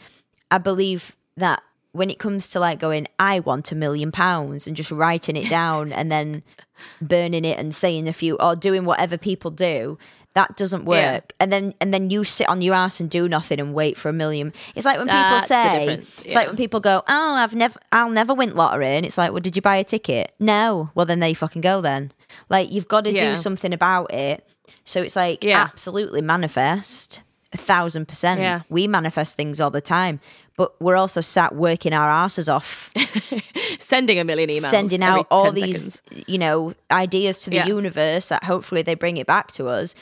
I 0.49 0.57
believe 0.57 1.15
that 1.37 1.61
when 1.93 2.09
it 2.09 2.17
comes 2.17 2.49
to 2.49 2.59
like 2.59 2.79
going, 2.79 3.07
I 3.19 3.39
want 3.39 3.71
a 3.71 3.75
million 3.75 4.11
pounds 4.11 4.65
and 4.65 4.75
just 4.75 4.91
writing 4.91 5.35
it 5.35 5.49
down 5.49 5.93
and 5.93 6.11
then 6.11 6.43
burning 7.01 7.45
it 7.45 7.59
and 7.59 7.73
saying 7.73 8.07
a 8.07 8.13
few 8.13 8.35
or 8.37 8.55
doing 8.55 8.85
whatever 8.85 9.17
people 9.17 9.51
do, 9.51 9.97
that 10.35 10.57
doesn't 10.57 10.85
work. 10.85 10.97
Yeah. 11.29 11.35
And 11.39 11.51
then 11.53 11.73
and 11.79 11.93
then 11.93 12.09
you 12.09 12.23
sit 12.23 12.47
on 12.49 12.61
your 12.61 12.73
ass 12.75 12.99
and 12.99 13.09
do 13.09 13.29
nothing 13.29 13.59
and 13.59 13.73
wait 13.73 13.97
for 13.97 14.09
a 14.09 14.13
million. 14.13 14.51
It's 14.75 14.85
like 14.85 14.97
when 14.97 15.07
people 15.07 15.19
That's 15.19 15.47
say 15.47 15.79
difference, 15.85 16.21
it's 16.23 16.33
like 16.35 16.47
when 16.47 16.55
people 16.57 16.79
go, 16.79 17.03
Oh, 17.07 17.33
I've 17.35 17.53
never 17.55 17.79
I'll 17.91 18.09
never 18.09 18.33
win 18.33 18.55
lottery 18.55 18.87
and 18.87 19.05
it's 19.05 19.17
like, 19.17 19.31
Well, 19.31 19.41
did 19.41 19.55
you 19.55 19.61
buy 19.61 19.75
a 19.77 19.83
ticket? 19.83 20.33
No. 20.39 20.89
Well 20.95 21.05
then 21.05 21.19
there 21.19 21.29
you 21.29 21.35
fucking 21.35 21.61
go 21.61 21.81
then. 21.81 22.11
Like 22.49 22.71
you've 22.71 22.87
got 22.87 23.03
to 23.03 23.13
Yeah. 23.13 23.31
do 23.31 23.35
something 23.35 23.73
about 23.73 24.11
it. 24.13 24.47
So 24.85 25.01
it's 25.01 25.15
like 25.15 25.43
Yeah. 25.43 25.61
absolutely 25.61 26.21
manifest 26.21 27.21
a 27.51 27.57
thousand 27.57 28.07
percent. 28.07 28.39
Yeah. 28.39 28.61
We 28.69 28.87
manifest 28.87 29.37
things 29.37 29.61
all 29.61 29.69
the 29.71 29.81
time. 29.81 30.19
But 30.57 30.79
we're 30.81 30.95
also 30.95 31.21
sat 31.21 31.55
working 31.55 31.93
our 31.93 32.09
asses 32.09 32.47
off, 32.49 32.91
sending 33.79 34.19
a 34.19 34.23
million 34.23 34.49
emails, 34.49 34.69
sending 34.69 35.01
out 35.01 35.25
all 35.31 35.51
these, 35.51 35.93
seconds. 35.95 36.25
you 36.27 36.37
know, 36.37 36.73
ideas 36.91 37.39
to 37.39 37.49
the 37.49 37.55
Yeah. 37.57 37.65
universe 37.67 38.29
that 38.29 38.43
hopefully 38.43 38.81
they 38.83 38.93
bring 38.95 39.17
it 39.17 39.25
back 39.27 39.51
to 39.53 39.67
us. 39.67 39.95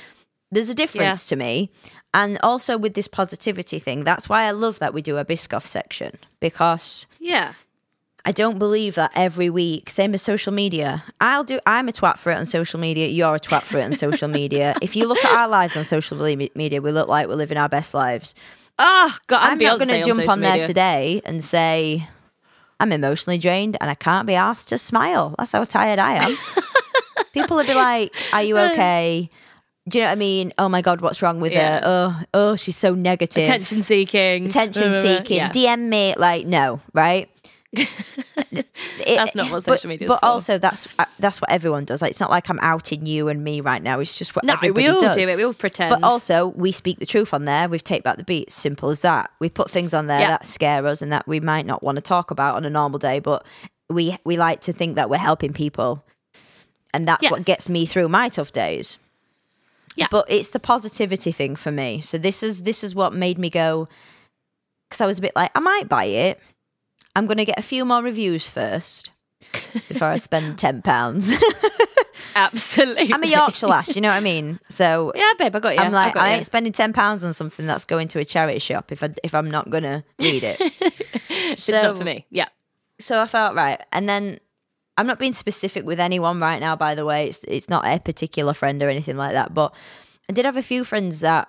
There's 0.51 0.69
a 0.69 0.75
difference 0.75 1.27
to 1.27 1.35
me. 1.35 1.71
And 2.13 2.37
also 2.43 2.77
with 2.77 2.93
this 2.93 3.07
positivity 3.07 3.79
thing, 3.79 4.03
that's 4.03 4.27
why 4.27 4.43
I 4.43 4.51
love 4.51 4.79
that 4.79 4.93
we 4.93 5.01
do 5.01 5.17
a 5.17 5.23
Biscoff 5.23 5.65
section 5.65 6.17
because 6.41 7.07
Yeah, 7.19 7.53
I 8.25 8.31
don't 8.33 8.59
believe 8.59 8.95
that 8.95 9.11
every 9.15 9.49
week, 9.49 9.89
same 9.89 10.13
as 10.13 10.21
social 10.21 10.51
media. 10.51 11.05
I'll 11.21 11.45
do. 11.45 11.59
I'm 11.65 11.87
a 11.87 11.91
twat 11.91 12.17
for 12.17 12.31
it 12.31 12.37
on 12.37 12.45
social 12.45 12.79
media. 12.79 13.07
You're 13.07 13.35
a 13.35 13.39
twat 13.39 13.63
for 13.63 13.77
it 13.77 13.83
on 13.83 13.95
social 13.95 14.27
media. 14.27 14.75
If 14.81 14.95
you 14.95 15.07
look 15.07 15.23
at 15.23 15.33
our 15.33 15.47
lives 15.47 15.77
on 15.77 15.85
social 15.85 16.17
media, 16.17 16.81
we 16.81 16.91
look 16.91 17.07
like 17.07 17.27
we're 17.27 17.35
living 17.35 17.57
our 17.57 17.69
best 17.69 17.93
lives. 17.93 18.35
Oh 18.77 19.17
God, 19.27 19.41
I'm, 19.41 19.53
I'm 19.53 19.57
not 19.57 19.79
going 19.79 19.89
to 19.89 20.03
jump 20.03 20.17
social 20.17 20.31
on 20.31 20.41
there 20.41 20.53
media. 20.53 20.67
today 20.67 21.21
and 21.25 21.43
say 21.43 22.07
I'm 22.79 22.91
emotionally 22.91 23.37
drained 23.37 23.77
and 23.79 23.89
I 23.89 23.95
can't 23.95 24.27
be 24.27 24.35
asked 24.35 24.69
to 24.69 24.77
smile. 24.77 25.35
That's 25.37 25.53
how 25.53 25.63
tired 25.63 25.99
I 25.99 26.13
am. 26.13 26.37
People 27.33 27.55
would 27.57 27.67
be 27.67 27.73
like, 27.73 28.13
"Are 28.33 28.43
you 28.43 28.57
okay?" 28.57 29.29
Do 29.89 29.97
you 29.97 30.03
know 30.03 30.09
what 30.09 30.13
I 30.13 30.15
mean? 30.15 30.53
Oh 30.57 30.69
my 30.69 30.81
god, 30.81 31.01
what's 31.01 31.21
wrong 31.21 31.39
with 31.41 31.53
Yeah. 31.53 31.79
her? 31.79 31.81
Oh, 31.83 32.23
oh, 32.33 32.55
she's 32.55 32.77
so 32.77 32.93
negative. 32.93 33.43
Attention 33.43 33.81
seeking, 33.81 34.45
Attention 34.45 34.93
seeking. 35.03 35.37
Yeah. 35.37 35.49
DM 35.51 35.89
me 35.89 36.13
like 36.17 36.45
no, 36.45 36.81
right? 36.93 37.29
It- 37.73 38.65
That's 39.05 39.33
not 39.35 39.49
what 39.49 39.63
social 39.63 39.87
media 39.89 40.05
is 40.05 40.09
But 40.09 40.19
for. 40.19 40.25
also, 40.25 40.57
that's 40.57 40.87
uh, 40.99 41.05
that's 41.19 41.39
what 41.41 41.49
everyone 41.51 41.85
does. 41.85 42.01
Like, 42.01 42.11
it's 42.11 42.19
not 42.19 42.29
like 42.29 42.49
I'm 42.49 42.59
outing 42.61 43.05
you 43.05 43.27
and 43.29 43.43
me 43.43 43.61
right 43.61 43.81
now. 43.81 43.99
It's 43.99 44.17
just 44.17 44.35
what 44.35 44.43
No, 44.45 44.53
everybody 44.53 44.85
we 44.85 44.89
all 44.91 44.99
does. 45.01 45.15
do 45.15 45.27
it. 45.27 45.35
We 45.37 45.43
all 45.45 45.53
pretend. 45.53 45.99
But 45.99 46.05
also, 46.05 46.47
we 46.47 46.71
speak 46.71 46.99
the 46.99 47.05
truth 47.05 47.33
on 47.33 47.45
there. 47.45 47.67
We've 47.69 47.83
taped 47.83 48.03
back 48.03 48.17
the 48.17 48.23
beats. 48.23 48.53
Simple 48.53 48.89
as 48.89 49.01
that. 49.01 49.31
We 49.39 49.49
put 49.49 49.71
things 49.71 49.93
on 49.93 50.05
there 50.07 50.19
Yeah. 50.19 50.27
that 50.31 50.45
scare 50.45 50.85
us 50.85 51.01
and 51.01 51.11
that 51.11 51.27
we 51.27 51.39
might 51.39 51.65
not 51.65 51.81
want 51.81 51.95
to 51.95 52.01
talk 52.01 52.29
about 52.29 52.55
on 52.55 52.65
a 52.65 52.69
normal 52.69 52.99
day, 52.99 53.19
but 53.19 53.45
we 53.89 54.17
we 54.25 54.37
like 54.37 54.61
to 54.61 54.73
think 54.73 54.95
that 54.95 55.09
we're 55.09 55.17
helping 55.17 55.53
people, 55.53 56.03
and 56.93 57.07
that's 57.07 57.29
what 57.31 57.45
gets 57.45 57.69
me 57.69 57.85
through 57.85 58.09
my 58.09 58.29
tough 58.29 58.51
days. 58.51 58.97
Yeah. 59.95 60.07
But 60.09 60.25
it's 60.29 60.49
the 60.49 60.59
positivity 60.59 61.31
thing 61.31 61.55
for 61.55 61.71
me. 61.71 62.01
So 62.01 62.17
this 62.17 62.43
is 62.43 62.63
this 62.63 62.83
is 62.83 62.95
what 62.95 63.13
made 63.13 63.37
me 63.37 63.49
go 63.49 63.87
because 64.89 65.01
I 65.01 65.05
was 65.05 65.19
a 65.19 65.21
bit 65.21 65.35
like 65.35 65.51
I 65.55 65.59
might 65.59 65.89
buy 65.89 66.05
it. 66.05 66.39
I'm 67.15 67.27
going 67.27 67.37
to 67.37 67.45
get 67.45 67.59
a 67.59 67.61
few 67.61 67.83
more 67.83 68.01
reviews 68.01 68.49
first 68.49 69.11
before 69.89 70.07
I 70.07 70.15
spend 70.17 70.57
ten 70.57 70.81
pounds. 70.81 71.33
absolutely. 72.35 73.13
I'm 73.13 73.23
a 73.23 73.27
Yorkshire 73.27 73.67
lass, 73.67 73.95
you 73.95 74.01
know 74.01 74.09
what 74.09 74.15
I 74.15 74.21
mean? 74.21 74.59
So 74.69 75.11
Yeah, 75.15 75.33
babe, 75.37 75.55
I 75.55 75.59
got 75.59 75.75
you. 75.75 75.81
I'm 75.81 75.91
like, 75.91 76.15
I 76.15 76.29
you. 76.31 76.37
ain't 76.37 76.45
spending 76.45 76.71
ten 76.73 76.93
pounds 76.93 77.23
on 77.23 77.33
something 77.33 77.65
that's 77.65 77.85
going 77.85 78.07
to 78.09 78.19
a 78.19 78.25
charity 78.25 78.59
shop 78.59 78.91
if 78.91 79.03
I 79.03 79.09
if 79.23 79.35
I'm 79.35 79.51
not 79.51 79.69
gonna 79.69 80.03
need 80.19 80.43
it. 80.43 80.57
it's 81.29 81.69
not 81.69 81.97
for 81.97 82.03
me. 82.05 82.25
Yeah. 82.29 82.47
So 82.99 83.21
I 83.21 83.25
thought, 83.25 83.55
right, 83.55 83.81
and 83.91 84.07
then 84.07 84.39
I'm 84.97 85.07
not 85.07 85.19
being 85.19 85.33
specific 85.33 85.85
with 85.85 85.99
anyone 85.99 86.39
right 86.39 86.59
now. 86.59 86.75
By 86.75 86.95
the 86.95 87.05
way, 87.05 87.27
it's 87.27 87.39
it's 87.47 87.69
not 87.69 87.85
a 87.85 87.99
particular 87.99 88.53
friend 88.53 88.81
or 88.83 88.89
anything 88.89 89.17
like 89.17 89.33
that. 89.33 89.53
But 89.53 89.73
I 90.29 90.33
did 90.33 90.45
have 90.45 90.57
a 90.57 90.61
few 90.63 90.83
friends 90.83 91.21
that, 91.21 91.47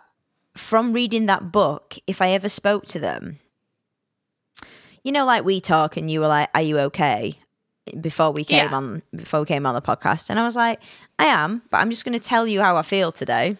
from 0.57 0.93
reading 0.93 1.27
that 1.27 1.53
book, 1.53 1.97
if 2.07 2.23
I 2.23 2.31
ever 2.31 2.49
spoke 2.49 2.87
to 2.87 2.99
them, 2.99 3.39
you 5.03 5.13
know, 5.13 5.25
like 5.27 5.45
we 5.45 5.61
talk, 5.61 5.97
and 5.97 6.11
you 6.11 6.21
were 6.21 6.29
like, 6.29 6.49
"Are 6.55 6.63
you 6.63 6.79
okay?" 6.81 7.39
Before 8.01 8.31
we 8.31 8.45
came 8.45 8.71
Yeah. 8.71 8.77
on, 8.77 9.03
before 9.15 9.41
we 9.41 9.47
came 9.47 9.67
on 9.67 9.75
the 9.75 9.83
podcast, 9.83 10.31
and 10.31 10.39
I 10.39 10.45
was 10.45 10.55
like, 10.57 10.81
"I 11.19 11.25
am," 11.27 11.63
but 11.71 11.79
I'm 11.79 11.91
just 11.91 12.05
going 12.05 12.19
to 12.19 12.25
tell 12.25 12.47
you 12.47 12.63
how 12.63 12.77
I 12.77 12.83
feel 12.83 13.11
today. 13.11 13.57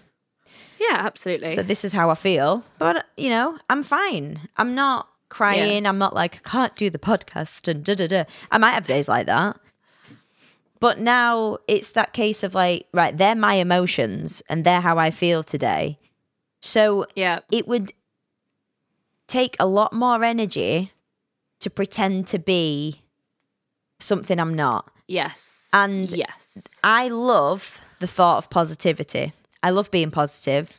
Yeah, 0.79 0.99
absolutely. 1.01 1.55
So 1.55 1.63
this 1.63 1.85
is 1.85 1.93
how 1.93 2.09
I 2.11 2.15
feel. 2.15 2.65
But 2.79 3.05
you 3.17 3.31
know, 3.31 3.59
I'm 3.69 3.83
fine. 3.83 4.49
I'm 4.57 4.75
not 4.75 5.09
crying. 5.29 5.87
I'm 5.87 5.99
not 5.99 6.15
like 6.15 6.37
I 6.45 6.49
can't 6.49 6.77
do 6.77 6.89
the 6.91 6.99
podcast 6.99 7.67
and 7.69 7.85
da 7.85 7.95
da 7.95 8.07
da. 8.07 8.25
I 8.51 8.59
might 8.59 8.73
have 8.75 8.87
days 8.87 9.09
like 9.09 9.27
that. 9.27 9.57
But 10.83 10.99
now 10.99 11.59
it's 11.69 11.93
that 11.93 12.13
case 12.13 12.43
of 12.43 12.57
like, 12.57 12.89
right, 12.93 13.17
they're 13.17 13.37
my 13.37 13.55
emotions 13.55 14.43
and 14.49 14.65
they're 14.65 14.81
how 14.81 14.99
I 14.99 15.11
feel 15.11 15.45
today. 15.45 15.97
So 16.61 17.07
yeah. 17.15 17.39
it 17.53 17.69
would 17.69 17.93
take 19.29 19.55
a 19.61 19.67
lot 19.67 19.93
more 19.93 20.25
energy 20.25 20.91
to 21.61 21.71
pretend 21.71 22.27
to 22.27 22.39
be 22.41 23.03
something 24.01 24.41
I'm 24.41 24.55
not. 24.55 24.91
Yes. 25.07 25.71
And- 25.73 26.11
yes. 26.13 26.67
I 26.83 27.07
love 27.11 27.81
the 28.01 28.09
thought 28.09 28.39
of 28.39 28.51
positivity. 28.51 29.35
I 29.63 29.71
love 29.71 29.89
being 29.93 30.11
positive, 30.11 30.77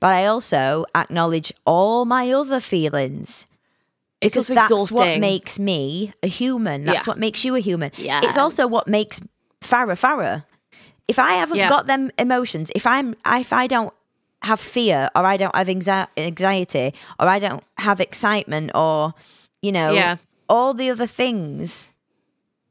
but 0.00 0.14
I 0.14 0.24
also 0.24 0.86
acknowledge 0.94 1.52
all 1.66 2.06
my 2.06 2.32
other 2.32 2.58
feelings. 2.60 3.44
It's 4.22 4.34
Because 4.34 4.48
also 4.48 4.54
that's 4.54 4.70
exhausting. 4.70 4.96
what 4.98 5.20
makes 5.20 5.58
me 5.58 6.14
a 6.22 6.28
human. 6.28 6.84
That's 6.86 7.06
Yeah. 7.06 7.10
what 7.10 7.18
makes 7.18 7.44
you 7.44 7.54
a 7.54 7.60
human. 7.60 7.90
It's 7.98 8.38
also 8.38 8.66
what 8.66 8.88
makes 8.88 9.20
Farah 9.62 9.98
Farah. 9.98 10.44
If 11.08 11.18
I 11.18 11.32
haven't 11.34 11.58
Yeah. 11.58 11.68
got 11.68 11.86
them 11.86 12.10
emotions, 12.18 12.70
if 12.74 12.86
I'm 12.86 13.14
if 13.26 13.52
I 13.52 13.66
don't 13.66 13.92
have 14.42 14.60
fear 14.60 15.08
or 15.14 15.24
I 15.24 15.36
don't 15.36 15.54
have 15.54 15.68
anxi- 15.68 16.08
anxiety 16.16 16.94
or 17.20 17.28
I 17.28 17.38
don't 17.38 17.62
have 17.78 18.00
excitement 18.00 18.70
or 18.74 19.14
you 19.62 19.72
know 19.72 19.92
Yeah. 19.92 20.16
all 20.48 20.74
the 20.74 20.90
other 20.90 21.06
things 21.06 21.88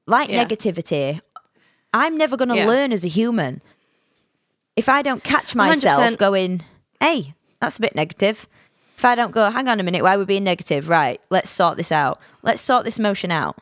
like 0.07 0.29
Yeah. 0.29 0.43
negativity, 0.43 1.21
I'm 1.93 2.17
never 2.17 2.35
going 2.37 2.49
to 2.49 2.65
learn 2.65 2.91
as 2.91 3.03
a 3.05 3.09
human. 3.09 3.61
If 4.75 4.87
I 4.89 5.01
don't 5.01 5.23
catch 5.23 5.53
myself 5.55 5.99
100%. 5.99 6.17
going, 6.17 6.63
"Hey, 6.99 7.33
that's 7.59 7.77
a 7.77 7.81
bit 7.81 7.95
negative." 7.95 8.47
If 8.97 9.05
I 9.05 9.15
don't 9.15 9.31
go, 9.31 9.49
"Hang 9.51 9.67
on 9.67 9.79
a 9.79 9.83
minute, 9.83 10.01
why 10.03 10.15
are 10.15 10.19
we 10.19 10.25
being 10.25 10.43
negative?" 10.43 10.87
Right, 10.89 11.19
let's 11.29 11.49
sort 11.49 11.75
this 11.77 11.91
out. 11.91 12.19
Let's 12.43 12.61
sort 12.61 12.85
this 12.85 12.97
emotion 12.99 13.31
out. 13.31 13.57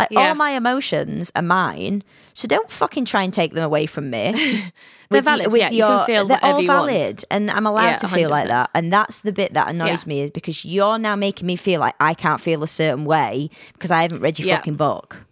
Like 0.00 0.10
Yeah. 0.10 0.28
all 0.28 0.34
my 0.34 0.50
emotions 0.50 1.30
are 1.36 1.42
mine, 1.42 2.02
so 2.34 2.46
don't 2.48 2.70
fucking 2.70 3.04
try 3.04 3.22
and 3.22 3.32
take 3.32 3.52
them 3.54 3.62
away 3.64 3.86
from 3.86 4.10
me. 4.10 4.32
They're 5.10 5.18
With 5.18 5.24
valid, 5.24 5.46
with 5.52 5.60
yeah, 5.60 5.70
you 5.70 5.82
can 5.82 5.96
your- 5.96 6.06
feel 6.06 6.24
they're 6.26 6.38
all 6.44 6.52
whatever 6.52 6.62
you 6.62 6.68
want. 6.68 6.90
valid, 6.90 7.24
and 7.32 7.50
I'm 7.50 7.66
allowed 7.66 7.82
Yeah, 7.84 7.96
to 7.96 8.08
feel 8.08 8.30
like 8.30 8.46
that. 8.46 8.70
And 8.74 8.92
that's 8.92 9.22
the 9.22 9.32
bit 9.32 9.54
that 9.54 9.68
annoys 9.68 10.06
me 10.06 10.20
is 10.20 10.30
because 10.30 10.64
you're 10.64 10.98
now 10.98 11.16
making 11.16 11.46
me 11.48 11.56
feel 11.56 11.80
like 11.80 11.94
I 11.98 12.14
can't 12.14 12.40
feel 12.40 12.62
a 12.62 12.68
certain 12.68 13.04
way 13.04 13.50
because 13.72 13.90
I 13.90 14.02
haven't 14.02 14.20
read 14.20 14.38
your 14.38 14.54
fucking 14.56 14.76
book. 14.76 15.24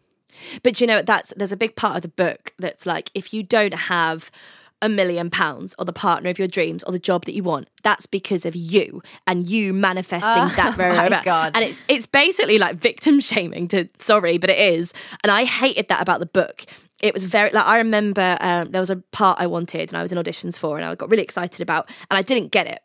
But 0.64 0.80
you 0.80 0.86
know, 0.88 1.00
that's 1.02 1.32
there's 1.36 1.52
a 1.52 1.56
big 1.56 1.76
part 1.76 1.94
of 1.96 2.02
the 2.02 2.08
book 2.08 2.52
that's 2.58 2.86
like 2.86 3.10
if 3.14 3.32
you 3.32 3.42
don't 3.44 3.74
have 3.74 4.30
a 4.80 4.88
million 4.88 5.30
pounds 5.30 5.74
or 5.78 5.84
the 5.84 5.92
partner 5.92 6.30
of 6.30 6.38
your 6.38 6.48
dreams 6.48 6.82
or 6.84 6.92
the 6.92 6.98
job 6.98 7.24
that 7.24 7.34
you 7.34 7.42
want. 7.42 7.68
That's 7.82 8.06
because 8.06 8.46
of 8.46 8.54
you 8.54 9.02
and 9.26 9.48
you 9.48 9.72
manifesting 9.72 10.44
Oh 10.44 10.52
that. 10.56 10.76
Rah, 10.76 11.08
my. 11.08 11.22
God. 11.24 11.52
And 11.54 11.64
it's 11.64 11.82
it's 11.88 12.06
basically 12.06 12.58
like 12.58 12.76
victim 12.76 13.20
shaming. 13.20 13.68
To 13.68 13.88
sorry, 13.98 14.38
but 14.38 14.50
it 14.50 14.58
is. 14.58 14.92
And 15.22 15.30
I 15.30 15.44
hated 15.44 15.88
that 15.88 16.00
about 16.00 16.20
the 16.20 16.26
book. 16.26 16.64
It 17.00 17.14
was 17.14 17.24
very 17.24 17.50
like 17.50 17.66
I 17.66 17.78
remember 17.78 18.36
um, 18.40 18.70
there 18.70 18.80
was 18.80 18.90
a 18.90 18.96
part 18.96 19.40
I 19.40 19.46
wanted 19.46 19.90
and 19.90 19.96
I 19.96 20.02
was 20.02 20.12
in 20.12 20.18
auditions 20.18 20.58
for 20.58 20.76
and 20.76 20.86
I 20.86 20.94
got 20.94 21.10
really 21.10 21.22
excited 21.22 21.60
about 21.60 21.88
and 22.10 22.18
I 22.18 22.22
didn't 22.22 22.52
get 22.52 22.66
it. 22.66 22.80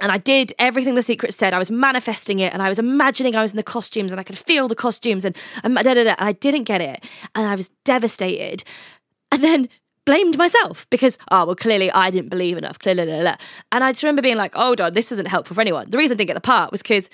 And 0.00 0.12
I 0.12 0.18
did 0.18 0.52
everything 0.58 0.94
the 0.94 1.02
secret 1.02 1.32
said. 1.32 1.54
I 1.54 1.58
was 1.58 1.70
manifesting 1.70 2.38
it 2.40 2.52
and 2.52 2.62
I 2.62 2.68
was 2.68 2.78
imagining 2.78 3.34
I 3.34 3.40
was 3.40 3.52
in 3.52 3.56
the 3.56 3.62
costumes 3.62 4.12
and 4.12 4.20
I 4.20 4.24
could 4.24 4.36
feel 4.36 4.68
the 4.68 4.74
costumes 4.74 5.24
and, 5.24 5.34
and, 5.64 5.74
da, 5.74 5.82
da, 5.82 5.94
da, 5.94 6.14
and 6.18 6.28
I 6.28 6.32
didn't 6.32 6.64
get 6.64 6.82
it. 6.82 7.02
And 7.34 7.46
I 7.46 7.54
was 7.54 7.70
devastated. 7.84 8.62
And 9.32 9.42
then 9.42 9.68
blamed 10.06 10.38
myself 10.38 10.86
because, 10.88 11.18
oh, 11.30 11.44
well, 11.44 11.54
clearly 11.54 11.92
I 11.92 12.10
didn't 12.10 12.30
believe 12.30 12.56
enough. 12.56 12.78
Clearly, 12.78 13.04
blah, 13.04 13.14
blah, 13.16 13.22
blah. 13.22 13.36
And 13.72 13.84
I 13.84 13.92
just 13.92 14.02
remember 14.02 14.22
being 14.22 14.38
like, 14.38 14.52
oh, 14.54 14.74
God, 14.74 14.94
this 14.94 15.12
isn't 15.12 15.28
helpful 15.28 15.54
for 15.54 15.60
anyone. 15.60 15.90
The 15.90 15.98
reason 15.98 16.14
I 16.14 16.18
didn't 16.18 16.28
get 16.28 16.34
the 16.34 16.40
part 16.40 16.72
was 16.72 16.82
because 16.82 17.10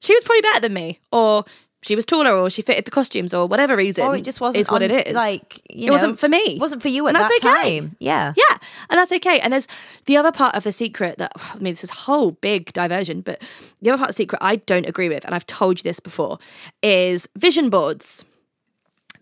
she 0.00 0.12
was 0.14 0.22
probably 0.24 0.42
better 0.42 0.60
than 0.60 0.74
me 0.74 1.00
or 1.10 1.44
she 1.82 1.96
was 1.96 2.04
taller 2.04 2.32
or 2.32 2.48
she 2.48 2.62
fitted 2.62 2.84
the 2.84 2.90
costumes 2.90 3.34
or 3.34 3.46
whatever 3.46 3.76
reason. 3.76 4.04
Or 4.04 4.14
it 4.14 4.22
just 4.22 4.40
wasn't 4.40 4.60
is 4.60 4.70
what 4.70 4.82
on, 4.82 4.90
it 4.90 5.08
is. 5.08 5.14
Like 5.14 5.60
you 5.68 5.84
it 5.84 5.86
know, 5.86 5.92
wasn't 5.92 6.18
for 6.18 6.28
me. 6.28 6.56
It 6.56 6.60
wasn't 6.60 6.80
for 6.82 6.88
you 6.88 7.06
at 7.06 7.10
And 7.10 7.16
that's 7.16 7.42
that 7.42 7.48
okay. 7.48 7.80
time. 7.80 7.96
Yeah. 7.98 8.32
Yeah, 8.36 8.56
and 8.88 8.98
that's 8.98 9.12
okay. 9.12 9.40
And 9.40 9.52
there's 9.52 9.66
the 10.04 10.16
other 10.16 10.30
part 10.30 10.54
of 10.54 10.62
the 10.62 10.72
secret 10.72 11.18
that 11.18 11.32
I 11.36 11.54
mean, 11.56 11.72
this 11.72 11.84
is 11.84 11.90
a 11.90 11.94
whole 11.94 12.32
big 12.32 12.72
diversion, 12.72 13.20
but 13.20 13.42
the 13.80 13.90
other 13.90 13.98
part 13.98 14.10
of 14.10 14.16
the 14.16 14.22
secret 14.22 14.38
I 14.40 14.56
don't 14.56 14.86
agree 14.86 15.08
with, 15.08 15.24
and 15.24 15.34
I've 15.34 15.46
told 15.46 15.80
you 15.80 15.82
this 15.82 16.00
before, 16.00 16.38
is 16.82 17.28
vision 17.36 17.68
boards. 17.68 18.24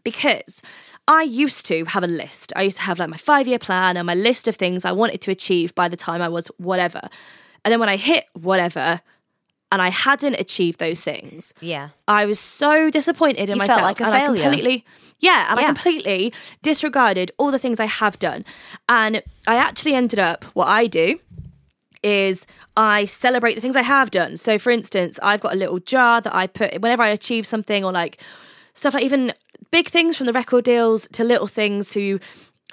Because 0.02 0.62
I 1.10 1.22
used 1.22 1.66
to 1.66 1.84
have 1.86 2.04
a 2.04 2.06
list. 2.06 2.52
I 2.54 2.62
used 2.62 2.76
to 2.76 2.84
have 2.84 2.98
like 3.00 3.08
my 3.08 3.16
five 3.16 3.48
year 3.48 3.58
plan 3.58 3.96
and 3.96 4.06
my 4.06 4.14
list 4.14 4.46
of 4.46 4.54
things 4.54 4.84
I 4.84 4.92
wanted 4.92 5.20
to 5.22 5.30
achieve 5.32 5.74
by 5.74 5.88
the 5.88 5.96
time 5.96 6.22
I 6.22 6.28
was 6.28 6.46
whatever. 6.58 7.00
And 7.64 7.72
then 7.72 7.80
when 7.80 7.88
I 7.88 7.96
hit 7.96 8.26
whatever 8.34 9.00
and 9.72 9.82
I 9.82 9.88
hadn't 9.88 10.38
achieved 10.38 10.78
those 10.78 11.00
things, 11.00 11.52
Yeah. 11.60 11.88
I 12.06 12.26
was 12.26 12.38
so 12.38 12.90
disappointed 12.90 13.50
in 13.50 13.56
You 13.56 13.66
felt 13.66 13.80
myself. 13.80 13.82
like 13.82 14.00
a 14.00 14.04
and 14.04 14.12
failure. 14.12 14.40
I 14.42 14.44
completely, 14.44 14.84
yeah, 15.18 15.50
and 15.50 15.58
I 15.58 15.64
completely 15.64 16.32
disregarded 16.62 17.32
all 17.38 17.50
the 17.50 17.58
things 17.58 17.80
I 17.80 17.86
have 17.86 18.16
done. 18.20 18.44
And 18.88 19.22
I 19.48 19.56
actually 19.56 19.94
ended 19.94 20.20
up, 20.20 20.44
what 20.54 20.68
I 20.68 20.86
do 20.86 21.18
is 22.02 22.46
I 22.76 23.04
celebrate 23.04 23.54
the 23.54 23.60
things 23.60 23.76
I 23.76 23.82
have 23.82 24.10
done. 24.10 24.36
So, 24.36 24.58
for 24.58 24.70
instance, 24.70 25.18
I've 25.22 25.40
got 25.40 25.52
a 25.52 25.56
little 25.56 25.80
jar 25.80 26.20
that 26.20 26.34
I 26.34 26.46
put 26.46 26.80
whenever 26.80 27.02
I 27.02 27.08
achieve 27.08 27.46
something 27.46 27.84
or 27.84 27.92
like 27.92 28.22
stuff 28.74 28.94
like 28.94 29.04
even 29.04 29.32
big 29.70 29.88
things 29.88 30.16
from 30.16 30.26
the 30.26 30.32
record 30.32 30.64
deals 30.64 31.08
to 31.12 31.24
little 31.24 31.46
things 31.46 31.88
to 31.90 32.18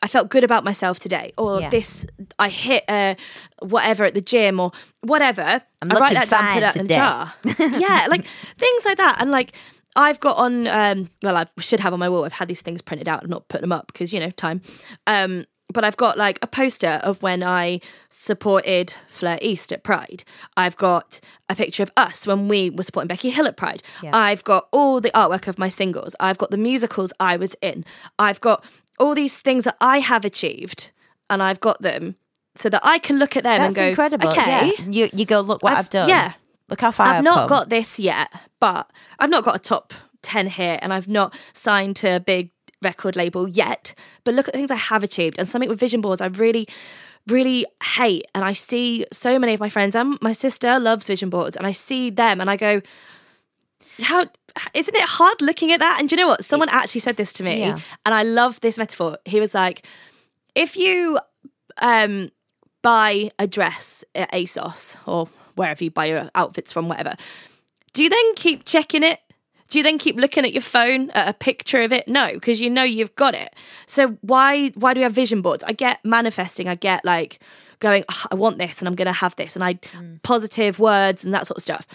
I 0.02 0.08
felt 0.08 0.30
good 0.30 0.44
about 0.44 0.64
myself 0.64 1.00
today, 1.00 1.34
or 1.40 1.60
Yeah. 1.60 1.70
this 1.70 2.06
I 2.38 2.50
hit 2.50 2.84
uh, 2.88 3.16
whatever 3.60 4.04
at 4.04 4.14
the 4.14 4.22
gym, 4.22 4.60
or 4.60 4.72
whatever. 5.02 5.62
I'm 5.82 5.92
I 5.92 5.96
write 6.00 6.14
that 6.14 6.30
down, 6.30 6.54
put 6.54 6.60
that 6.62 6.76
in 6.76 6.86
a 6.86 6.90
jar. 6.90 7.34
yeah, 7.80 8.06
like 8.08 8.26
things 8.60 8.86
like 8.86 8.98
that, 8.98 9.18
and 9.20 9.32
like 9.32 9.54
I've 9.96 10.20
got 10.20 10.38
on. 10.38 10.68
Um, 10.68 11.10
well, 11.24 11.36
I 11.36 11.48
should 11.60 11.80
have 11.80 11.94
on 11.94 12.00
my 12.00 12.10
wall. 12.10 12.26
I've 12.26 12.34
had 12.34 12.48
these 12.48 12.62
things 12.62 12.84
printed 12.84 13.08
out. 13.08 13.24
I've 13.24 13.30
not 13.30 13.48
put 13.48 13.62
them 13.62 13.72
up 13.72 13.88
because 13.88 14.14
you 14.14 14.20
know 14.20 14.30
time. 14.30 14.62
Um, 15.08 15.46
but 15.74 15.84
I've 15.84 15.98
got 15.98 16.18
like 16.18 16.40
a 16.42 16.48
poster 16.48 17.00
of 17.04 17.22
when 17.22 17.44
I 17.44 17.80
supported 18.10 18.94
Fleur 19.10 19.38
East 19.42 19.72
at 19.72 19.84
Pride. 19.84 20.24
I've 20.56 20.78
got 20.78 21.20
a 21.50 21.56
picture 21.56 21.84
of 21.84 21.92
us 21.98 22.26
when 22.26 22.48
we 22.48 22.70
were 22.70 22.84
supporting 22.84 23.08
Becky 23.08 23.30
Hill 23.30 23.46
at 23.48 23.58
Pride. 23.58 23.82
Yeah. 24.02 24.12
I've 24.14 24.44
got 24.44 24.68
all 24.72 25.00
the 25.02 25.12
artwork 25.12 25.48
of 25.48 25.60
my 25.60 25.70
singles. 25.70 26.16
I've 26.20 26.38
got 26.38 26.52
the 26.52 26.58
musicals 26.58 27.14
I 27.20 27.38
was 27.38 27.56
in. 27.62 27.86
I've 28.18 28.42
got 28.42 28.64
all 29.00 29.14
these 29.14 29.40
things 29.40 29.66
that 29.66 29.78
I 29.82 30.00
have 30.00 30.26
achieved, 30.26 30.92
and 31.30 31.44
I've 31.44 31.60
got 31.60 31.82
them 31.82 32.16
so 32.56 32.70
that 32.70 32.82
I 32.84 32.98
can 32.98 33.20
look 33.20 33.38
at 33.38 33.44
them 33.44 33.60
That's 33.62 33.68
and 33.68 33.76
go, 33.76 33.90
incredible. 33.90 34.28
okay, 34.30 34.72
Yeah. 34.78 34.86
You 34.90 35.10
you 35.14 35.26
go 35.26 35.42
look 35.42 35.62
what 35.62 35.74
I've, 35.74 35.80
I've- 35.80 35.90
done. 35.90 36.10
yeah. 36.10 36.34
Look 36.70 36.82
how 36.82 36.92
far 36.92 37.08
I've, 37.08 37.16
I've 37.18 37.24
not 37.24 37.36
come. 37.36 37.48
got 37.48 37.70
this 37.70 37.98
yet, 37.98 38.28
but 38.60 38.92
I've 39.20 39.30
not 39.30 39.46
got 39.46 39.56
a 39.56 39.60
top 39.60 39.94
10 40.24 40.48
hit 40.48 40.80
and 40.82 40.92
I've 40.92 41.08
not 41.08 41.34
signed 41.54 41.96
to 41.98 42.16
a 42.18 42.20
big 42.20 42.52
record 42.82 43.16
label 43.16 43.48
yet. 43.48 43.94
But 44.24 44.34
look 44.34 44.48
at 44.48 44.54
the 44.54 44.60
things 44.60 44.72
I 44.72 44.76
have 44.76 45.04
achieved 45.04 45.38
and 45.40 45.48
something 45.48 45.70
with 45.70 45.80
vision 45.80 46.02
boards 46.02 46.22
I 46.22 46.28
really, 46.28 46.68
really 47.28 47.66
hate. 47.96 48.26
And 48.36 48.44
I 48.46 48.54
see 48.54 49.06
so 49.12 49.40
many 49.40 49.54
of 49.54 49.60
my 49.60 49.70
friends 49.70 49.96
and 49.96 50.18
my 50.22 50.34
sister 50.34 50.80
loves 50.80 51.08
vision 51.08 51.30
boards 51.30 51.56
and 51.56 51.66
I 51.66 51.72
see 51.72 52.10
them 52.10 52.40
and 52.42 52.50
I 52.50 52.56
go, 52.56 52.82
how 54.02 54.26
isn't 54.74 54.96
it 54.96 55.04
hard 55.08 55.42
looking 55.42 55.72
at 55.72 55.80
that? 55.80 55.98
And 56.00 56.08
do 56.10 56.16
you 56.16 56.22
know 56.22 56.28
what? 56.28 56.44
Someone 56.44 56.70
actually 56.70 57.02
said 57.02 57.18
this 57.18 57.34
to 57.34 57.44
me 57.44 57.60
Yeah. 57.62 57.80
and 58.06 58.14
I 58.14 58.24
love 58.24 58.60
this 58.62 58.78
metaphor. 58.78 59.18
He 59.26 59.40
was 59.40 59.54
like, 59.54 59.86
if 60.56 60.76
you 60.78 61.20
um 61.82 62.30
buy 62.84 63.32
a 63.40 63.48
dress 63.48 64.04
at 64.16 64.32
ASOS 64.32 64.96
or 65.06 65.28
wherever 65.56 65.84
you 65.84 65.92
buy 65.92 66.06
your 66.06 66.30
outfits 66.36 66.72
from, 66.72 66.88
whatever, 66.88 67.16
do 67.94 68.04
you 68.04 68.10
then 68.10 68.36
keep 68.36 68.66
checking 68.66 69.04
it? 69.04 69.20
Do 69.70 69.78
you 69.80 69.84
then 69.84 69.98
keep 69.98 70.16
looking 70.16 70.46
at 70.46 70.54
your 70.54 70.62
phone 70.62 71.10
at 71.12 71.28
a 71.28 71.34
picture 71.34 71.82
of 71.82 71.92
it? 71.92 72.08
No, 72.08 72.32
because 72.34 72.62
you 72.62 72.70
know 72.70 72.84
you've 72.84 73.16
got 73.16 73.36
it. 73.36 73.54
So 73.86 74.18
why 74.22 74.70
why 74.76 74.94
do 74.94 75.00
we 75.00 75.04
have 75.04 75.14
vision 75.14 75.42
boards? 75.42 75.64
I 75.64 75.74
get 75.74 76.04
manifesting. 76.06 76.68
I 76.70 76.76
get 76.76 77.04
like 77.04 77.40
going, 77.80 78.04
"Oh, 78.10 78.26
I 78.32 78.36
want 78.36 78.58
this, 78.58 78.80
and 78.80 78.88
I'm 78.88 78.96
going 78.96 79.08
to 79.08 79.12
have 79.12 79.36
this, 79.36 79.56
and 79.56 79.64
I 79.64 79.76
mm. 79.76 80.22
positive 80.24 80.80
words 80.80 81.26
and 81.26 81.34
that 81.34 81.48
sort 81.48 81.58
of 81.58 81.64
stuff. 81.64 81.86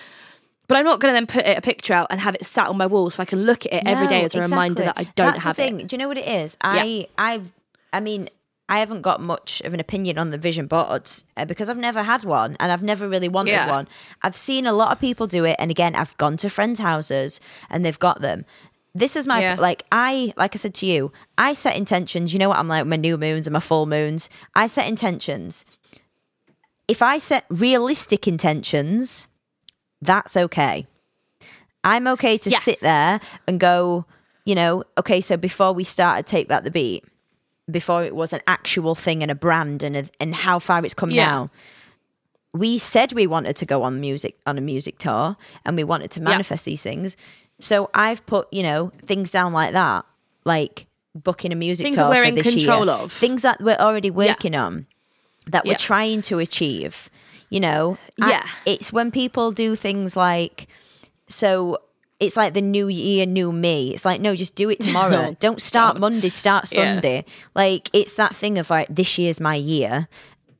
But 0.68 0.78
I'm 0.78 0.84
not 0.84 1.00
going 1.00 1.12
to 1.12 1.16
then 1.16 1.26
put 1.26 1.46
it, 1.46 1.58
a 1.58 1.60
picture 1.60 1.92
out 1.92 2.06
and 2.10 2.20
have 2.20 2.34
it 2.34 2.46
sat 2.46 2.68
on 2.68 2.76
my 2.76 2.86
wall 2.86 3.10
so 3.10 3.20
I 3.22 3.26
can 3.26 3.44
look 3.44 3.66
at 3.66 3.72
it 3.72 3.82
every 3.84 4.06
day 4.06 4.24
as 4.24 4.34
a 4.34 4.40
reminder 4.40 4.84
that 4.84 4.94
I 4.96 5.04
don't 5.04 5.32
That's 5.32 5.42
have 5.42 5.56
the 5.56 5.62
thing. 5.62 5.80
it. 5.80 5.88
Do 5.88 5.94
you 5.94 5.98
know 5.98 6.08
what 6.08 6.18
it 6.18 6.26
is? 6.26 6.56
I 6.62 7.08
I've 7.18 7.52
I 7.92 8.00
mean 8.00 8.28
I 8.72 8.78
haven't 8.78 9.02
got 9.02 9.20
much 9.20 9.60
of 9.66 9.74
an 9.74 9.80
opinion 9.80 10.16
on 10.18 10.30
the 10.30 10.38
vision 10.38 10.66
boards 10.66 11.24
uh, 11.36 11.44
because 11.44 11.68
I've 11.68 11.76
never 11.88 12.02
had 12.02 12.24
one 12.24 12.56
and 12.58 12.72
I've 12.72 12.82
never 12.82 13.06
really 13.06 13.28
wanted 13.28 13.50
Yeah. 13.52 13.68
one. 13.68 13.86
I've 14.22 14.36
seen 14.48 14.66
a 14.66 14.72
lot 14.72 14.90
of 14.92 14.98
people 14.98 15.26
do 15.26 15.44
it, 15.44 15.56
and 15.58 15.70
again, 15.70 15.94
I've 15.94 16.16
gone 16.16 16.36
to 16.38 16.48
friends' 16.48 16.80
houses 16.80 17.38
and 17.68 17.84
they've 17.84 17.98
got 18.08 18.22
them. 18.22 18.44
This 18.94 19.14
is 19.16 19.26
my 19.26 19.40
Yeah. 19.40 19.56
like 19.68 19.84
I 19.92 20.32
like 20.42 20.52
I 20.56 20.58
said 20.58 20.74
to 20.80 20.86
you, 20.86 21.12
I 21.36 21.52
set 21.64 21.76
intentions. 21.76 22.32
You 22.32 22.38
know 22.38 22.48
what 22.48 22.58
I'm 22.58 22.68
like 22.68 22.86
my 22.86 22.96
new 22.96 23.16
moons 23.18 23.46
and 23.46 23.52
my 23.52 23.60
full 23.60 23.84
moons. 23.86 24.30
I 24.54 24.66
set 24.66 24.86
intentions. 24.88 25.64
If 26.88 27.00
I 27.02 27.18
set 27.18 27.44
realistic 27.50 28.26
intentions, 28.26 29.28
that's 30.00 30.34
okay. 30.36 30.86
I'm 31.84 32.06
okay 32.14 32.38
to 32.38 32.50
sit 32.50 32.80
there 32.80 33.20
and 33.46 33.58
go, 33.60 34.06
you 34.44 34.54
know, 34.54 34.84
okay, 34.96 35.20
so 35.20 35.36
before 35.36 35.72
we 35.72 35.84
started 35.84 36.26
Take 36.26 36.48
Back 36.48 36.64
the 36.64 36.70
Beat, 36.70 37.04
before 37.72 38.04
it 38.04 38.14
was 38.14 38.32
an 38.32 38.40
actual 38.46 38.94
thing 38.94 39.22
and 39.22 39.30
a 39.30 39.34
brand 39.34 39.82
and 39.82 39.96
a, 39.96 40.04
and 40.20 40.34
how 40.34 40.58
far 40.58 40.84
it's 40.84 40.94
come 40.94 41.10
Yeah. 41.10 41.26
now, 41.26 41.50
we 42.52 42.78
said 42.78 43.12
we 43.12 43.26
wanted 43.26 43.56
to 43.56 43.66
go 43.66 43.82
on 43.82 44.00
music 44.00 44.36
on 44.46 44.58
a 44.58 44.60
music 44.60 44.98
tour 44.98 45.36
and 45.64 45.76
we 45.76 45.84
wanted 45.84 46.10
to 46.12 46.22
manifest 46.22 46.64
these 46.66 46.82
things. 46.82 47.16
So 47.58 47.88
I've 47.94 48.24
put, 48.26 48.52
you 48.52 48.62
know, 48.62 48.92
things 49.06 49.30
down 49.30 49.52
like 49.52 49.72
that, 49.72 50.04
like 50.44 50.86
booking 51.14 51.52
a 51.52 51.54
music 51.56 51.84
Things 51.84 51.96
tour 51.96 52.04
that 52.04 52.10
we're 52.10 52.22
for 52.22 52.28
in 52.28 52.34
this 52.34 52.54
control 52.54 52.84
year. 52.86 52.94
of. 52.94 53.12
Things 53.12 53.42
that 53.42 53.60
we're 53.60 53.76
already 53.76 54.10
working 54.10 54.54
on 54.54 54.86
that 55.46 55.64
we're 55.64 55.72
Yeah. 55.72 55.76
trying 55.78 56.22
to 56.22 56.38
achieve. 56.38 57.08
You 57.50 57.60
know, 57.60 57.98
I- 58.20 58.30
Yeah. 58.30 58.46
it's 58.66 58.92
when 58.92 59.10
people 59.10 59.50
do 59.52 59.74
things 59.76 60.16
like, 60.16 60.68
so 61.28 61.78
it's 62.22 62.36
like 62.36 62.54
the 62.54 62.60
new 62.62 62.88
year, 62.88 63.26
new 63.26 63.52
me. 63.52 63.92
It's 63.92 64.04
like, 64.04 64.20
no, 64.20 64.34
just 64.34 64.54
do 64.54 64.70
it 64.70 64.80
tomorrow. 64.86 65.36
Don't 65.40 65.60
start 65.60 65.98
Monday, 65.98 66.28
start 66.28 66.70
Yeah. 66.72 66.94
Sunday. 66.94 67.24
Like, 67.54 67.90
it's 67.92 68.14
that 68.14 68.34
thing 68.34 68.58
of 68.58 68.70
like, 68.70 68.88
this 68.88 69.18
year's 69.18 69.40
my 69.40 69.56
year. 69.56 70.08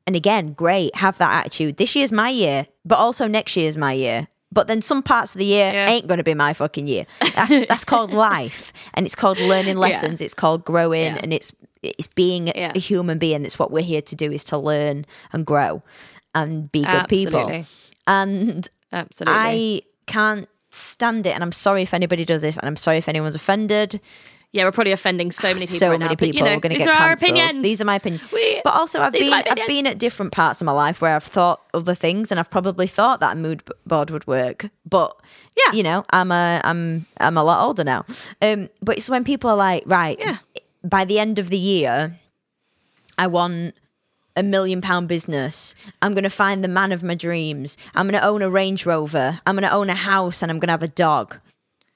And 0.07 0.17
again, 0.17 0.53
great, 0.53 0.95
have 0.97 1.17
that 1.19 1.33
attitude. 1.33 1.77
This 1.77 1.95
year's 1.95 2.13
my 2.13 2.29
year, 2.29 2.67
but 2.85 2.97
also 2.99 3.27
next 3.29 3.57
year's 3.57 3.77
my 3.77 3.93
year. 3.93 4.27
But 4.51 4.67
then 4.67 4.83
some 4.83 5.03
parts 5.03 5.35
of 5.35 5.39
the 5.39 5.47
year 5.47 5.73
Yeah. 5.73 5.89
ain't 5.89 6.07
going 6.09 6.19
to 6.19 6.25
be 6.25 6.35
my 6.35 6.53
fucking 6.53 6.87
year. 6.87 7.05
That's, 7.35 7.67
that's 7.69 7.85
called 7.87 8.13
life, 8.13 8.73
and 8.93 9.07
it's 9.07 9.15
called 9.15 9.39
learning 9.39 9.79
lessons. 9.79 10.21
It's 10.21 10.35
called 10.35 10.65
growing, 10.67 11.15
Yeah. 11.15 11.21
and 11.23 11.33
it's 11.33 11.53
it's 11.83 12.07
being 12.07 12.49
Yeah. 12.49 12.73
a 12.75 12.79
human 12.79 13.19
being. 13.19 13.43
That's 13.45 13.59
what 13.59 13.71
we're 13.71 13.83
here 13.83 14.03
to 14.03 14.15
do: 14.15 14.31
is 14.31 14.45
to 14.45 14.59
learn 14.59 15.07
and 15.33 15.47
grow 15.47 15.83
and 16.35 16.71
be 16.71 16.83
good 16.85 17.09
people. 17.09 17.65
And 18.07 18.69
Absolutely. 18.93 19.35
I 19.39 19.83
can't 20.07 20.49
stand 20.73 21.27
it, 21.27 21.31
and 21.35 21.43
I'm 21.43 21.53
sorry 21.53 21.83
if 21.83 21.95
anybody 21.95 22.25
does 22.25 22.43
this, 22.43 22.57
and 22.57 22.67
I'm 22.67 22.77
sorry 22.77 22.99
if 22.99 23.09
anyone's 23.09 23.35
offended. 23.35 24.01
yeah, 24.55 24.65
we're 24.65 24.73
probably 24.73 24.93
offending 24.93 25.31
so 25.31 25.49
many 25.55 25.61
people 25.67 25.79
so 25.79 25.91
right 25.91 25.99
many 25.99 26.05
now. 26.11 26.15
but, 26.15 26.19
people 26.19 26.39
you 26.39 26.45
know, 26.45 26.57
are 26.57 26.61
going 26.61 26.73
to 26.73 26.79
these 26.79 26.87
get 26.87 26.95
are 26.95 27.03
our 27.03 27.09
cancelled. 27.17 27.31
opinions. 27.39 27.63
These 27.63 27.81
are 27.81 27.85
my 27.87 27.95
opinions. 27.97 28.31
We- 28.33 28.61
But 28.65 28.75
also, 28.75 29.01
I've 29.01 29.13
been 29.13 29.33
I've 29.33 29.67
been 29.67 29.87
at 29.87 29.99
different 29.99 30.33
parts 30.33 30.61
of 30.61 30.67
my 30.67 30.73
life 30.73 31.01
where 31.01 31.15
I've 31.17 31.25
thought 31.25 31.63
other 31.73 31.95
things, 31.95 32.31
and 32.31 32.39
I've 32.39 32.51
probably 32.51 32.87
thought 32.87 33.21
that 33.21 33.33
a 33.33 33.37
mood 33.41 33.63
board 33.87 34.11
would 34.11 34.27
work. 34.27 34.69
But 34.85 35.17
Yeah. 35.57 35.73
you 35.73 35.83
know, 35.83 36.05
I'm 36.11 36.31
a 36.33 36.61
I'm 36.65 37.07
I'm 37.19 37.37
a 37.39 37.45
lot 37.45 37.65
older 37.67 37.85
now. 37.85 38.05
Um, 38.43 38.69
but 38.83 38.99
it's 38.99 39.09
when 39.09 39.25
people 39.25 39.49
are 39.51 39.57
like, 39.57 39.85
right, 39.87 40.19
Yeah. 40.21 40.37
by 40.85 41.05
the 41.07 41.19
end 41.19 41.39
of 41.39 41.49
the 41.49 41.57
year, 41.59 42.19
I 43.17 43.27
want 43.29 43.75
a 44.37 44.43
million 44.43 44.81
pound 44.81 45.09
business. 45.09 45.75
I'm 46.01 46.13
going 46.15 46.25
to 46.25 46.31
find 46.31 46.63
the 46.65 46.69
man 46.69 46.93
of 46.93 47.03
my 47.03 47.15
dreams. 47.15 47.77
I'm 47.95 48.07
going 48.09 48.21
to 48.21 48.27
own 48.27 48.43
a 48.43 48.51
Range 48.51 48.85
Rover. 48.87 49.41
I'm 49.47 49.55
going 49.55 49.69
to 49.69 49.73
own 49.73 49.91
a 49.91 49.95
house 49.95 50.43
and 50.43 50.51
I'm 50.51 50.59
going 50.59 50.69
to 50.69 50.73
have 50.73 50.83
a 50.83 50.89
dog. 50.89 51.39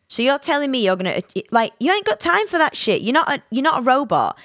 So 0.08 0.22
you're 0.22 0.38
telling 0.38 0.70
me 0.70 0.84
you're 0.84 0.96
going 0.96 1.20
to 1.20 1.42
like 1.50 1.72
you 1.80 1.92
ain't 1.92 2.06
got 2.06 2.20
time 2.20 2.46
for 2.46 2.58
that 2.58 2.76
shit. 2.76 3.02
You're 3.02 3.12
not 3.14 3.28
a, 3.32 3.42
you're 3.50 3.62
not 3.64 3.80
a 3.80 3.82
robot. 3.82 4.38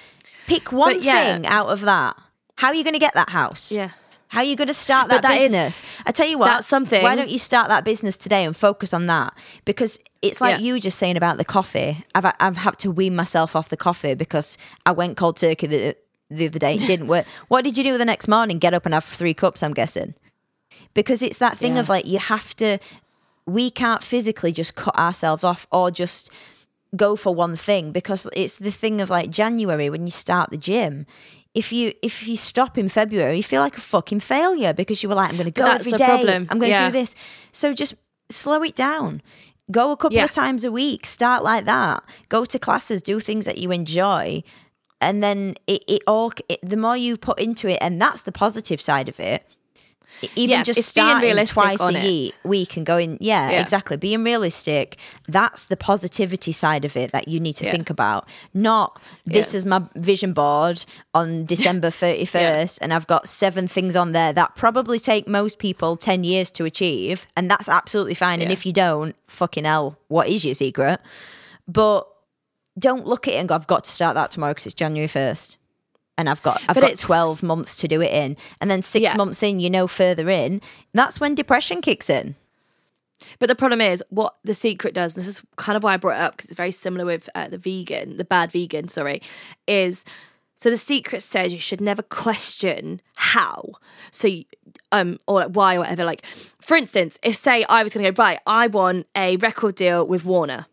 Pick 0.47 0.71
one 0.71 1.01
yeah. 1.01 1.33
thing 1.35 1.45
out 1.45 1.67
of 1.67 1.81
that. 1.81 2.17
How 2.57 2.69
are 2.69 2.75
you 2.75 2.83
going 2.83 2.93
to 2.95 2.99
get 2.99 3.13
that 3.13 3.29
house? 3.29 3.71
Yeah. 3.71 3.91
How 4.29 4.39
are 4.39 4.45
you 4.45 4.55
going 4.55 4.69
to 4.69 4.73
start 4.73 5.09
that, 5.09 5.23
that 5.23 5.33
is- 5.33 5.43
business? 5.51 5.83
I 6.05 6.11
tell 6.11 6.27
you 6.27 6.37
what, 6.37 6.45
that's 6.45 6.67
something- 6.67 7.03
Why 7.03 7.15
don't 7.15 7.29
you 7.29 7.37
start 7.37 7.67
that 7.67 7.83
business 7.83 8.17
today 8.17 8.45
and 8.45 8.55
focus 8.55 8.93
on 8.93 9.07
that? 9.07 9.33
Because 9.65 9.99
it's 10.21 10.39
like 10.39 10.57
Yeah. 10.59 10.63
you 10.65 10.73
were 10.73 10.79
just 10.79 10.97
saying 10.97 11.17
about 11.17 11.37
the 11.37 11.43
coffee. 11.45 12.05
I've 12.15 12.33
I've 12.39 12.57
had 12.57 12.79
to 12.79 12.91
wean 12.91 13.13
myself 13.15 13.55
off 13.55 13.67
the 13.69 13.77
coffee 13.77 14.13
because 14.13 14.57
I 14.85 14.93
went 14.93 15.17
cold 15.17 15.35
turkey 15.37 15.67
the, 15.67 15.95
the 16.31 16.47
other 16.47 16.59
day. 16.59 16.75
It 16.75 16.87
didn't 16.87 17.07
work. 17.13 17.25
What 17.49 17.63
did 17.63 17.77
you 17.77 17.83
do 17.83 17.97
the 17.97 18.05
next 18.05 18.27
morning? 18.27 18.57
Get 18.59 18.73
up 18.73 18.85
and 18.85 18.93
have 18.93 19.03
three 19.05 19.33
cups. 19.33 19.61
I'm 19.63 19.73
guessing 19.73 20.13
because 20.93 21.21
it's 21.21 21.37
that 21.39 21.57
thing 21.57 21.73
Yeah. 21.75 21.81
of 21.81 21.89
like 21.89 22.05
you 22.05 22.19
have 22.19 22.55
to. 22.57 22.77
We 23.45 23.71
can't 23.71 24.03
physically 24.03 24.51
just 24.51 24.75
cut 24.75 24.97
ourselves 24.97 25.43
off 25.43 25.67
or 25.71 25.91
just 25.91 26.29
go 26.95 27.15
for 27.15 27.33
one 27.33 27.55
thing 27.55 27.91
because 27.91 28.27
it's 28.33 28.57
the 28.57 28.71
thing 28.71 29.01
of 29.01 29.09
like 29.09 29.29
January 29.29 29.89
when 29.89 30.05
you 30.05 30.11
start 30.11 30.49
the 30.51 30.57
gym. 30.57 31.05
If 31.53 31.73
you 31.73 31.93
if 32.01 32.27
you 32.27 32.37
stop 32.37 32.77
in 32.77 32.87
February, 32.87 33.37
you 33.37 33.43
feel 33.43 33.61
like 33.61 33.77
a 33.77 33.81
fucking 33.81 34.21
failure 34.21 34.73
because 34.73 35.03
you 35.03 35.09
were 35.09 35.15
like, 35.15 35.29
I'm 35.29 35.35
going 35.37 35.51
to 35.51 35.61
go 35.61 35.65
every 35.65 35.91
day. 35.93 36.05
problem. 36.05 36.47
I'm 36.49 36.59
going 36.59 36.71
to 36.71 36.77
Yeah. 36.77 36.89
do 36.89 36.93
this. 36.93 37.15
So 37.51 37.73
just 37.73 37.95
slow 38.29 38.63
it 38.63 38.75
down. 38.75 39.21
Go 39.69 39.91
a 39.91 39.97
couple 39.97 40.17
Yeah. 40.17 40.25
of 40.25 40.31
times 40.31 40.63
a 40.63 40.71
week. 40.71 41.05
Start 41.05 41.43
like 41.43 41.65
that. 41.65 42.03
Go 42.29 42.45
to 42.45 42.59
classes. 42.59 43.01
Do 43.01 43.19
things 43.19 43.45
that 43.45 43.57
you 43.57 43.71
enjoy, 43.71 44.43
and 45.01 45.21
then 45.23 45.55
it, 45.67 45.83
it 45.87 46.01
all. 46.07 46.31
It, 46.47 46.59
the 46.61 46.77
more 46.77 46.95
you 46.95 47.17
put 47.17 47.39
into 47.39 47.67
it, 47.67 47.79
and 47.81 48.01
that's 48.01 48.21
the 48.21 48.31
positive 48.31 48.79
side 48.79 49.09
of 49.09 49.19
it. 49.19 49.45
Even 50.35 50.51
Yeah, 50.51 50.63
just 50.63 50.83
starting 50.87 51.27
realistic 51.27 51.53
twice 51.55 51.81
a 51.81 51.97
it. 51.97 52.03
ye- 52.03 52.31
week 52.43 52.77
and 52.77 52.85
going, 52.85 53.17
yeah, 53.21 53.49
Yeah. 53.49 53.61
exactly. 53.61 53.97
Being 53.97 54.23
realistic. 54.23 54.97
That's 55.27 55.65
the 55.65 55.77
positivity 55.77 56.51
side 56.51 56.85
of 56.85 56.95
it 56.95 57.11
that 57.11 57.27
you 57.27 57.39
need 57.39 57.55
to 57.55 57.65
Yeah. 57.65 57.71
think 57.71 57.89
about. 57.89 58.27
Not 58.53 59.01
this 59.25 59.55
is 59.55 59.65
my 59.65 59.81
vision 59.95 60.33
board 60.33 60.85
on 61.15 61.45
December 61.53 61.89
31st, 61.89 62.77
and 62.83 62.93
I've 62.93 63.07
got 63.07 63.27
seven 63.27 63.67
things 63.67 63.95
on 63.95 64.11
there 64.11 64.31
that 64.33 64.53
probably 64.53 64.99
take 64.99 65.27
most 65.27 65.57
people 65.57 65.95
10 65.97 66.23
years 66.23 66.51
to 66.51 66.65
achieve. 66.65 67.25
And 67.35 67.49
that's 67.49 67.67
absolutely 67.67 68.13
fine. 68.13 68.41
And 68.43 68.51
if 68.51 68.63
you 68.63 68.73
don't, 68.73 69.15
fucking 69.27 69.63
hell, 69.65 69.97
what 70.07 70.27
is 70.27 70.45
your 70.45 70.53
secret? 70.53 70.99
But 71.67 72.05
don't 72.79 73.05
look 73.05 73.27
at 73.27 73.33
it 73.33 73.37
and 73.37 73.49
go, 73.49 73.55
I've 73.55 73.67
got 73.67 73.83
to 73.85 73.91
start 73.91 74.15
that 74.15 74.31
tomorrow 74.31 74.51
because 74.51 74.65
it's 74.67 74.75
January 74.75 75.07
1st. 75.07 75.57
And 76.17 76.29
I've 76.29 76.43
got 76.43 76.61
I've 76.67 76.75
But 76.75 76.81
got 76.81 76.97
12 76.97 77.41
months 77.41 77.75
to 77.77 77.87
do 77.87 78.01
it 78.01 78.11
in. 78.11 78.37
And 78.59 78.69
then 78.69 78.81
six 78.81 79.03
Yeah. 79.03 79.15
months 79.15 79.41
in, 79.43 79.59
you 79.59 79.69
know 79.69 79.87
further 79.87 80.29
in, 80.29 80.61
that's 80.93 81.19
when 81.19 81.33
depression 81.35 81.81
kicks 81.81 82.09
in. 82.09 82.35
But 83.39 83.47
the 83.49 83.55
problem 83.55 83.81
is, 83.81 84.03
what 84.09 84.35
the 84.43 84.53
secret 84.53 84.93
does, 84.93 85.13
this 85.13 85.27
is 85.27 85.41
kind 85.55 85.77
of 85.77 85.83
why 85.83 85.93
I 85.93 85.97
brought 85.97 86.17
it 86.17 86.21
up 86.21 86.33
because 86.37 86.49
it's 86.49 86.57
very 86.57 86.71
similar 86.71 87.05
with 87.05 87.29
uh, 87.35 87.47
the 87.47 87.57
vegan, 87.57 88.17
the 88.17 88.25
bad 88.25 88.51
vegan, 88.51 88.87
sorry, 88.87 89.21
is 89.67 90.03
so 90.55 90.69
the 90.69 90.77
secret 90.77 91.21
says 91.23 91.53
you 91.53 91.59
should 91.59 91.81
never 91.81 92.01
question 92.03 93.01
how. 93.15 93.63
So, 94.11 94.27
you- 94.27 94.45
um, 94.91 95.17
or 95.27 95.39
like 95.39 95.49
why 95.51 95.75
or 95.75 95.79
whatever. 95.79 96.03
Like, 96.05 96.25
for 96.61 96.75
instance, 96.75 97.17
if 97.23 97.35
say 97.35 97.63
I 97.69 97.81
was 97.83 97.93
going 97.93 98.05
to 98.05 98.11
go, 98.11 98.21
right, 98.23 98.39
I 98.45 98.67
want 98.67 99.07
a 99.15 99.37
record 99.37 99.75
deal 99.75 100.05
with 100.05 100.25
Warner. 100.25 100.65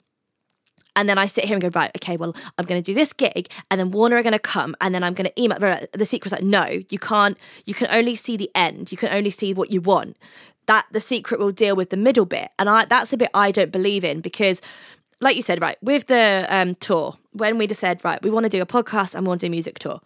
And 0.99 1.09
then 1.09 1.17
I 1.17 1.27
sit 1.27 1.45
here 1.45 1.55
and 1.55 1.63
go, 1.63 1.71
right, 1.79 1.93
okay, 1.97 2.17
well, 2.17 2.35
I'm 2.59 2.65
going 2.65 2.83
to 2.83 2.85
do 2.85 2.93
this 2.93 3.13
gig, 3.13 3.49
and 3.71 3.81
then 3.81 3.93
Warner 3.93 4.17
are 4.17 4.23
going 4.25 4.33
to 4.33 4.41
come, 4.41 4.75
and 4.81 4.93
then 4.93 5.05
I'm 5.05 5.15
going 5.15 5.31
to 5.31 5.41
email. 5.41 5.57
The 5.93 6.05
secret's 6.05 6.33
like, 6.33 6.43
no, 6.43 6.67
you 6.91 6.99
can't. 6.99 7.39
You 7.67 7.73
can 7.73 7.87
only 7.93 8.17
see 8.17 8.37
the 8.37 8.51
end. 8.53 8.91
You 8.91 8.99
can 8.99 9.11
only 9.15 9.31
see 9.31 9.55
what 9.55 9.73
you 9.73 9.81
want. 9.81 10.17
That 10.67 10.87
the 10.91 10.99
secret 10.99 11.39
will 11.39 11.53
deal 11.53 11.77
with 11.77 11.91
the 11.91 11.97
middle 11.97 12.25
bit, 12.25 12.51
and 12.59 12.69
I 12.69 12.85
that's 12.85 13.11
the 13.11 13.17
bit 13.17 13.31
I 13.33 13.53
don't 13.53 13.71
believe 13.71 14.03
in 14.03 14.21
because, 14.21 14.61
like 15.21 15.37
you 15.37 15.43
said, 15.43 15.63
right, 15.63 15.77
with 15.81 16.09
the 16.09 16.47
um, 16.51 16.75
tour, 16.75 17.17
when 17.31 17.59
we 17.59 17.69
just 17.69 17.79
said, 17.79 18.05
right, 18.05 18.21
we 18.21 18.29
want 18.29 18.45
to 18.45 18.51
do 18.51 18.61
a 18.61 18.67
podcast 18.67 19.15
and 19.15 19.25
we 19.25 19.29
want 19.29 19.41
to 19.43 19.47
do 19.47 19.51
a 19.51 19.57
music 19.59 19.79
tour. 19.79 20.01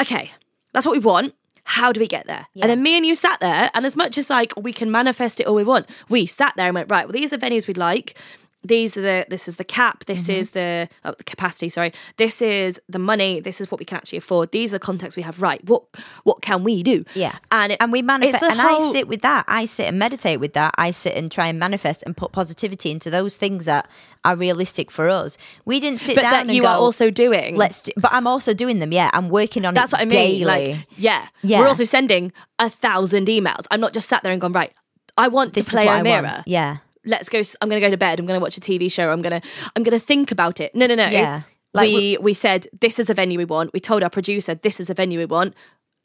Okay, 0.00 0.30
that's 0.72 0.86
what 0.86 0.92
we 0.92 0.98
want. 0.98 1.34
How 1.64 1.92
do 1.92 2.00
we 2.00 2.08
get 2.08 2.26
there? 2.26 2.46
And 2.60 2.70
then 2.70 2.82
me 2.82 2.96
and 2.96 3.04
you 3.04 3.14
sat 3.14 3.38
there, 3.40 3.70
and 3.74 3.84
as 3.84 3.96
much 3.96 4.16
as 4.16 4.30
like 4.30 4.54
we 4.56 4.72
can 4.72 4.90
manifest 4.90 5.40
it 5.40 5.46
all 5.46 5.54
we 5.54 5.62
want, 5.62 5.88
we 6.08 6.24
sat 6.24 6.54
there 6.56 6.66
and 6.66 6.74
went, 6.74 6.90
right, 6.90 7.04
well, 7.04 7.12
these 7.12 7.34
are 7.34 7.38
venues 7.38 7.68
we'd 7.68 7.76
like. 7.76 8.16
These 8.62 8.96
are 8.98 9.00
the 9.00 9.26
this 9.30 9.48
is 9.48 9.56
the 9.56 9.64
cap, 9.64 10.04
this 10.04 10.24
Mm-hmm. 10.24 10.40
is 10.40 10.50
the 10.50 10.88
oh, 11.04 11.12
the 11.16 11.24
capacity, 11.24 11.70
sorry. 11.70 11.92
This 12.18 12.42
is 12.42 12.78
the 12.90 12.98
money, 12.98 13.40
this 13.40 13.58
is 13.60 13.70
what 13.70 13.78
we 13.78 13.86
can 13.86 13.96
actually 13.96 14.18
afford. 14.18 14.52
These 14.52 14.72
are 14.74 14.76
the 14.76 14.84
contacts 14.84 15.16
we 15.16 15.22
have. 15.22 15.40
Right. 15.40 15.64
What 15.64 15.84
what 16.24 16.42
can 16.42 16.62
we 16.62 16.82
do? 16.82 17.04
Yeah. 17.14 17.36
And 17.50 17.72
it, 17.72 17.78
and 17.80 17.90
we 17.90 18.02
manifest 18.02 18.42
and 18.42 18.60
whole- 18.60 18.90
I 18.90 18.92
sit 18.92 19.08
with 19.08 19.22
that. 19.22 19.46
I 19.48 19.64
sit 19.64 19.86
and 19.88 19.98
meditate 19.98 20.40
with 20.40 20.52
that. 20.52 20.74
I 20.76 20.90
sit 20.90 21.14
and 21.14 21.32
try 21.32 21.46
and 21.46 21.58
manifest 21.58 22.02
and 22.04 22.14
put 22.14 22.32
positivity 22.32 22.90
into 22.90 23.08
those 23.08 23.36
things 23.38 23.64
that 23.64 23.88
are 24.26 24.36
realistic 24.36 24.90
for 24.90 25.08
us. 25.08 25.38
We 25.64 25.80
didn't 25.80 26.00
sit 26.00 26.14
but 26.16 26.22
down 26.22 26.32
that 26.32 26.40
and 26.48 26.54
you 26.54 26.62
go, 26.62 26.68
are 26.68 26.76
also 26.76 27.08
doing. 27.10 27.56
let's 27.56 27.80
do, 27.80 27.92
but 27.96 28.12
I'm 28.12 28.26
also 28.26 28.52
doing 28.52 28.78
them. 28.78 28.92
Yeah, 28.92 29.08
I'm 29.14 29.30
working 29.30 29.64
on 29.64 29.72
That's 29.72 29.92
it 29.94 29.96
what 29.96 30.02
I 30.02 30.04
mean. 30.04 30.10
daily. 30.10 30.44
Like, 30.44 30.86
yeah. 30.98 31.28
Yeah. 31.42 31.60
We're 31.60 31.68
also 31.68 31.84
sending 31.84 32.30
a 32.58 32.68
thousand 32.68 33.26
emails. 33.28 33.66
I'm 33.70 33.80
not 33.80 33.94
just 33.94 34.06
sat 34.08 34.22
there 34.22 34.32
and 34.32 34.40
gone, 34.40 34.52
right, 34.52 34.72
I 35.16 35.28
want 35.28 35.54
this 35.54 35.64
to 35.66 35.70
play 35.70 35.82
is 35.84 35.86
what 35.86 36.06
I 36.06 36.20
want. 36.20 36.46
Yeah. 36.46 36.76
Let's 37.10 37.28
go. 37.28 37.42
i'm 37.60 37.68
going 37.68 37.80
to 37.80 37.86
go 37.86 37.90
to 37.90 37.96
bed. 37.98 38.18
I'm 38.20 38.26
going 38.26 38.38
to 38.38 38.42
watch 38.42 38.56
a 38.56 38.60
TV 38.60 38.90
show. 38.90 39.10
I'm 39.10 39.20
going 39.22 39.40
to, 39.40 39.48
I'm 39.76 39.82
going 39.82 39.98
to 39.98 40.04
think 40.04 40.30
about 40.32 40.60
it. 40.60 40.74
No, 40.74 40.86
no, 40.86 40.94
no. 40.94 41.08
Yeah. 41.08 41.42
Like 41.74 41.88
we, 41.88 42.16
we 42.18 42.34
said, 42.34 42.66
this 42.80 42.98
is 42.98 43.06
the 43.08 43.14
venue 43.14 43.38
we 43.38 43.44
want. 43.44 43.72
We 43.72 43.80
told 43.80 44.02
our 44.02 44.10
producer, 44.10 44.54
this 44.54 44.80
is 44.80 44.88
the 44.88 44.94
venue 44.94 45.18
we 45.18 45.26
want. 45.26 45.54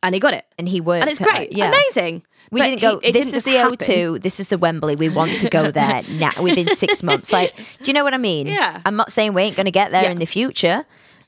And 0.04 0.14
he 0.14 0.20
got 0.20 0.36
it. 0.36 0.46
And 0.60 0.70
he 0.70 0.82
worked. 0.82 1.02
And 1.02 1.10
it's 1.10 1.20
great. 1.20 1.52
Yeah. 1.52 1.70
Amazing. 1.70 2.22
We 2.52 2.60
But 2.62 2.66
didn't 2.68 2.82
go. 2.82 3.00
he- 3.00 3.12
this 3.12 3.26
didn't 3.28 3.38
is 3.38 3.44
the 3.46 3.52
happen. 3.54 3.78
O2. 3.78 4.22
This 4.22 4.40
is 4.40 4.50
the 4.50 4.58
Wembley. 4.60 4.96
We 4.96 5.10
want 5.10 5.32
to 5.40 5.50
go 5.50 5.72
there 5.80 6.04
now 6.12 6.32
within 6.40 6.68
six 6.76 7.02
months. 7.02 7.34
Like, 7.34 7.56
do 7.56 7.86
you 7.86 7.94
know 7.94 8.04
what 8.04 8.14
I 8.14 8.18
mean? 8.20 8.46
Yeah. 8.46 8.82
I'm 8.86 8.96
not 8.96 9.12
saying 9.12 9.34
we 9.34 9.42
ain't 9.42 9.56
going 9.56 9.66
to 9.66 9.72
get 9.72 9.92
there 9.92 10.04
Yeah. 10.04 10.12
in 10.12 10.20
the 10.20 10.28
future, 10.28 10.86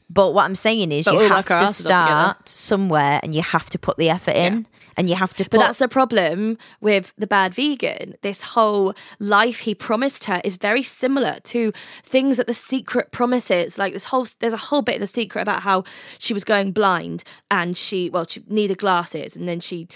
but 0.09 0.33
what 0.33 0.45
I'm 0.45 0.55
saying 0.55 0.91
is 0.91 1.05
But 1.05 1.15
you 1.15 1.27
have 1.27 1.45
to 1.45 1.53
asses 1.55 1.85
off 1.85 1.91
together. 1.91 2.05
start 2.05 2.49
somewhere, 2.49 3.19
and 3.23 3.35
you 3.35 3.41
have 3.41 3.69
to 3.71 3.79
put 3.79 3.97
the 3.97 4.09
effort 4.09 4.35
in, 4.35 4.67
and 4.95 5.09
you 5.09 5.15
have 5.15 5.33
to. 5.35 5.43
Put, 5.43 5.51
But 5.51 5.59
that's 5.59 5.79
the 5.79 5.87
problem 5.87 6.57
with 6.79 7.13
the 7.17 7.27
bad 7.27 7.53
vegan. 7.53 8.15
This 8.21 8.41
whole 8.41 8.93
life 9.19 9.59
he 9.59 9.75
promised 9.75 10.25
her 10.25 10.41
is 10.43 10.57
very 10.57 10.83
similar 10.83 11.39
to 11.45 11.71
things 12.03 12.37
that 12.37 12.47
the 12.47 12.53
secret 12.53 13.11
promises. 13.11 13.77
Like 13.77 13.93
this 13.93 14.05
whole, 14.05 14.25
there's 14.39 14.53
a 14.53 14.57
whole 14.57 14.81
bit 14.81 14.95
in 14.95 15.01
the 15.01 15.07
secret 15.07 15.41
about 15.41 15.63
how 15.63 15.83
she 16.19 16.33
was 16.33 16.43
going 16.43 16.71
blind 16.71 17.23
and 17.51 17.75
she, 17.75 18.09
well, 18.09 18.25
she 18.27 18.43
needed 18.47 18.77
glasses, 18.77 19.35
and 19.35 19.47
then 19.47 19.59
she 19.59 19.87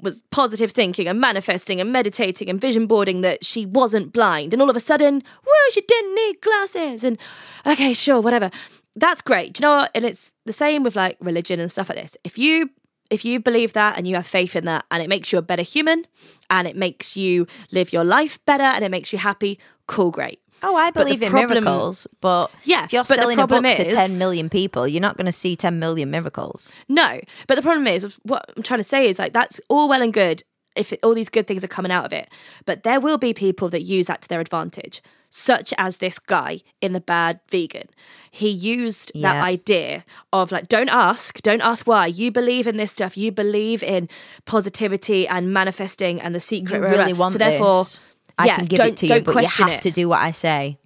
was 0.00 0.22
positive 0.30 0.72
thinking 0.72 1.06
and 1.06 1.20
manifesting 1.20 1.80
and 1.80 1.92
meditating 1.92 2.50
and 2.50 2.60
vision 2.60 2.86
boarding 2.86 3.20
that 3.20 3.44
she 3.44 3.64
wasn't 3.64 4.12
blind. 4.12 4.52
And 4.52 4.60
all 4.60 4.68
of 4.68 4.74
a 4.74 4.80
sudden, 4.80 5.22
whoa, 5.44 5.70
she 5.70 5.80
didn't 5.82 6.14
need 6.14 6.40
glasses. 6.40 7.04
And 7.04 7.18
okay, 7.64 7.92
sure, 7.92 8.20
whatever. 8.20 8.50
That's 8.94 9.22
great. 9.22 9.54
Do 9.54 9.62
you 9.62 9.68
know 9.70 9.76
what? 9.76 9.90
And 9.94 10.04
it's 10.04 10.34
the 10.44 10.52
same 10.52 10.82
with 10.82 10.96
like 10.96 11.16
religion 11.20 11.60
and 11.60 11.70
stuff 11.70 11.88
like 11.88 11.98
this. 11.98 12.16
If 12.24 12.38
you 12.38 12.70
if 13.10 13.24
you 13.24 13.40
believe 13.40 13.74
that 13.74 13.98
and 13.98 14.06
you 14.06 14.14
have 14.16 14.26
faith 14.26 14.56
in 14.56 14.64
that 14.64 14.84
and 14.90 15.02
it 15.02 15.08
makes 15.08 15.32
you 15.32 15.38
a 15.38 15.42
better 15.42 15.62
human 15.62 16.06
and 16.48 16.66
it 16.66 16.76
makes 16.76 17.14
you 17.16 17.46
live 17.70 17.92
your 17.92 18.04
life 18.04 18.42
better 18.46 18.64
and 18.64 18.82
it 18.84 18.90
makes 18.90 19.12
you 19.12 19.18
happy, 19.18 19.58
cool, 19.86 20.10
great. 20.10 20.40
Oh, 20.62 20.76
I 20.76 20.90
believe 20.92 21.22
in 21.22 21.30
problem- 21.30 21.64
miracles, 21.64 22.06
but 22.20 22.50
Yeah, 22.64 22.84
if 22.84 22.92
you're 22.92 23.02
but 23.02 23.16
selling 23.16 23.38
a 23.38 23.42
book 23.42 23.60
problem 23.62 23.76
to 23.76 23.90
10 23.90 24.16
million 24.18 24.48
people, 24.48 24.86
you're 24.88 25.00
not 25.02 25.16
going 25.16 25.26
to 25.26 25.32
see 25.32 25.56
10 25.56 25.78
million 25.78 26.10
miracles. 26.10 26.72
No, 26.88 27.20
but 27.48 27.56
the 27.56 27.62
problem 27.62 27.86
is 27.86 28.16
what 28.22 28.44
I'm 28.56 28.62
trying 28.62 28.80
to 28.80 28.84
say 28.84 29.06
is 29.08 29.18
like 29.18 29.32
that's 29.32 29.60
all 29.68 29.88
well 29.88 30.00
and 30.02 30.12
good 30.12 30.42
if 30.74 30.92
it, 30.94 31.00
all 31.02 31.14
these 31.14 31.28
good 31.28 31.46
things 31.46 31.62
are 31.62 31.68
coming 31.68 31.92
out 31.92 32.06
of 32.06 32.12
it, 32.14 32.32
but 32.64 32.82
there 32.82 32.98
will 33.00 33.18
be 33.18 33.34
people 33.34 33.68
that 33.70 33.82
use 33.82 34.06
that 34.06 34.22
to 34.22 34.28
their 34.28 34.40
advantage, 34.40 35.02
such 35.34 35.72
as 35.78 35.96
this 35.96 36.18
guy 36.18 36.60
in 36.82 36.92
the 36.92 37.00
bad 37.00 37.40
vegan. 37.50 37.88
He 38.30 38.50
used 38.50 39.10
that 39.14 39.40
idea 39.40 40.04
of 40.30 40.52
like, 40.52 40.68
don't 40.68 40.90
ask, 40.90 41.40
don't 41.40 41.62
ask 41.62 41.86
why. 41.86 42.06
You 42.06 42.30
believe 42.30 42.66
in 42.66 42.76
this 42.76 42.92
stuff. 42.92 43.16
You 43.16 43.32
believe 43.32 43.82
in 43.82 44.10
positivity 44.44 45.26
and 45.26 45.50
manifesting 45.50 46.20
and 46.20 46.34
the 46.34 46.40
secret. 46.40 46.76
You 46.76 46.82
really 46.82 47.14
want 47.14 47.32
so 47.32 47.38
therefore, 47.38 47.84
this. 47.84 47.98
I 48.38 48.46
yeah, 48.46 48.56
can 48.56 48.66
give 48.66 48.80
it 48.80 48.96
to 48.98 49.06
you, 49.06 49.22
but 49.22 49.42
you 49.42 49.48
have 49.64 49.68
it 49.68 49.80
to 49.82 49.90
do 49.90 50.06
what 50.10 50.20
I 50.20 50.32
say. 50.32 50.78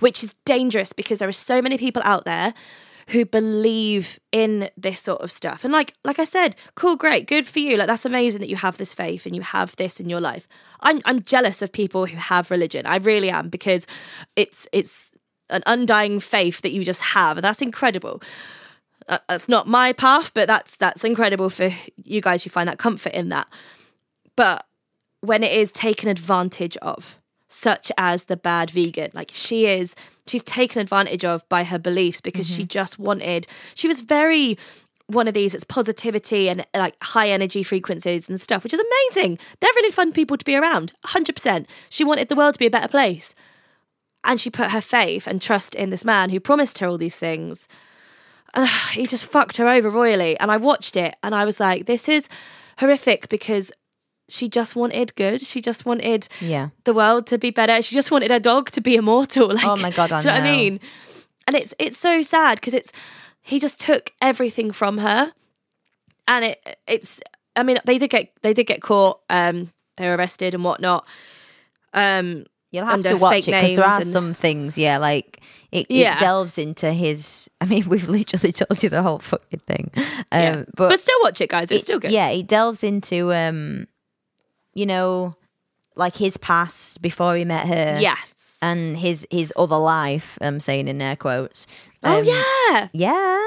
which 0.00 0.22
is 0.22 0.34
dangerous 0.44 0.92
because 0.92 1.18
there 1.18 1.28
are 1.28 1.32
so 1.32 1.60
many 1.62 1.78
people 1.78 2.02
out 2.04 2.24
there 2.24 2.54
who 3.08 3.24
believe 3.24 4.18
in 4.32 4.70
this 4.76 5.00
sort 5.00 5.20
of 5.20 5.30
stuff. 5.30 5.64
And 5.64 5.72
like 5.72 5.94
like 6.04 6.18
I 6.18 6.24
said, 6.24 6.56
cool, 6.74 6.96
great, 6.96 7.26
good 7.26 7.46
for 7.46 7.58
you. 7.58 7.76
Like 7.76 7.86
that's 7.86 8.04
amazing 8.04 8.40
that 8.40 8.48
you 8.48 8.56
have 8.56 8.76
this 8.76 8.94
faith 8.94 9.26
and 9.26 9.34
you 9.34 9.42
have 9.42 9.76
this 9.76 10.00
in 10.00 10.08
your 10.08 10.20
life. 10.20 10.48
I'm 10.80 11.00
I'm 11.04 11.22
jealous 11.22 11.62
of 11.62 11.72
people 11.72 12.06
who 12.06 12.16
have 12.16 12.50
religion. 12.50 12.86
I 12.86 12.96
really 12.96 13.30
am 13.30 13.48
because 13.48 13.86
it's 14.36 14.68
it's 14.72 15.12
an 15.50 15.62
undying 15.66 16.20
faith 16.20 16.62
that 16.62 16.72
you 16.72 16.84
just 16.84 17.02
have 17.02 17.36
and 17.36 17.44
that's 17.44 17.62
incredible. 17.62 18.22
Uh, 19.06 19.18
that's 19.28 19.48
not 19.48 19.66
my 19.66 19.92
path, 19.92 20.32
but 20.34 20.46
that's 20.46 20.76
that's 20.76 21.04
incredible 21.04 21.50
for 21.50 21.70
you 22.04 22.20
guys 22.20 22.42
who 22.42 22.50
find 22.50 22.68
that 22.68 22.78
comfort 22.78 23.12
in 23.12 23.28
that. 23.28 23.46
But 24.36 24.66
when 25.20 25.42
it 25.42 25.52
is 25.52 25.70
taken 25.70 26.08
advantage 26.08 26.76
of, 26.78 27.18
such 27.54 27.92
as 27.96 28.24
the 28.24 28.36
bad 28.36 28.70
vegan, 28.70 29.10
like 29.14 29.30
she 29.32 29.66
is, 29.66 29.94
she's 30.26 30.42
taken 30.42 30.80
advantage 30.80 31.24
of 31.24 31.48
by 31.48 31.64
her 31.64 31.78
beliefs 31.78 32.20
because 32.20 32.48
she 32.48 32.64
just 32.64 32.98
wanted, 32.98 33.46
she 33.74 33.88
was 33.88 34.00
very 34.00 34.58
one 35.06 35.28
of 35.28 35.34
these, 35.34 35.54
it's 35.54 35.64
positivity 35.64 36.48
and 36.48 36.66
like 36.74 36.96
high 37.02 37.28
energy 37.28 37.62
frequencies 37.62 38.28
and 38.28 38.40
stuff, 38.40 38.64
which 38.64 38.72
is 38.72 38.80
amazing. 38.80 39.38
They're 39.60 39.70
really 39.76 39.90
fun 39.90 40.12
people 40.12 40.36
to 40.36 40.44
be 40.44 40.56
around, 40.56 40.92
100%. 41.04 41.66
She 41.90 42.04
wanted 42.04 42.28
the 42.28 42.36
world 42.36 42.54
to 42.54 42.58
be 42.58 42.66
a 42.66 42.70
better 42.70 42.88
place. 42.88 43.34
And 44.24 44.40
she 44.40 44.48
put 44.48 44.70
her 44.70 44.80
faith 44.80 45.26
and 45.26 45.42
trust 45.42 45.74
in 45.74 45.90
this 45.90 46.04
man 46.04 46.30
who 46.30 46.40
promised 46.40 46.78
her 46.78 46.88
all 46.88 46.96
these 46.96 47.18
things. 47.18 47.68
uh, 48.54 48.66
he 48.92 49.06
just 49.06 49.26
fucked 49.26 49.58
her 49.58 49.68
over 49.68 49.90
royally. 49.90 50.38
And 50.38 50.50
I 50.50 50.56
watched 50.56 50.96
it 50.96 51.14
and 51.22 51.34
I 51.34 51.44
was 51.44 51.60
like, 51.60 51.84
this 51.84 52.08
is 52.08 52.28
horrific 52.78 53.28
because 53.28 53.70
she 54.28 54.48
just 54.48 54.74
wanted 54.76 55.14
good. 55.16 55.42
She 55.42 55.60
just 55.60 55.84
wanted 55.86 56.28
Yeah. 56.40 56.68
the 56.84 56.94
world 56.94 57.26
to 57.28 57.38
be 57.38 57.50
better. 57.50 57.80
She 57.82 57.94
just 57.94 58.10
wanted 58.10 58.30
her 58.30 58.40
dog 58.40 58.70
to 58.72 58.80
be 58.80 58.96
immortal. 58.96 59.48
Like, 59.54 59.64
Oh 59.64 59.76
my 59.76 59.90
God, 59.90 60.12
I 60.12 60.20
do 60.20 60.28
you 60.28 60.34
know 60.34 60.40
what 60.40 60.48
I 60.48 60.56
mean? 60.56 60.80
And 61.46 61.56
it's 61.56 61.74
it's 61.78 61.98
so 61.98 62.22
sad 62.22 62.56
because 62.60 62.74
it's 62.74 62.90
he 63.42 63.58
just 63.60 63.80
took 63.80 64.12
everything 64.22 64.72
from 64.72 64.98
her, 64.98 65.32
and 66.26 66.44
it 66.46 66.78
it's. 66.86 67.20
I 67.56 67.62
mean, 67.62 67.76
they 67.84 67.98
did 67.98 68.08
get 68.10 68.32
they 68.42 68.54
did 68.54 68.64
get 68.66 68.80
caught. 68.80 69.20
Um, 69.28 69.70
they 69.96 70.08
were 70.08 70.16
arrested 70.16 70.54
and 70.54 70.64
whatnot. 70.64 71.06
Um, 71.92 72.46
You'll 72.72 72.86
have 72.86 73.04
to 73.04 73.14
watch 73.14 73.46
it 73.46 73.52
because 73.52 73.76
there 73.76 73.84
are 73.84 74.00
and- 74.00 74.06
some 74.06 74.34
things, 74.34 74.76
yeah, 74.76 74.98
like 74.98 75.40
it, 75.70 75.86
Yeah. 75.88 76.16
it 76.16 76.18
delves 76.20 76.58
into 76.58 76.92
his. 76.92 77.48
I 77.60 77.66
mean, 77.66 77.84
we've 77.88 78.08
literally 78.08 78.50
told 78.52 78.82
you 78.82 78.88
the 78.88 79.00
whole 79.02 79.20
fucking 79.20 79.60
thing, 79.60 79.90
um, 79.96 80.02
yeah. 80.32 80.56
but, 80.74 80.88
but 80.88 80.98
still 80.98 81.18
watch 81.22 81.40
it, 81.40 81.50
guys. 81.50 81.70
It's 81.70 81.82
it- 81.82 81.84
still 81.84 82.00
good. 82.00 82.10
Yeah, 82.10 82.30
it 82.30 82.48
delves 82.48 82.82
into, 82.82 83.32
um, 83.32 83.86
you 84.74 84.86
know, 84.86 85.34
like 85.96 86.16
his 86.16 86.36
past 86.36 87.00
before 87.02 87.36
he 87.36 87.44
met 87.44 87.66
her, 87.68 87.98
Yes. 88.00 88.58
and 88.62 88.96
his 88.96 89.26
his 89.30 89.52
other 89.56 89.76
life. 89.78 90.36
I'm 90.40 90.60
saying 90.60 90.88
in 90.88 91.00
air 91.00 91.16
quotes. 91.16 91.66
oh 92.02 92.18
Um, 92.18 92.24
yeah, 92.24 92.88
yeah, 92.92 93.40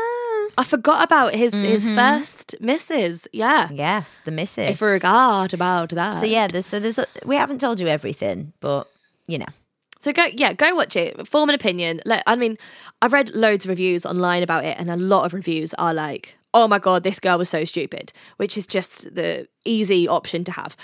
I 0.57 0.63
forgot 0.63 1.03
about 1.03 1.33
his 1.35 1.53
his 1.53 1.85
Mm-hmm. 1.85 1.95
first 1.95 2.55
misses. 2.61 3.27
Yeah. 3.33 3.69
yes, 3.71 4.21
the 4.25 4.31
missus. 4.31 4.69
I 4.69 4.73
forgot 4.73 5.53
about 5.53 5.89
that. 5.89 6.11
So 6.13 6.25
yeah, 6.25 6.47
there's 6.47 6.65
so 6.65 6.79
there's 6.79 6.97
a, 6.99 7.05
we 7.25 7.35
haven't 7.35 7.59
told 7.61 7.79
you 7.79 7.87
everything, 7.87 8.53
but 8.61 8.87
you 9.27 9.37
know, 9.39 9.51
So 9.99 10.13
go, 10.13 10.25
yeah, 10.33 10.53
go 10.53 10.73
watch 10.75 10.95
it. 10.95 11.27
Form 11.27 11.49
an 11.49 11.55
opinion. 11.55 11.99
Let, 12.05 12.23
I 12.27 12.35
mean, 12.37 12.57
I've 13.01 13.11
read 13.13 13.35
loads 13.35 13.65
of 13.65 13.69
reviews 13.69 14.05
online 14.05 14.41
about 14.43 14.63
it, 14.63 14.77
and 14.79 14.89
a 14.89 14.95
lot 14.95 15.25
of 15.25 15.33
reviews 15.33 15.73
are 15.73 15.93
like, 15.93 16.37
"Oh 16.53 16.67
my 16.67 16.79
god, 16.79 17.03
this 17.03 17.19
girl 17.19 17.37
was 17.37 17.49
so 17.49 17.65
stupid," 17.65 18.13
which 18.37 18.57
is 18.57 18.65
just 18.67 19.13
the 19.15 19.47
easy 19.65 20.07
option 20.07 20.43
to 20.45 20.51
have. 20.53 20.77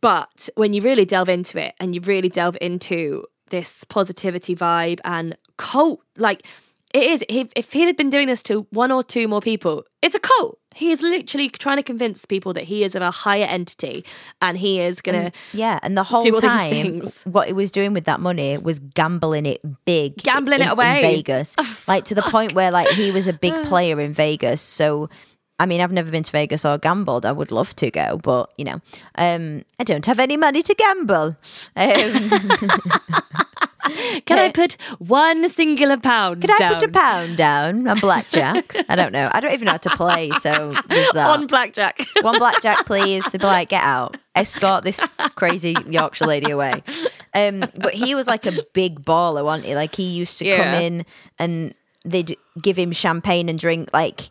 But 0.00 0.48
when 0.54 0.72
you 0.72 0.82
really 0.82 1.04
delve 1.04 1.28
into 1.28 1.62
it, 1.62 1.74
and 1.78 1.94
you 1.94 2.00
really 2.00 2.28
delve 2.28 2.56
into 2.60 3.24
this 3.50 3.84
positivity 3.84 4.54
vibe 4.54 5.00
and 5.04 5.36
cult, 5.56 6.00
like 6.16 6.46
it 6.92 7.02
is. 7.04 7.24
If 7.28 7.72
he 7.72 7.82
had 7.82 7.96
been 7.96 8.10
doing 8.10 8.26
this 8.26 8.42
to 8.44 8.66
one 8.70 8.90
or 8.90 9.02
two 9.02 9.28
more 9.28 9.40
people, 9.40 9.84
it's 10.02 10.14
a 10.14 10.18
cult. 10.18 10.58
He 10.74 10.92
is 10.92 11.02
literally 11.02 11.48
trying 11.48 11.78
to 11.78 11.82
convince 11.82 12.24
people 12.24 12.52
that 12.52 12.64
he 12.64 12.84
is 12.84 12.94
of 12.94 13.02
a 13.02 13.10
higher 13.10 13.44
entity, 13.44 14.04
and 14.40 14.56
he 14.56 14.80
is 14.80 15.00
gonna. 15.00 15.32
Yeah, 15.52 15.78
and 15.82 15.96
the 15.96 16.02
whole 16.02 16.22
time, 16.40 17.02
what 17.24 17.48
he 17.48 17.52
was 17.52 17.70
doing 17.70 17.92
with 17.92 18.04
that 18.04 18.20
money 18.20 18.56
was 18.56 18.78
gambling 18.78 19.46
it 19.46 19.60
big, 19.84 20.16
Gambling 20.16 20.60
in, 20.60 20.68
it 20.68 20.72
away. 20.72 20.96
in 20.96 21.16
Vegas, 21.16 21.56
like 21.88 22.04
to 22.06 22.14
the 22.14 22.22
point 22.22 22.54
where 22.54 22.70
like 22.70 22.88
he 22.88 23.10
was 23.10 23.28
a 23.28 23.32
big 23.32 23.64
player 23.66 24.00
in 24.00 24.12
Vegas. 24.12 24.60
So, 24.60 25.08
I 25.60 25.66
mean, 25.66 25.82
I've 25.82 25.92
never 25.92 26.10
been 26.10 26.22
to 26.22 26.32
Vegas 26.32 26.64
or 26.64 26.78
gambled. 26.78 27.26
I 27.26 27.32
would 27.32 27.52
love 27.52 27.76
to 27.76 27.90
go, 27.90 28.16
but 28.16 28.50
you 28.56 28.64
know, 28.64 28.80
um, 29.16 29.62
I 29.78 29.84
don't 29.84 30.06
have 30.06 30.18
any 30.18 30.38
money 30.38 30.62
to 30.62 30.74
gamble. 30.74 31.36
Um, 31.76 32.30
Can 34.26 34.38
I 34.38 34.50
put 34.52 34.76
one 34.98 35.48
singular 35.48 35.96
pound? 35.96 36.40
could 36.40 36.50
I 36.50 36.74
put 36.74 36.82
a 36.82 36.88
pound 36.88 37.36
down 37.36 37.86
on 37.88 37.98
blackjack? 37.98 38.74
I 38.88 38.96
don't 38.96 39.12
know. 39.12 39.28
I 39.32 39.40
don't 39.40 39.52
even 39.52 39.66
know 39.66 39.72
how 39.72 39.78
to 39.78 39.90
play. 39.90 40.30
So 40.40 40.74
there's 40.86 41.10
that. 41.14 41.26
on 41.28 41.46
blackjack? 41.46 42.00
One 42.22 42.38
blackjack, 42.38 42.86
please. 42.86 43.24
They'd 43.24 43.40
be 43.40 43.46
like, 43.46 43.70
get 43.70 43.82
out. 43.82 44.16
Escort 44.34 44.84
this 44.84 45.00
crazy 45.34 45.74
Yorkshire 45.88 46.26
lady 46.26 46.50
away. 46.50 46.82
Um, 47.34 47.64
but 47.76 47.94
he 47.94 48.14
was 48.14 48.26
like 48.26 48.46
a 48.46 48.62
big 48.74 49.02
baller, 49.02 49.44
wasn't 49.44 49.66
he? 49.66 49.74
Like 49.74 49.94
he 49.96 50.04
used 50.04 50.38
to 50.38 50.56
come 50.56 50.74
in 50.74 51.04
and 51.38 51.74
they'd 52.04 52.36
give 52.60 52.78
him 52.78 52.92
champagne 52.92 53.48
and 53.48 53.58
drink. 53.58 53.90
Like 53.92 54.30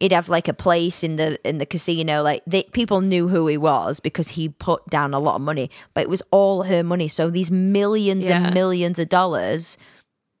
he'd 0.00 0.12
have 0.12 0.28
like 0.28 0.48
a 0.48 0.54
place 0.54 1.04
in 1.04 1.16
the 1.16 1.38
in 1.48 1.58
the 1.58 1.66
casino. 1.66 2.22
Like 2.22 2.42
they, 2.46 2.64
people 2.64 3.00
knew 3.00 3.28
who 3.28 3.46
he 3.46 3.56
was 3.56 4.00
because 4.00 4.28
he 4.28 4.48
put 4.48 4.84
down 4.90 5.14
a 5.14 5.18
lot 5.20 5.36
of 5.36 5.40
money, 5.42 5.70
but 5.94 6.02
it 6.02 6.08
was 6.10 6.22
all 6.30 6.64
her 6.64 6.82
money. 6.82 7.08
So 7.08 7.30
these 7.30 7.50
millions 7.50 8.26
Yeah. 8.26 8.44
and 8.46 8.54
millions 8.54 8.98
of 8.98 9.08
dollars. 9.08 9.76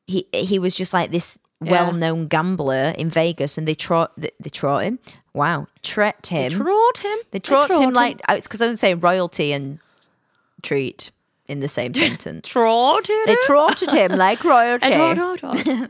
He 0.06 0.26
he 0.32 0.58
was 0.58 0.74
just 0.74 0.92
like 0.92 1.12
this 1.12 1.38
well-known 1.60 2.26
gambler 2.26 2.94
in 2.98 3.10
Vegas, 3.10 3.56
and 3.58 3.68
they 3.68 3.74
trot 3.76 4.10
they, 4.16 4.30
they 4.40 4.50
trot 4.50 4.82
him. 4.82 4.98
Wow, 5.34 5.68
tret 5.82 6.26
him. 6.26 6.50
Trot 6.50 6.98
him. 6.98 7.18
They 7.30 7.38
trot 7.38 7.68
trot 7.68 7.80
him 7.82 7.92
like 7.92 8.20
oh, 8.28 8.34
it's 8.34 8.46
because 8.48 8.60
I'm 8.62 8.74
saying 8.74 8.98
royalty 9.00 9.52
and 9.52 9.78
treat 10.62 11.12
in 11.46 11.60
the 11.60 11.68
same 11.68 11.94
sentence. 12.04 12.48
trot 12.48 13.08
him. 13.08 13.16
They 13.26 13.36
trotted 13.44 13.92
him 13.92 14.12
like 14.18 14.42
royalty. 14.54 14.90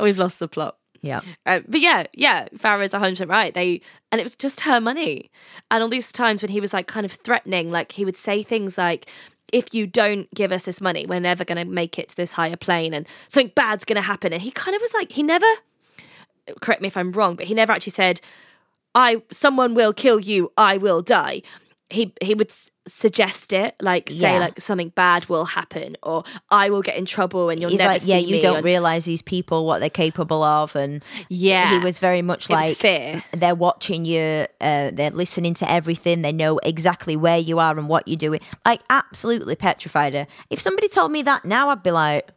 We've 0.00 0.18
lost 0.18 0.38
the 0.38 0.48
plot. 0.48 0.76
Yeah, 1.06 1.20
Uh, 1.44 1.60
but 1.68 1.80
yeah, 1.80 2.06
yeah, 2.12 2.48
Farah's 2.56 2.90
100% 2.92 3.28
right. 3.28 3.52
They 3.54 3.80
and 4.12 4.20
it 4.20 4.24
was 4.24 4.36
just 4.36 4.60
her 4.60 4.80
money. 4.80 5.30
And 5.70 5.82
all 5.82 5.88
these 5.88 6.12
times 6.12 6.42
when 6.42 6.50
he 6.50 6.60
was 6.60 6.72
like 6.72 6.86
kind 6.86 7.06
of 7.06 7.12
threatening, 7.12 7.70
like 7.70 7.92
he 7.92 8.04
would 8.04 8.16
say 8.16 8.42
things 8.42 8.76
like, 8.78 9.08
if 9.52 9.72
you 9.72 9.86
don't 9.86 10.32
give 10.34 10.52
us 10.52 10.64
this 10.64 10.80
money, 10.80 11.06
we're 11.06 11.20
never 11.20 11.44
going 11.44 11.58
to 11.58 11.64
make 11.64 11.98
it 11.98 12.08
to 12.10 12.16
this 12.16 12.32
higher 12.32 12.56
plane 12.56 12.92
and 12.92 13.06
something 13.28 13.52
bad's 13.54 13.84
going 13.84 13.96
to 13.96 14.02
happen. 14.02 14.32
And 14.32 14.42
he 14.42 14.50
kind 14.50 14.74
of 14.74 14.82
was 14.82 14.92
like, 14.94 15.12
he 15.12 15.22
never, 15.22 15.46
correct 16.60 16.82
me 16.82 16.88
if 16.88 16.96
I'm 16.96 17.12
wrong, 17.12 17.36
but 17.36 17.46
he 17.46 17.54
never 17.54 17.72
actually 17.72 17.92
said, 17.92 18.20
I, 18.94 19.22
someone 19.30 19.74
will 19.74 19.92
kill 19.92 20.18
you, 20.20 20.52
I 20.56 20.78
will 20.78 21.02
die. 21.02 21.42
He, 21.88 22.12
he 22.20 22.34
would 22.34 22.52
suggest 22.88 23.52
it, 23.52 23.76
like 23.80 24.10
say 24.10 24.32
Yeah. 24.34 24.40
like 24.40 24.60
something 24.60 24.88
bad 24.88 25.28
will 25.28 25.44
happen, 25.44 25.96
or 26.02 26.24
I 26.50 26.68
will 26.68 26.82
get 26.82 26.96
in 26.96 27.04
trouble 27.04 27.48
and 27.48 27.60
you'll 27.60 27.70
he's 27.70 27.78
never 27.78 27.92
like, 27.92 28.02
yeah, 28.04 28.18
you 28.18 28.40
don't 28.42 28.56
on-" 28.58 28.62
realize 28.64 29.04
these 29.04 29.22
people 29.22 29.66
what 29.66 29.78
they're 29.78 29.88
capable 29.88 30.42
of, 30.42 30.74
and 30.74 31.04
Yeah, 31.28 31.78
he 31.78 31.84
was 31.84 32.00
very 32.00 32.22
much 32.22 32.50
like 32.50 32.76
fear. 32.76 33.22
they're 33.32 33.54
watching 33.54 34.04
you, 34.04 34.46
uh, 34.60 34.90
they're 34.92 35.10
listening 35.12 35.54
to 35.54 35.70
everything, 35.70 36.22
they 36.22 36.32
know 36.32 36.58
exactly 36.64 37.14
where 37.16 37.38
you 37.38 37.60
are 37.60 37.78
and 37.78 37.88
what 37.88 38.08
you're 38.08 38.16
doing. 38.16 38.40
Like 38.64 38.80
absolutely 38.90 39.54
petrified 39.54 40.12
her. 40.14 40.26
If 40.50 40.58
somebody 40.58 40.88
told 40.88 41.12
me 41.12 41.22
that 41.22 41.44
now, 41.44 41.68
I'd 41.70 41.84
be 41.84 41.92
like, 41.92 42.30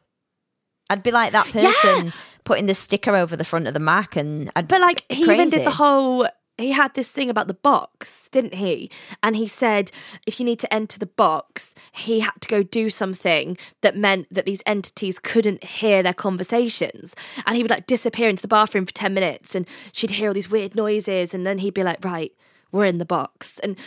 I'd 0.91 1.01
be 1.01 1.11
like 1.11 1.31
that 1.31 1.47
person 1.47 2.13
putting 2.43 2.67
the 2.67 2.73
sticker 2.75 3.15
over 3.15 3.35
the 3.35 3.43
front 3.43 3.67
of 3.67 3.73
the 3.73 3.79
Mac, 3.79 4.15
and 4.15 4.51
I'd 4.55 4.67
But 4.67 4.81
like 4.81 5.05
he 5.09 5.23
even 5.23 5.49
did 5.49 5.65
the 5.65 5.71
whole 5.71 6.27
he 6.63 6.71
had 6.71 6.93
this 6.93 7.11
thing 7.11 7.29
about 7.29 7.47
the 7.47 7.53
box, 7.53 8.29
didn't 8.29 8.55
he? 8.55 8.89
And 9.23 9.35
he 9.35 9.47
said 9.47 9.91
if 10.25 10.39
you 10.39 10.45
need 10.45 10.59
to 10.59 10.73
enter 10.73 10.99
the 10.99 11.05
box, 11.05 11.73
he 11.91 12.19
had 12.21 12.39
to 12.41 12.47
go 12.47 12.63
do 12.63 12.89
something 12.89 13.57
that 13.81 13.95
meant 13.97 14.27
that 14.33 14.45
these 14.45 14.63
entities 14.65 15.19
couldn't 15.19 15.63
hear 15.63 16.01
their 16.03 16.13
conversations. 16.13 17.15
And 17.45 17.55
he 17.55 17.63
would 17.63 17.71
like 17.71 17.85
disappear 17.85 18.29
into 18.29 18.41
the 18.41 18.47
bathroom 18.47 18.85
for 18.85 18.93
10 18.93 19.13
minutes 19.13 19.55
and 19.55 19.67
she'd 19.93 20.11
hear 20.11 20.29
all 20.29 20.33
these 20.33 20.49
weird 20.51 20.75
noises 20.75 21.33
and 21.33 21.45
then 21.45 21.59
he'd 21.59 21.73
be 21.73 21.83
like, 21.83 22.03
"Right, 22.03 22.31
we're 22.71 22.85
in 22.85 22.97
the 22.97 23.05
box." 23.05 23.59
And 23.59 23.77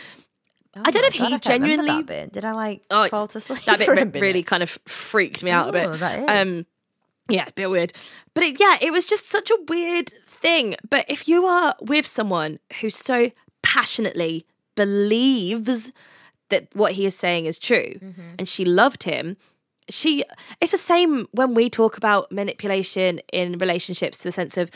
I 0.75 0.89
don't 0.89 1.01
know 1.03 1.07
if 1.07 1.15
Oh 1.15 1.29
God, 1.29 1.31
he 1.31 1.39
genuinely. 1.39 2.03
Did 2.31 2.45
I 2.45 2.51
like 2.53 2.83
Oh, 2.89 3.07
fall 3.07 3.27
to 3.27 3.39
sleep? 3.39 3.63
that 3.65 3.77
bit 3.77 3.85
for 3.87 3.93
a 3.93 3.95
re- 3.97 4.03
minute? 4.05 4.21
really 4.21 4.43
kind 4.43 4.63
of 4.63 4.71
freaked 4.85 5.43
me 5.43 5.51
out 5.51 5.69
a 5.69 5.71
bit. 5.71 5.87
Oh. 6.01 6.25
Um, 6.27 6.65
yeah, 7.29 7.45
a 7.47 7.51
bit 7.53 7.69
weird. 7.69 7.93
But 8.33 8.43
it, 8.43 8.59
yeah, 8.59 8.77
it 8.81 8.91
was 8.91 9.05
just 9.05 9.27
such 9.29 9.49
a 9.51 9.57
weird 9.69 10.11
thing. 10.43 10.75
But 10.89 11.05
if 11.07 11.27
you 11.27 11.45
are 11.45 11.73
with 11.81 12.05
someone 12.05 12.59
who 12.79 12.89
so 12.89 13.31
passionately 13.61 14.45
believes 14.75 15.91
that 16.49 16.67
what 16.73 16.93
he 16.93 17.05
is 17.05 17.15
saying 17.17 17.45
is 17.45 17.57
true, 17.57 17.93
Mm-hmm. 18.01 18.21
and 18.39 18.47
she 18.47 18.63
loved 18.65 19.03
him. 19.03 19.37
She, 19.89 20.23
it's 20.61 20.71
the 20.71 20.77
same 20.77 21.27
when 21.31 21.53
we 21.53 21.69
talk 21.69 21.97
about 21.97 22.31
manipulation 22.31 23.19
in 23.31 23.57
relationships 23.57 24.19
to 24.19 24.23
the 24.25 24.31
sense 24.31 24.55
of, 24.57 24.69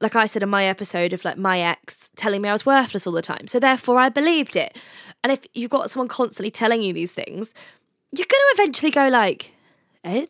like 0.00 0.14
I 0.16 0.26
said 0.26 0.42
in 0.42 0.48
my 0.48 0.64
episode 0.66 1.12
of 1.12 1.24
like 1.24 1.38
my 1.38 1.60
ex 1.60 2.10
telling 2.16 2.42
me 2.42 2.48
I 2.48 2.52
was 2.52 2.66
worthless 2.66 3.06
all 3.06 3.12
the 3.12 3.22
time. 3.22 3.46
So 3.46 3.58
therefore 3.58 3.98
I 3.98 4.08
believed 4.10 4.54
it. 4.56 4.76
And 5.22 5.32
if 5.32 5.40
you've 5.54 5.70
got 5.70 5.90
someone 5.90 6.08
constantly 6.08 6.50
telling 6.50 6.82
you 6.82 6.92
these 6.92 7.14
things, 7.14 7.54
you're 8.12 8.26
going 8.28 8.42
to 8.56 8.62
eventually 8.62 8.90
go 8.90 9.08
like, 9.08 9.52
eh, 10.04 10.26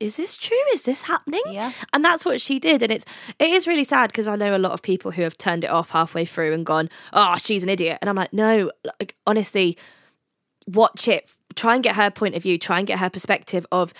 is 0.00 0.16
this 0.16 0.36
true? 0.36 0.56
Is 0.72 0.84
this 0.84 1.02
happening? 1.02 1.42
Yeah. 1.50 1.72
And 1.92 2.04
that's 2.04 2.24
what 2.24 2.40
she 2.40 2.58
did. 2.58 2.82
And 2.82 2.92
it's 2.92 3.04
it 3.38 3.48
is 3.48 3.66
really 3.66 3.84
sad 3.84 4.10
because 4.10 4.28
I 4.28 4.36
know 4.36 4.54
a 4.54 4.58
lot 4.58 4.72
of 4.72 4.82
people 4.82 5.10
who 5.10 5.22
have 5.22 5.36
turned 5.36 5.64
it 5.64 5.70
off 5.70 5.90
halfway 5.90 6.24
through 6.24 6.52
and 6.54 6.64
gone, 6.64 6.88
oh, 7.12 7.36
she's 7.38 7.62
an 7.62 7.68
idiot. 7.68 7.98
And 8.00 8.08
I'm 8.08 8.16
like, 8.16 8.32
no, 8.32 8.70
like 9.00 9.16
honestly, 9.26 9.76
watch 10.66 11.08
it. 11.08 11.30
Try 11.56 11.74
and 11.74 11.82
get 11.82 11.96
her 11.96 12.10
point 12.10 12.36
of 12.36 12.42
view. 12.42 12.58
Try 12.58 12.78
and 12.78 12.86
get 12.86 12.98
her 13.00 13.10
perspective 13.10 13.66
of 13.72 13.92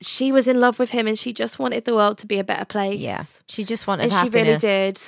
she 0.00 0.32
was 0.32 0.46
in 0.48 0.60
love 0.60 0.78
with 0.78 0.90
him 0.90 1.06
and 1.06 1.18
she 1.18 1.32
just 1.32 1.58
wanted 1.58 1.84
the 1.84 1.94
world 1.94 2.18
to 2.18 2.26
be 2.26 2.38
a 2.38 2.44
better 2.44 2.64
place. 2.64 3.00
Yeah, 3.00 3.22
she 3.48 3.64
just 3.64 3.86
wanted 3.86 4.04
And 4.04 4.12
she 4.12 4.28
really 4.28 4.56
did. 4.56 5.00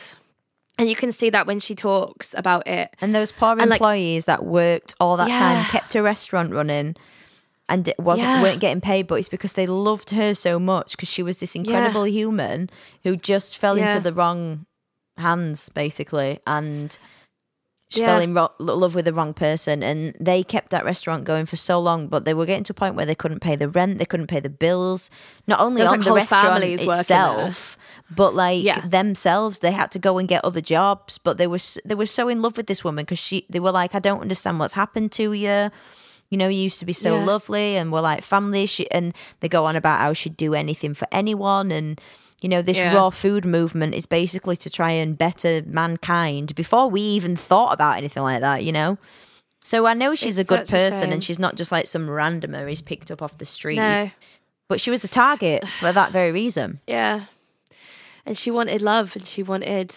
And 0.78 0.88
you 0.88 0.96
can 0.96 1.12
see 1.12 1.28
that 1.30 1.46
when 1.46 1.60
she 1.60 1.74
talks 1.74 2.34
about 2.38 2.66
it. 2.66 2.94
And 3.00 3.14
those 3.14 3.32
poor 3.32 3.50
And, 3.50 3.68
like- 3.68 3.80
employees 3.80 4.24
that 4.24 4.44
worked 4.44 4.94
all 4.98 5.16
that 5.18 5.28
Yeah. 5.28 5.38
time, 5.38 5.64
kept 5.66 5.94
a 5.94 6.02
restaurant 6.02 6.52
running, 6.52 6.96
and 7.70 7.88
it 7.88 7.98
wasn't 7.98 8.28
Yeah. 8.28 8.42
weren't 8.42 8.60
getting 8.60 8.82
paid. 8.82 9.06
But 9.06 9.14
it's 9.20 9.28
because 9.30 9.54
they 9.54 9.66
loved 9.66 10.10
her 10.10 10.34
so 10.34 10.58
much 10.58 10.90
because 10.92 11.08
she 11.08 11.22
was 11.22 11.40
this 11.40 11.54
incredible 11.54 12.06
human 12.06 12.68
who 13.04 13.16
just 13.16 13.56
fell 13.56 13.78
Yeah. 13.78 13.88
into 13.96 14.02
the 14.02 14.12
wrong 14.12 14.66
hands, 15.16 15.70
basically. 15.74 16.40
And 16.46 16.98
She 17.92 18.02
Yeah. 18.02 18.06
fell 18.06 18.20
in 18.20 18.34
ro- 18.34 18.52
love 18.60 18.94
with 18.94 19.04
the 19.04 19.12
wrong 19.12 19.34
person, 19.34 19.82
and 19.82 20.14
they 20.20 20.44
kept 20.44 20.70
that 20.70 20.84
restaurant 20.84 21.24
going 21.24 21.44
for 21.44 21.56
so 21.56 21.80
long. 21.80 22.06
But 22.06 22.24
they 22.24 22.34
were 22.34 22.46
getting 22.46 22.62
to 22.62 22.72
a 22.72 22.74
point 22.74 22.94
where 22.94 23.04
they 23.04 23.16
couldn't 23.16 23.40
pay 23.40 23.56
the 23.56 23.68
rent, 23.68 23.98
they 23.98 24.04
couldn't 24.04 24.28
pay 24.28 24.38
the 24.38 24.48
bills. 24.48 25.10
Not 25.48 25.58
only 25.58 25.82
on 25.82 25.88
like, 25.98 26.04
the 26.04 26.12
restaurant 26.12 26.46
families 26.46 26.86
working 26.86 26.92
there. 26.92 27.00
itself, 27.00 27.76
but 28.08 28.32
like 28.32 28.62
Yeah. 28.62 28.78
themselves, 28.86 29.58
they 29.58 29.72
had 29.72 29.90
to 29.90 29.98
go 29.98 30.18
and 30.18 30.28
get 30.28 30.44
other 30.44 30.60
jobs. 30.60 31.18
But 31.18 31.36
they 31.38 31.48
were 31.48 31.58
they 31.84 31.96
were 31.96 32.06
so 32.06 32.28
in 32.28 32.40
love 32.40 32.56
with 32.56 32.68
this 32.68 32.84
woman 32.84 33.04
because 33.06 33.18
she 33.18 33.44
they 33.50 33.58
were 33.58 33.72
like, 33.72 33.92
I 33.96 33.98
don't 33.98 34.20
understand 34.20 34.60
what's 34.60 34.74
happened 34.74 35.10
to 35.18 35.32
you. 35.32 35.72
You 36.30 36.38
know, 36.38 36.48
you 36.48 36.62
used 36.62 36.78
to 36.78 36.86
be 36.86 36.92
so 36.92 37.16
Yeah. 37.18 37.24
lovely, 37.24 37.76
and 37.76 37.92
we're 37.92 38.00
like 38.00 38.22
family. 38.22 38.66
She 38.66 38.90
and 38.90 39.12
they 39.40 39.48
go 39.48 39.64
on 39.66 39.76
about 39.76 39.98
how 40.00 40.12
she'd 40.12 40.36
do 40.36 40.54
anything 40.54 40.94
for 40.94 41.06
anyone, 41.12 41.70
and 41.72 42.00
you 42.40 42.48
know, 42.48 42.62
this 42.62 42.78
Yeah. 42.78 42.94
raw 42.94 43.10
food 43.10 43.44
movement 43.44 43.94
is 43.94 44.06
basically 44.06 44.56
to 44.56 44.70
try 44.70 44.92
and 44.92 45.18
better 45.18 45.62
mankind 45.66 46.54
before 46.54 46.88
we 46.88 47.00
even 47.02 47.36
thought 47.36 47.72
about 47.74 47.96
anything 47.98 48.22
like 48.22 48.40
that. 48.40 48.62
You 48.64 48.72
know. 48.72 48.98
So 49.62 49.84
I 49.86 49.92
know 49.92 50.14
she's 50.14 50.38
It's 50.38 50.48
a 50.48 50.54
good 50.56 50.66
such 50.66 50.70
a 50.70 50.90
person, 50.90 51.12
and 51.12 51.22
she's 51.22 51.38
not 51.38 51.54
just 51.56 51.70
like 51.70 51.86
some 51.86 52.06
randomer 52.06 52.66
he's 52.68 52.80
picked 52.80 53.10
up 53.10 53.20
off 53.20 53.36
the 53.36 53.44
street. 53.44 53.76
No. 53.76 54.10
But 54.68 54.80
she 54.80 54.90
was 54.90 55.02
a 55.04 55.08
target 55.08 55.66
for 55.68 55.92
that 55.92 56.12
very 56.12 56.32
reason. 56.32 56.78
Yeah. 56.86 57.24
And 58.24 58.38
she 58.38 58.50
wanted 58.50 58.80
love 58.82 59.16
and 59.16 59.26
she 59.26 59.42
wanted 59.42 59.92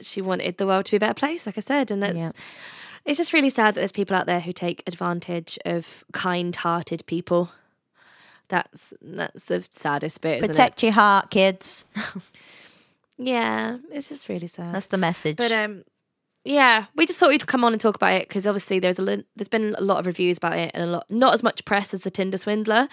she 0.00 0.20
wanted 0.22 0.56
the 0.58 0.66
world 0.66 0.86
to 0.86 0.92
be 0.92 0.96
a 0.96 1.00
better 1.00 1.14
place, 1.14 1.44
like 1.46 1.58
I 1.58 1.60
said. 1.60 1.90
And 1.90 2.02
that's 2.02 2.18
Yeah. 2.18 2.30
It's 3.04 3.18
just 3.18 3.32
really 3.32 3.50
sad 3.50 3.74
that 3.74 3.80
there's 3.80 3.92
people 3.92 4.16
out 4.16 4.26
there 4.26 4.40
who 4.40 4.52
take 4.52 4.82
advantage 4.86 5.58
of 5.64 6.04
kind 6.12 6.54
hearted 6.54 7.04
people. 7.06 7.50
That's 8.48 8.92
that's 9.00 9.46
the 9.46 9.66
saddest 9.72 10.20
bit. 10.20 10.38
Isn't 10.38 10.48
Protect 10.48 10.82
your 10.82 10.92
heart, 10.92 11.30
kids. 11.30 11.84
Yeah, 13.16 13.78
it's 13.92 14.08
just 14.08 14.28
really 14.28 14.46
sad. 14.46 14.74
That's 14.74 14.86
the 14.86 14.98
message. 14.98 15.36
But 15.36 15.52
um, 15.52 15.84
yeah, 16.44 16.86
we 16.94 17.06
just 17.06 17.18
thought 17.18 17.30
we'd 17.30 17.46
come 17.46 17.64
on 17.64 17.72
and 17.72 17.80
talk 17.80 17.94
about 17.94 18.12
it 18.12 18.28
because 18.28 18.46
obviously 18.46 18.78
there's 18.78 18.98
a 18.98 19.04
there's 19.36 19.48
been 19.48 19.74
a 19.78 19.80
lot 19.80 20.00
of 20.00 20.06
reviews 20.06 20.38
about 20.38 20.56
it 20.58 20.70
and 20.74 20.82
a 20.82 20.86
lot 20.86 21.06
not 21.08 21.34
as 21.34 21.42
much 21.42 21.64
press 21.64 21.94
as 21.94 22.02
the 22.02 22.10
Tinder 22.10 22.38
swindler, 22.38 22.88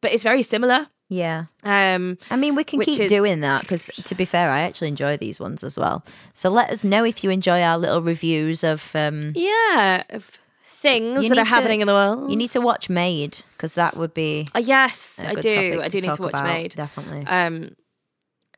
but 0.00 0.12
it's 0.12 0.22
very 0.22 0.42
similar. 0.42 0.88
Yeah. 1.08 1.44
Um, 1.62 2.18
I 2.30 2.36
mean, 2.36 2.54
we 2.54 2.64
can 2.64 2.80
keep 2.80 3.00
is- 3.00 3.10
doing 3.10 3.40
that 3.40 3.62
because, 3.62 3.86
to 3.86 4.14
be 4.14 4.24
fair, 4.24 4.50
I 4.50 4.60
actually 4.60 4.88
enjoy 4.88 5.16
these 5.16 5.38
ones 5.38 5.62
as 5.62 5.78
well. 5.78 6.04
So 6.32 6.50
let 6.50 6.70
us 6.70 6.82
know 6.82 7.04
if 7.04 7.22
you 7.22 7.30
enjoy 7.30 7.62
our 7.62 7.78
little 7.78 8.02
reviews 8.02 8.64
of. 8.64 8.90
Um, 8.94 9.32
yeah, 9.34 10.02
of 10.10 10.38
things 10.62 11.28
that 11.28 11.38
are 11.38 11.44
to- 11.44 11.48
happening 11.50 11.80
in 11.80 11.86
the 11.86 11.92
world. 11.94 12.30
you 12.30 12.36
need 12.36 12.50
to 12.50 12.60
watch 12.60 12.88
Maid 12.88 13.38
because 13.52 13.74
that 13.74 13.96
would 13.96 14.14
be. 14.14 14.48
Uh, 14.54 14.58
yes, 14.58 15.20
I 15.24 15.34
do. 15.34 15.80
I 15.82 15.88
do 15.88 16.00
need 16.00 16.12
to 16.12 16.22
watch 16.22 16.34
about, 16.34 16.44
Maid. 16.44 16.74
Definitely. 16.74 17.26
Um, 17.26 17.76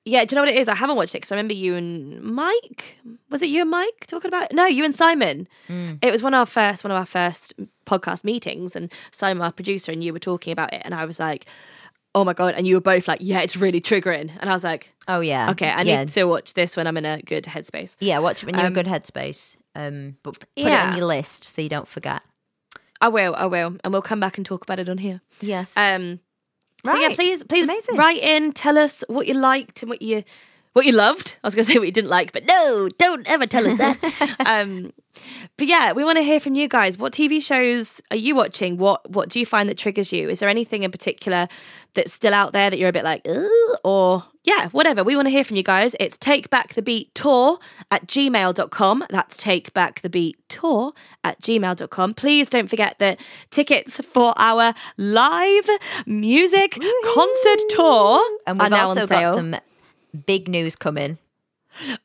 yeah, 0.04 0.24
do 0.24 0.32
you 0.32 0.36
know 0.36 0.42
what 0.42 0.48
it 0.54 0.56
is? 0.56 0.68
I 0.68 0.74
haven't 0.74 0.96
watched 0.96 1.14
it 1.14 1.18
because 1.18 1.32
I 1.32 1.34
remember 1.34 1.52
you 1.54 1.74
and 1.74 2.22
Mike. 2.22 2.98
Was 3.28 3.42
it 3.42 3.50
you 3.50 3.60
and 3.60 3.70
Mike 3.70 4.06
talking 4.06 4.28
about? 4.28 4.44
It? 4.44 4.54
No, 4.54 4.64
you 4.64 4.84
and 4.84 4.94
Simon. 4.94 5.46
Mm. 5.68 5.98
It 6.02 6.10
was 6.10 6.22
one 6.22 6.32
of 6.32 6.38
our 6.38 6.46
first 6.46 6.82
one 6.82 6.90
of 6.90 6.96
our 6.96 7.04
first 7.04 7.52
podcast 7.84 8.24
meetings, 8.24 8.74
and 8.74 8.90
Simon, 9.10 9.42
our 9.42 9.52
producer, 9.52 9.92
and 9.92 10.02
you 10.02 10.14
were 10.14 10.18
talking 10.18 10.52
about 10.52 10.72
it, 10.72 10.80
and 10.84 10.94
I 10.94 11.04
was 11.04 11.20
like, 11.20 11.44
"Oh 12.14 12.24
my 12.24 12.32
god!" 12.32 12.54
And 12.54 12.66
you 12.66 12.74
were 12.76 12.80
both 12.80 13.08
like, 13.08 13.18
"Yeah, 13.22 13.40
it's 13.40 13.56
really 13.56 13.80
triggering," 13.80 14.30
and 14.40 14.50
I 14.50 14.52
was 14.52 14.64
like, 14.64 14.92
oh 15.08 15.20
yeah. 15.20 15.50
"Okay, 15.50 15.70
I 15.70 15.82
yeah. 15.82 16.00
need 16.00 16.08
to 16.10 16.24
watch 16.24 16.54
this 16.54 16.76
when 16.76 16.86
I'm 16.86 16.96
in 16.96 17.04
a 17.04 17.20
good 17.22 17.44
headspace." 17.44 17.96
Yeah, 18.00 18.18
watch 18.20 18.42
it 18.42 18.46
when 18.46 18.54
you're 18.56 18.66
Um, 18.66 18.72
in 18.72 18.78
a 18.78 18.82
good 18.82 18.90
headspace. 18.92 19.54
Um, 19.74 20.16
but 20.22 20.40
put 20.40 20.48
it 20.56 20.66
Yeah. 20.66 20.90
on 20.90 20.96
your 20.96 21.06
list 21.06 21.54
so 21.54 21.62
you 21.62 21.68
don't 21.68 21.86
forget. 21.88 22.22
I 23.00 23.08
will, 23.08 23.34
I 23.36 23.46
will, 23.46 23.76
and 23.84 23.92
we'll 23.92 24.02
come 24.02 24.18
back 24.20 24.36
and 24.38 24.44
talk 24.44 24.62
about 24.64 24.80
it 24.80 24.88
on 24.88 24.98
here. 24.98 25.20
Yes. 25.40 25.76
Um, 25.76 26.18
so 26.84 26.96
yeah, 26.96 27.08
Right. 27.08 27.16
please, 27.16 27.44
please 27.44 27.64
Amazing. 27.64 27.96
write 27.96 28.18
in, 28.22 28.52
tell 28.52 28.76
us 28.76 29.04
what 29.08 29.26
you 29.28 29.34
liked 29.34 29.82
and 29.82 29.90
what 29.90 30.02
you 30.02 30.24
what 30.78 30.86
you 30.86 30.92
loved. 30.92 31.36
I 31.42 31.46
was 31.46 31.54
going 31.54 31.64
to 31.66 31.72
say 31.72 31.78
what 31.78 31.86
you 31.86 31.92
didn't 31.92 32.10
like, 32.10 32.32
but 32.32 32.46
no, 32.46 32.88
don't 32.98 33.30
ever 33.30 33.46
tell 33.46 33.66
us 33.66 33.76
that. 33.78 34.36
um, 34.46 34.92
but 35.56 35.66
yeah, 35.66 35.92
we 35.92 36.04
want 36.04 36.18
to 36.18 36.22
hear 36.22 36.38
from 36.38 36.54
you 36.54 36.68
guys. 36.68 36.96
What 36.96 37.12
TV 37.12 37.42
shows 37.42 38.00
are 38.10 38.16
you 38.16 38.36
watching? 38.36 38.78
What 38.78 39.10
what 39.10 39.28
do 39.28 39.40
you 39.40 39.46
find 39.46 39.68
that 39.68 39.76
triggers 39.76 40.12
you? 40.12 40.28
Is 40.28 40.38
there 40.38 40.48
anything 40.48 40.84
in 40.84 40.92
particular 40.92 41.48
that's 41.94 42.12
still 42.12 42.32
out 42.32 42.52
there 42.52 42.70
that 42.70 42.78
you're 42.78 42.88
a 42.88 42.92
bit 42.92 43.02
like, 43.02 43.26
or 43.82 44.24
yeah, 44.44 44.68
whatever. 44.68 45.02
We 45.02 45.16
want 45.16 45.26
to 45.26 45.30
hear 45.30 45.42
from 45.42 45.56
you 45.56 45.62
guys. 45.64 45.96
It's 45.98 46.16
take 46.16 46.48
back 46.48 46.74
the 46.74 46.82
beat 46.82 47.14
tour 47.14 47.58
at 47.90 48.06
gmail.com. 48.06 49.04
That's 49.10 49.36
take 49.36 49.74
back 49.74 50.00
the 50.00 50.08
beat 50.08 50.36
tour 50.48 50.92
at 51.24 51.40
gmail.com. 51.42 52.14
Please 52.14 52.48
don't 52.48 52.68
forget 52.68 52.98
that 53.00 53.20
tickets 53.50 54.00
for 54.00 54.32
our 54.36 54.72
live 54.96 55.68
music 56.06 56.78
concert 57.14 57.60
tour 57.70 58.24
and 58.46 58.60
are 58.60 58.64
we've 58.64 58.70
now 58.70 58.88
also 58.88 59.02
on 59.02 59.08
got 59.08 59.18
sale. 59.18 59.34
some 59.34 59.56
big 60.26 60.48
news 60.48 60.76
coming. 60.76 61.18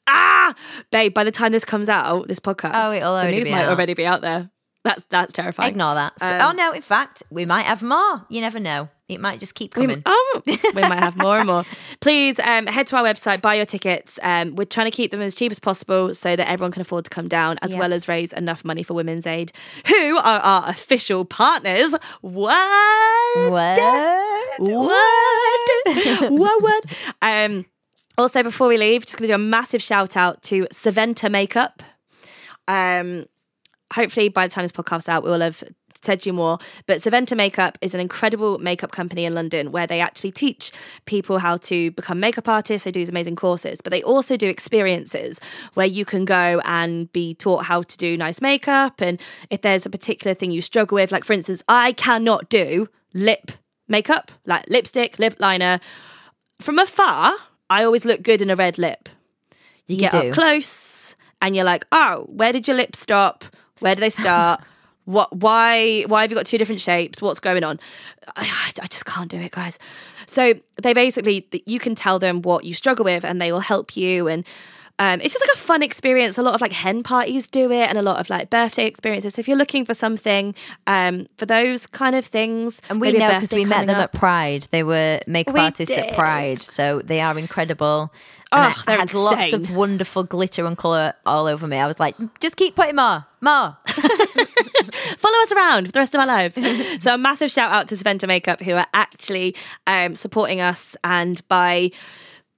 Ah, 0.08 0.54
babe. 0.92 1.14
By 1.14 1.24
the 1.24 1.32
time 1.32 1.52
this 1.52 1.66
comes 1.66 1.90
out, 1.90 2.28
this 2.28 2.40
podcast, 2.40 2.72
Oh, 2.76 2.92
it'll 2.92 3.16
the 3.16 3.30
news 3.32 3.50
might 3.50 3.64
out. 3.64 3.70
already 3.70 3.94
be 3.94 4.06
out 4.06 4.22
there. 4.22 4.50
That's 4.84 5.06
that's 5.06 5.32
terrifying. 5.32 5.70
Ignore 5.72 5.96
that. 5.96 6.14
Um, 6.22 6.42
oh 6.42 6.52
no, 6.52 6.74
in 6.74 6.82
fact, 6.82 7.24
we 7.30 7.46
might 7.46 7.66
have 7.66 7.82
more. 7.82 8.26
You 8.30 8.42
never 8.42 8.60
know. 8.60 8.90
It 9.08 9.22
might 9.22 9.40
just 9.40 9.56
keep 9.56 9.76
We, 9.78 9.84
coming. 9.84 10.04
oh, 10.06 10.42
we 10.46 10.58
might 10.74 11.00
have 11.00 11.16
more 11.16 11.38
and 11.38 11.48
more. 11.48 11.64
Please 12.02 12.38
um, 12.40 12.68
head 12.68 12.88
to 12.88 12.98
our 12.98 13.04
website, 13.04 13.42
buy 13.42 13.56
your 13.56 13.66
tickets. 13.66 14.20
Um, 14.22 14.56
we're 14.56 14.66
trying 14.66 14.88
to 14.92 14.96
keep 14.96 15.12
them 15.12 15.22
as 15.22 15.36
cheap 15.36 15.52
as 15.52 15.60
possible 15.60 16.14
so 16.14 16.36
that 16.36 16.50
everyone 16.50 16.72
can 16.74 16.82
afford 16.82 17.06
to 17.06 17.10
come 17.10 17.30
down, 17.30 17.58
as 17.62 17.74
Yeah. 17.74 17.80
well 17.80 17.94
as 17.94 18.08
raise 18.10 18.34
enough 18.34 18.66
money 18.66 18.84
for 18.84 18.94
Women's 18.94 19.26
Aid, 19.26 19.54
who 19.88 20.18
are 20.18 20.40
our 20.40 20.70
official 20.70 21.24
partners. 21.26 21.94
What? 22.22 23.52
what? 23.52 23.80
What? 24.60 26.32
what? 26.32 26.62
What? 26.62 26.84
Um, 27.22 27.66
also, 28.18 28.44
before 28.44 28.68
we 28.68 28.78
leave, 28.78 29.06
just 29.06 29.18
going 29.18 29.28
to 29.28 29.32
do 29.32 29.36
a 29.36 29.38
massive 29.38 29.82
shout 29.82 30.16
out 30.16 30.42
to 30.44 30.66
Saventa 30.66 31.30
Makeup. 31.32 31.82
Um, 32.68 33.26
hopefully, 33.94 34.30
by 34.30 34.48
the 34.48 34.54
time 34.54 34.64
this 34.64 34.72
podcast's 34.72 35.10
out, 35.10 35.24
we 35.24 35.30
will 35.30 35.42
have 35.42 35.64
said 36.04 36.26
you 36.26 36.34
more. 36.34 36.58
But 36.86 36.98
Saventa 36.98 37.36
Makeup 37.36 37.78
is 37.82 37.94
an 37.96 38.02
incredible 38.02 38.58
makeup 38.60 38.92
company 38.92 39.26
in 39.26 39.34
London 39.34 39.72
where 39.72 39.88
they 39.88 40.00
actually 40.00 40.32
teach 40.32 40.72
people 41.06 41.40
how 41.40 41.58
to 41.58 41.92
become 41.92 42.20
makeup 42.20 42.48
artists. 42.48 42.86
They 42.86 42.92
do 42.92 43.00
these 43.00 43.10
amazing 43.10 43.36
courses, 43.36 43.82
but 43.82 43.92
they 43.92 44.04
also 44.04 44.38
do 44.38 44.48
experiences 44.48 45.40
where 45.74 45.88
you 45.88 46.06
can 46.06 46.26
go 46.26 46.62
and 46.66 47.12
be 47.14 47.34
taught 47.34 47.66
how 47.66 47.84
to 47.84 47.98
do 47.98 48.18
nice 48.18 48.42
makeup. 48.42 49.02
And 49.02 49.20
if 49.50 49.62
there's 49.62 49.86
a 49.86 49.90
particular 49.90 50.34
thing 50.34 50.52
you 50.52 50.62
struggle 50.62 50.96
with, 50.96 51.12
like 51.12 51.24
for 51.24 51.34
instance, 51.34 51.64
I 51.68 51.94
cannot 51.94 52.50
do 52.50 52.90
lip 53.14 53.52
makeup, 53.88 54.32
like 54.46 54.70
lipstick, 54.70 55.20
lip 55.20 55.36
liner. 55.40 55.80
From 56.60 56.80
afar, 56.80 57.36
I 57.74 57.86
always 57.86 58.06
look 58.06 58.22
good 58.22 58.40
in 58.44 58.52
a 58.52 58.56
red 58.56 58.78
lip. 58.78 59.10
You, 59.88 59.98
get 59.98 60.12
do. 60.12 60.18
up 60.20 60.34
close 60.36 61.16
and 61.42 61.56
you're 61.56 61.66
like, 61.66 61.86
oh, 61.92 62.26
where 62.30 62.54
did 62.54 62.68
your 62.68 62.78
lips 62.78 63.00
stop? 63.00 63.44
Where 63.80 63.96
do 63.96 64.00
they 64.00 64.12
start? 64.12 64.62
what? 65.06 65.36
Why? 65.36 66.04
Why 66.04 66.22
have 66.22 66.32
you 66.32 66.38
got 66.38 66.46
two 66.46 66.60
different 66.60 66.82
shapes? 66.82 67.20
What's 67.20 67.40
going 67.40 67.64
on? 67.64 67.80
I, 68.36 68.72
I 68.80 68.88
just 68.88 69.06
can't 69.06 69.30
do 69.30 69.38
it, 69.38 69.52
guys. 69.52 69.80
So 70.28 70.54
they 70.84 70.94
basically, 70.94 71.48
you 71.66 71.80
can 71.80 71.96
tell 71.96 72.20
them 72.20 72.44
what 72.44 72.64
you 72.64 72.76
struggle 72.76 73.06
with, 73.06 73.26
and 73.26 73.42
they 73.42 73.52
will 73.52 73.60
help 73.60 73.98
you. 73.98 74.28
And 74.28 74.46
um, 75.00 75.22
it's 75.22 75.34
just 75.34 75.44
like 75.46 75.56
a 75.56 75.60
fun 75.60 75.82
experience. 75.82 76.38
A 76.38 76.44
lot 76.44 76.54
of 76.56 76.62
like 76.62 76.72
hen 76.72 77.04
parties 77.04 77.48
do 77.48 77.72
it, 77.72 77.90
and 77.90 77.98
a 77.98 78.02
lot 78.02 78.20
of 78.20 78.30
like 78.30 78.50
birthday 78.50 78.86
experiences. 78.86 79.34
So 79.34 79.40
if 79.40 79.48
you're 79.48 79.58
looking 79.58 79.86
for 79.86 79.94
something 79.94 80.54
um, 80.88 81.26
for 81.38 81.46
those 81.46 81.88
kind 81.88 82.16
of 82.16 82.26
things, 82.26 82.82
And 82.90 83.02
we 83.02 83.12
know 83.12 83.34
because 83.34 83.54
we 83.54 83.66
met 83.66 83.88
them 83.88 83.96
up- 83.96 84.14
at 84.14 84.20
Pride. 84.20 84.68
They 84.72 84.84
were 84.84 85.20
makeup 85.28 85.56
We 85.56 85.62
artists 85.62 85.98
at. 85.98 86.14
Pride, 86.14 86.60
so 86.60 87.02
they 87.04 87.22
are 87.22 87.38
incredible. 87.40 88.14
And 88.52 88.72
Oh, 88.72 88.84
I 88.88 88.96
had 88.98 89.14
lots 89.16 89.52
of 89.54 89.76
wonderful 89.76 90.24
glitter 90.24 90.66
and 90.66 90.78
colour 90.78 91.14
all 91.26 91.48
over 91.48 91.66
me. 91.66 91.78
I 91.78 91.88
was 91.88 92.00
like, 92.00 92.16
just 92.40 92.56
keep 92.56 92.76
putting 92.76 92.96
more, 92.96 93.26
more. 93.42 93.76
follow 93.88 95.38
us 95.44 95.52
around 95.52 95.88
for 95.88 95.92
the 95.92 96.00
rest 96.00 96.14
of 96.14 96.22
our 96.22 96.28
lives. 96.28 96.56
so 97.04 97.16
a 97.16 97.18
massive 97.18 97.50
shout 97.52 97.72
out 97.72 97.88
to 97.88 97.96
Saventa 97.96 98.28
Makeup 98.28 98.62
who 98.62 98.74
are 98.74 98.86
actually 98.94 99.56
um, 99.88 100.14
supporting 100.16 100.62
us 100.62 100.96
and 101.04 101.46
by 101.48 101.90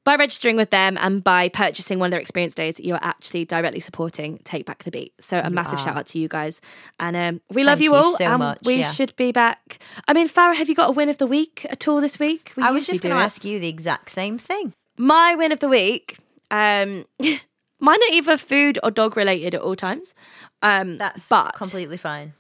by 0.06 0.16
registering 0.16 0.56
with 0.56 0.70
them 0.70 0.98
and 1.02 1.24
by 1.24 1.50
purchasing 1.50 2.00
one 2.00 2.08
of 2.08 2.12
their 2.12 2.20
experience 2.20 2.54
days, 2.54 2.80
you 2.80 2.94
are 2.94 3.00
actually 3.02 3.44
directly 3.44 3.80
supporting 3.80 4.38
Take 4.44 4.66
Back 4.66 4.84
the 4.84 4.92
Beat. 4.92 5.14
So 5.20 5.42
a 5.44 5.50
massive 5.50 5.80
shout 5.80 5.98
out 5.98 6.06
to 6.08 6.20
you 6.20 6.28
guys. 6.28 6.62
And 7.00 7.16
um, 7.18 7.42
we 7.50 7.64
love 7.64 7.82
you 7.82 7.86
you 7.92 7.96
all. 7.96 8.14
so 8.14 8.24
and 8.24 8.40
much, 8.40 8.60
we 8.64 8.78
yeah. 8.78 8.92
should 8.92 9.16
be 9.16 9.32
back. 9.32 9.80
I 10.08 10.14
mean, 10.14 10.30
Farah, 10.30 10.56
have 10.56 10.70
you 10.70 10.76
got 10.76 10.90
a 10.92 10.94
win 10.94 11.10
of 11.10 11.18
the 11.18 11.28
week 11.28 11.66
at 11.70 11.88
all 11.88 12.00
this 12.02 12.20
week? 12.20 12.54
We 12.56 12.64
I 12.64 12.72
was 12.72 12.86
just 12.88 13.02
going 13.02 13.16
to 13.16 13.22
ask 13.22 13.44
you 13.44 13.60
the 13.60 13.68
exact 13.68 14.12
same 14.12 14.38
thing. 14.38 14.74
My 14.98 15.36
win 15.36 15.52
of 15.52 15.60
the 15.60 15.68
week. 15.68 16.20
Um, 16.52 17.06
mine 17.80 18.00
are 18.00 18.14
either 18.14 18.38
food 18.38 18.78
or 18.84 18.92
dog 18.92 19.18
related 19.18 19.56
at 19.56 19.62
all 19.62 19.76
times. 19.76 20.14
Um, 20.62 20.98
That's 20.98 21.28
but 21.28 21.56
completely 21.56 21.98
fine. 21.98 22.34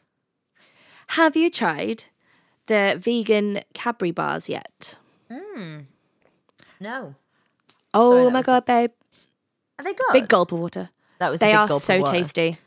Have 1.09 1.35
you 1.35 1.49
tried 1.49 2.05
the 2.67 2.95
vegan 2.99 3.61
Cadbury 3.73 4.11
bars 4.11 4.47
yet? 4.49 4.97
No. 6.79 7.15
Oh 7.95 8.11
Sorry, 8.11 8.31
my 8.31 8.39
was- 8.39 8.45
god, 8.45 8.65
babe! 8.65 8.91
Are 9.79 9.83
they 9.85 9.93
good? 9.93 10.05
Big 10.13 10.27
gulp 10.27 10.51
of 10.51 10.59
water. 10.59 10.89
That 11.19 11.29
was 11.29 11.41
a 11.41 11.45
They 11.45 11.51
big 11.51 11.55
are 11.57 11.67
gulp 11.67 11.77
of 11.79 11.83
so 11.83 11.99
water. 11.99 12.11
tasty. 12.11 12.57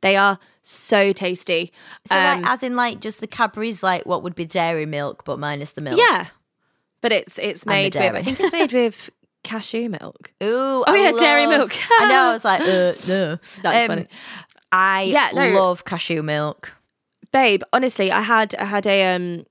They 0.00 0.16
are 0.16 0.38
so 0.62 1.12
tasty. 1.12 1.72
So, 2.06 2.16
Um, 2.16 2.42
like, 2.42 2.50
as 2.52 2.62
in, 2.62 2.76
like, 2.76 3.00
just 3.00 3.20
the 3.20 3.26
Cadbury's, 3.26 3.82
like, 3.82 4.04
what 4.04 4.22
would 4.22 4.34
be 4.34 4.44
dairy 4.44 4.84
milk, 4.86 5.24
but 5.24 5.38
minus 5.38 5.72
the 5.72 5.80
milk. 5.80 5.98
yeah, 5.98 6.26
but 7.00 7.12
it's 7.12 7.38
it's 7.38 7.64
made 7.64 7.94
with. 7.94 8.14
I 8.14 8.22
think 8.22 8.38
it's 8.40 8.52
made 8.52 8.72
with 8.72 9.10
cashew 9.42 9.88
milk. 9.88 10.32
Ooh. 10.42 10.46
Oh, 10.46 10.84
I 10.86 10.96
yeah, 10.96 11.12
dairy 11.12 11.46
milk. 11.46 11.72
I 12.00 12.08
know. 12.08 12.20
I 12.28 12.32
was 12.32 12.44
like, 12.44 12.60
uh, 12.62 12.92
no. 13.08 13.38
That's 13.62 13.82
Um, 13.84 13.86
funny. 13.88 14.06
I 14.72 15.02
Yeah, 15.02 15.30
no. 15.32 15.48
love 15.60 15.84
cashew 15.84 16.22
milk. 16.22 16.72
babe 17.32 17.62
honestly 17.72 18.12
i 18.12 18.20
had 18.20 18.54
i 18.56 18.64
had 18.64 18.86
a 18.86 19.14
um 19.14 19.44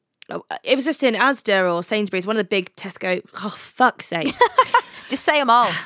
it 0.64 0.76
was 0.76 0.86
just 0.86 1.04
in 1.04 1.16
asda 1.16 1.58
or 1.74 1.84
sainsbury's 1.84 2.26
one 2.26 2.36
of 2.38 2.40
the 2.40 2.48
big 2.58 2.74
tesco 2.76 3.22
oh 3.44 3.50
fuck's 3.50 4.06
sake 4.08 4.34
Just 5.10 5.24
say 5.24 5.40
them 5.40 5.50
all. 5.50 5.72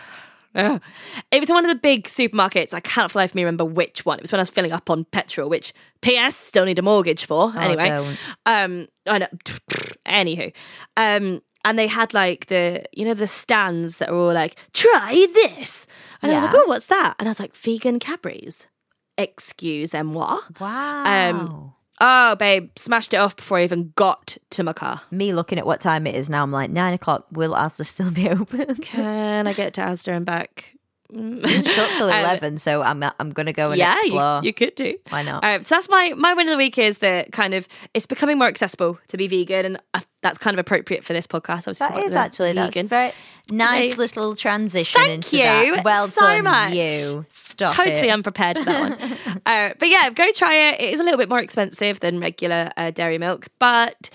It 1.31 1.39
was 1.39 1.49
one 1.51 1.65
of 1.65 1.69
the 1.71 1.77
big 1.77 2.05
supermarkets. 2.05 2.73
I 2.73 2.79
can't 2.79 3.11
for 3.11 3.17
the 3.17 3.19
life 3.19 3.31
of 3.31 3.35
me 3.35 3.43
remember 3.43 3.65
which 3.65 4.05
one. 4.07 4.17
It 4.17 4.23
was 4.23 4.31
when 4.31 4.39
i 4.39 4.41
was 4.41 4.49
filling 4.49 4.71
up 4.71 4.89
on 4.89 5.03
petrol 5.05 5.49
which 5.49 5.71
ps 6.01 6.35
still 6.35 6.65
need 6.65 6.79
a 6.79 6.81
mortgage 6.81 7.25
for. 7.25 7.53
Anyway. 7.55 7.89
don't. 7.89 8.17
um 8.47 8.87
i 9.07 9.19
know. 9.19 9.27
Anywho. 10.07 10.51
Um 10.95 11.43
and 11.63 11.77
they 11.77 11.85
had 11.85 12.13
like 12.15 12.47
the 12.47 12.83
you 12.91 13.05
know 13.05 13.13
the 13.13 13.27
stands 13.27 13.97
that 13.97 14.09
were 14.11 14.17
all 14.17 14.33
like 14.33 14.57
try 14.73 15.27
this. 15.35 15.85
And 16.23 16.31
i 16.31 16.35
was 16.35 16.43
like 16.43 16.55
oh 16.55 16.63
what's 16.67 16.87
that? 16.87 17.13
And 17.19 17.27
i 17.27 17.31
was 17.31 17.39
like 17.39 17.55
vegan 17.55 17.99
cadbury's 17.99 18.67
excuse 19.15 19.93
moi 19.93 20.39
Wow. 20.59 21.03
um, 21.29 21.73
Oh, 21.99 22.35
babe, 22.35 22.69
smashed 22.75 23.13
it 23.13 23.17
off 23.17 23.35
before 23.35 23.57
I 23.57 23.63
even 23.63 23.91
got 23.95 24.37
to 24.51 24.63
my 24.63 24.73
car. 24.73 25.01
Me 25.09 25.33
looking 25.33 25.57
at 25.57 25.65
what 25.65 25.81
time 25.81 26.05
it 26.05 26.13
is 26.15 26.29
now, 26.29 26.43
I'm 26.43 26.51
like, 26.51 26.69
nine 26.69 26.93
o'clock. 26.93 27.25
Will 27.31 27.53
Asda 27.53 27.85
still 27.85 28.11
be 28.11 28.29
open? 28.29 28.75
Can 28.77 29.47
I 29.47 29.53
get 29.53 29.73
to 29.75 29.81
Asda 29.81 30.15
and 30.15 30.25
back? 30.25 30.76
It's 31.09 31.73
shut 31.73 31.89
till 31.97 32.09
Um, 32.17 32.19
11, 32.19 32.57
so 32.57 32.81
I'm 32.81 33.03
I'm 33.19 33.31
going 33.31 33.45
to 33.45 33.53
go 33.53 33.69
and 33.71 33.77
yeah, 33.79 33.93
explore. 33.93 34.39
you, 34.41 34.47
you 34.47 34.53
could 34.53 34.75
do. 34.75 34.97
Why 35.09 35.21
not? 35.23 35.43
Um, 35.43 35.61
so 35.61 35.75
that's 35.75 35.89
my 35.89 36.13
my 36.17 36.33
win 36.33 36.47
of 36.47 36.51
the 36.51 36.57
week 36.57 36.77
is 36.77 36.97
that 36.99 37.31
kind 37.31 37.53
of 37.53 37.67
it's 37.93 38.05
becoming 38.05 38.37
more 38.37 38.47
accessible 38.47 38.99
to 39.07 39.17
be 39.17 39.27
vegan, 39.27 39.65
and 39.65 39.77
I, 39.93 40.01
that's 40.21 40.37
kind 40.37 40.53
of 40.55 40.59
appropriate 40.59 41.03
for 41.05 41.13
this 41.13 41.27
podcast. 41.27 41.67
I 41.67 41.71
was 41.71 41.79
That 41.79 41.97
is 41.99 42.13
actually 42.13 42.53
that's 42.53 42.73
vegan. 42.73 42.87
very 42.87 43.11
nice 43.51 43.95
little 43.97 44.35
transition 44.35 44.99
Thank 44.99 45.13
into 45.13 45.37
you 45.37 45.75
that. 45.75 45.85
Well 45.85 46.07
so 46.07 46.21
done, 46.21 46.43
much. 46.43 46.73
you. 46.73 47.25
Stop 47.31 47.75
totally 47.75 48.09
it. 48.09 48.11
unprepared 48.11 48.57
for 48.57 48.65
that 48.65 48.99
one. 48.99 49.41
uh, 49.45 49.73
but 49.79 49.87
yeah, 49.89 50.09
go 50.09 50.25
try 50.33 50.53
it. 50.71 50.81
It 50.81 50.93
is 50.93 50.99
a 50.99 51.03
little 51.03 51.17
bit 51.17 51.29
more 51.29 51.39
expensive 51.39 51.99
than 52.01 52.19
regular 52.19 52.69
uh, 52.77 52.91
dairy 52.91 53.17
milk, 53.17 53.47
but 53.59 54.09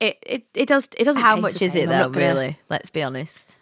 it, 0.00 0.16
it 0.24 0.44
it 0.54 0.68
does 0.68 0.88
it 0.96 1.04
doesn't. 1.04 1.20
How 1.22 1.36
much 1.36 1.60
is 1.60 1.74
it 1.74 1.88
though? 1.88 2.08
Really? 2.08 2.58
Let's 2.70 2.90
be 2.90 3.02
honest. 3.02 3.56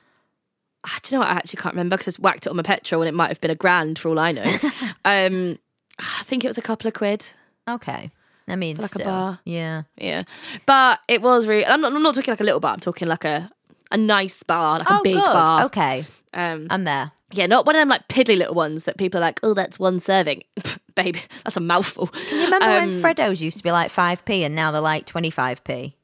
Ah, 0.86 0.98
do 1.02 1.14
you 1.14 1.18
know 1.18 1.26
what? 1.26 1.32
I 1.32 1.36
actually 1.36 1.62
can't 1.62 1.74
remember 1.74 1.96
because 1.96 2.18
I 2.18 2.20
whacked 2.22 2.46
it 2.46 2.50
on 2.50 2.56
my 2.56 2.62
petrol 2.62 3.02
and 3.02 3.08
it 3.08 3.14
might 3.14 3.28
have 3.28 3.40
been 3.40 3.50
a 3.50 3.54
grand 3.54 3.98
for 3.98 4.08
all 4.08 4.18
I 4.18 4.32
know. 4.32 4.42
um, 5.04 5.58
I 5.98 6.22
think 6.24 6.44
it 6.44 6.48
was 6.48 6.58
a 6.58 6.62
couple 6.62 6.88
of 6.88 6.94
quid. 6.94 7.30
Okay. 7.68 8.10
I 8.46 8.56
mean, 8.56 8.76
like 8.76 8.94
a 8.94 8.98
bar. 8.98 9.38
Yeah. 9.46 9.84
Yeah, 9.96 10.24
but 10.66 11.00
it 11.08 11.22
was 11.22 11.46
really. 11.46 11.64
I'm 11.64 11.80
not. 11.80 11.92
I'm 11.94 12.02
not 12.02 12.14
talking 12.14 12.32
like 12.32 12.40
a 12.40 12.44
little 12.44 12.60
bar. 12.60 12.74
I'm 12.74 12.80
talking 12.80 13.08
like 13.08 13.24
a 13.24 13.50
a 13.90 13.96
nice 13.96 14.42
bar, 14.42 14.78
like 14.80 14.90
a 14.90 14.98
oh, 14.98 15.02
big 15.02 15.14
good. 15.14 15.22
bar. 15.22 15.64
Okay, 15.66 16.04
Um, 16.34 16.66
I'm 16.68 16.84
there. 16.84 17.12
yeah, 17.32 17.46
not 17.46 17.64
one 17.64 17.74
of 17.76 17.80
them 17.80 17.88
like 17.88 18.08
piddly 18.08 18.36
little 18.36 18.54
ones 18.54 18.84
that 18.84 18.98
people 18.98 19.18
are 19.18 19.22
like, 19.22 19.40
oh, 19.42 19.54
that's 19.54 19.78
one 19.78 20.00
serving. 20.00 20.42
Baby, 20.94 21.20
that's 21.44 21.56
a 21.56 21.60
mouthful. 21.60 22.08
Can 22.08 22.38
you 22.38 22.44
remember 22.44 22.66
when 22.66 22.82
Um, 22.88 23.02
Freddos 23.02 23.40
used 23.40 23.56
to 23.58 23.62
be 23.62 23.70
like 23.72 23.90
5p 23.92 24.40
and 24.44 24.54
now 24.54 24.70
they're 24.72 24.80
like 24.80 25.06
25p? 25.06 25.94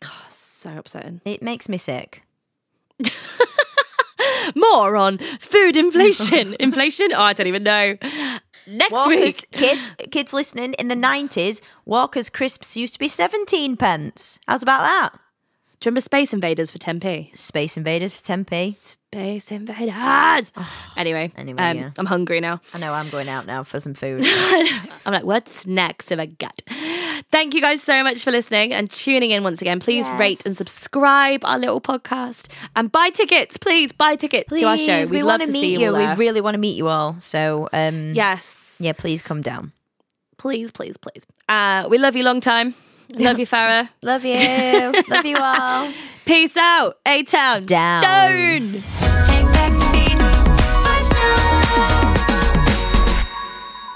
God, 0.00 0.10
So 0.30 0.70
upsetting. 0.78 1.20
It 1.24 1.42
makes 1.42 1.68
me 1.68 1.76
sick. 1.78 2.22
More 4.78 4.96
on 4.96 5.18
food 5.18 5.76
inflation. 5.76 6.54
inflation? 6.60 7.08
Oh, 7.12 7.20
I 7.20 7.32
don't 7.32 7.48
even 7.48 7.64
know. 7.64 7.96
Next 8.66 8.92
Walker's 8.92 9.18
week. 9.40 9.50
kids, 9.50 9.92
kids 10.12 10.32
listening 10.32 10.74
in 10.74 10.86
the 10.88 10.94
90s, 10.94 11.60
Walker's 11.84 12.30
crisps 12.30 12.76
used 12.76 12.92
to 12.92 12.98
be 12.98 13.08
17 13.08 13.76
pence. 13.76 14.38
How's 14.46 14.62
about 14.62 14.82
that? 14.82 15.10
Do 15.80 15.86
you 15.86 15.90
remember 15.90 16.00
Space 16.02 16.32
Invaders 16.32 16.70
for 16.70 16.78
10p? 16.78 17.36
Space 17.36 17.76
Invaders 17.76 18.20
for 18.20 18.32
10p. 18.34 18.72
Space 18.72 19.50
Invaders. 19.50 20.52
anyway, 20.96 21.32
Anyway, 21.36 21.62
um, 21.62 21.76
yeah. 21.76 21.90
I'm 21.98 22.06
hungry 22.06 22.40
now. 22.40 22.60
I 22.74 22.78
know 22.78 22.92
I'm 22.92 23.08
going 23.08 23.28
out 23.28 23.46
now 23.46 23.64
for 23.64 23.80
some 23.80 23.94
food. 23.94 24.22
I'm 24.26 25.12
like, 25.12 25.24
what 25.24 25.48
snacks 25.48 26.08
have 26.10 26.20
I 26.20 26.26
got? 26.26 26.62
Thank 27.30 27.52
you 27.54 27.60
guys 27.60 27.82
so 27.82 28.02
much 28.02 28.24
for 28.24 28.30
listening 28.30 28.72
and 28.72 28.90
tuning 28.90 29.32
in 29.32 29.42
once 29.42 29.60
again. 29.60 29.80
Please 29.80 30.06
Yes. 30.06 30.18
rate 30.18 30.46
and 30.46 30.56
subscribe 30.56 31.44
our 31.44 31.58
little 31.58 31.80
podcast 31.80 32.46
and 32.74 32.90
buy 32.90 33.10
tickets. 33.10 33.58
Please 33.58 33.92
buy 33.92 34.16
tickets 34.16 34.48
to 34.48 34.64
our 34.64 34.78
show. 34.78 35.00
We'd 35.02 35.10
we 35.10 35.22
love 35.22 35.42
to 35.42 35.52
meet 35.52 35.60
see 35.60 35.72
you. 35.74 35.80
you. 35.80 35.94
all 35.96 36.10
We 36.12 36.14
really 36.16 36.40
want 36.40 36.54
to 36.54 36.58
meet 36.58 36.76
you 36.76 36.88
all. 36.88 37.16
So, 37.18 37.68
um, 37.74 38.12
yes. 38.14 38.78
yeah, 38.80 38.92
please 38.92 39.20
come 39.20 39.42
down. 39.42 39.72
Please, 40.38 40.70
please, 40.70 40.96
please. 40.96 41.26
Uh, 41.50 41.86
we 41.90 41.98
love 41.98 42.16
you 42.16 42.24
long 42.24 42.40
time. 42.40 42.74
Love 43.16 43.38
you, 43.38 43.46
Farah. 43.54 43.90
Love 44.02 44.24
you. 44.24 44.36
Love 45.08 45.26
you 45.26 45.36
all. 45.38 45.92
Peace 46.24 46.56
out. 46.56 46.96
A 47.06 47.22
Town. 47.24 47.66
Down. 47.66 48.02
Down. 48.02 49.37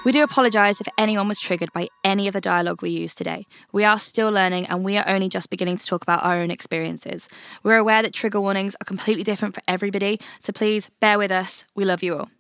We 0.05 0.11
do 0.11 0.25
apologise 0.25 0.81
if 0.81 0.89
anyone 0.99 1.29
was 1.29 1.39
triggered 1.39 1.73
by 1.73 1.87
any 2.03 2.27
of 2.27 2.33
the 2.33 2.41
dialogue 2.41 2.83
we 2.83 2.91
used 2.91 3.19
today. 3.19 3.47
We 3.73 3.85
are 3.85 4.01
still 4.01 4.33
learning 4.33 4.67
and 4.67 4.83
we 4.83 4.99
are 4.99 5.09
only 5.09 5.29
just 5.29 5.49
beginning 5.49 5.77
to 5.77 5.87
talk 5.87 6.03
about 6.03 6.25
our 6.25 6.41
own 6.41 6.51
experiences. 6.51 7.29
We're 7.63 7.77
aware 7.77 8.03
that 8.03 8.13
trigger 8.13 8.41
warnings 8.41 8.75
are 8.81 8.85
completely 8.85 9.23
different 9.23 9.55
for 9.55 9.63
everybody, 9.69 10.19
so 10.41 10.53
please 10.53 10.91
bear 10.99 11.19
with 11.19 11.31
us. 11.31 11.67
We 11.77 11.85
love 11.85 12.03
you 12.03 12.19
all. 12.19 12.31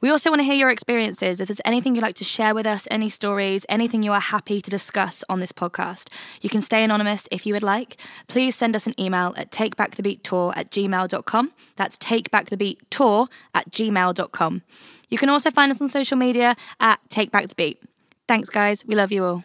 We 0.00 0.10
also 0.10 0.30
want 0.30 0.40
to 0.40 0.44
hear 0.44 0.54
your 0.54 0.70
experiences. 0.70 1.38
If 1.38 1.48
there's 1.48 1.60
anything 1.66 1.94
you'd 1.94 2.02
like 2.02 2.14
to 2.16 2.24
share 2.24 2.54
with 2.54 2.66
us, 2.66 2.88
any 2.90 3.10
stories, 3.10 3.66
anything 3.68 4.02
you 4.02 4.12
are 4.12 4.20
happy 4.20 4.62
to 4.62 4.70
discuss 4.70 5.22
on 5.28 5.38
this 5.38 5.52
podcast, 5.52 6.08
you 6.40 6.48
can 6.48 6.62
stay 6.62 6.82
anonymous 6.82 7.28
if 7.30 7.46
you 7.46 7.52
would 7.52 7.62
like. 7.62 8.00
Please 8.26 8.54
send 8.56 8.74
us 8.74 8.86
an 8.86 8.98
email 8.98 9.34
at 9.36 9.50
takebackthebeattour 9.50 10.56
at 10.56 10.70
gmail.com. 10.70 11.52
That's 11.76 11.98
takebackthebeattour 11.98 13.28
at 13.54 13.70
gmail.com. 13.70 14.62
You 15.08 15.18
can 15.18 15.28
also 15.28 15.50
find 15.50 15.70
us 15.70 15.80
on 15.80 15.88
social 15.88 16.16
media 16.16 16.56
at 16.80 17.00
Take 17.08 17.30
Back 17.30 17.48
the 17.48 17.54
Beat. 17.54 17.82
Thanks, 18.26 18.50
guys. 18.50 18.84
We 18.86 18.94
love 18.94 19.12
you 19.12 19.24
all. 19.24 19.44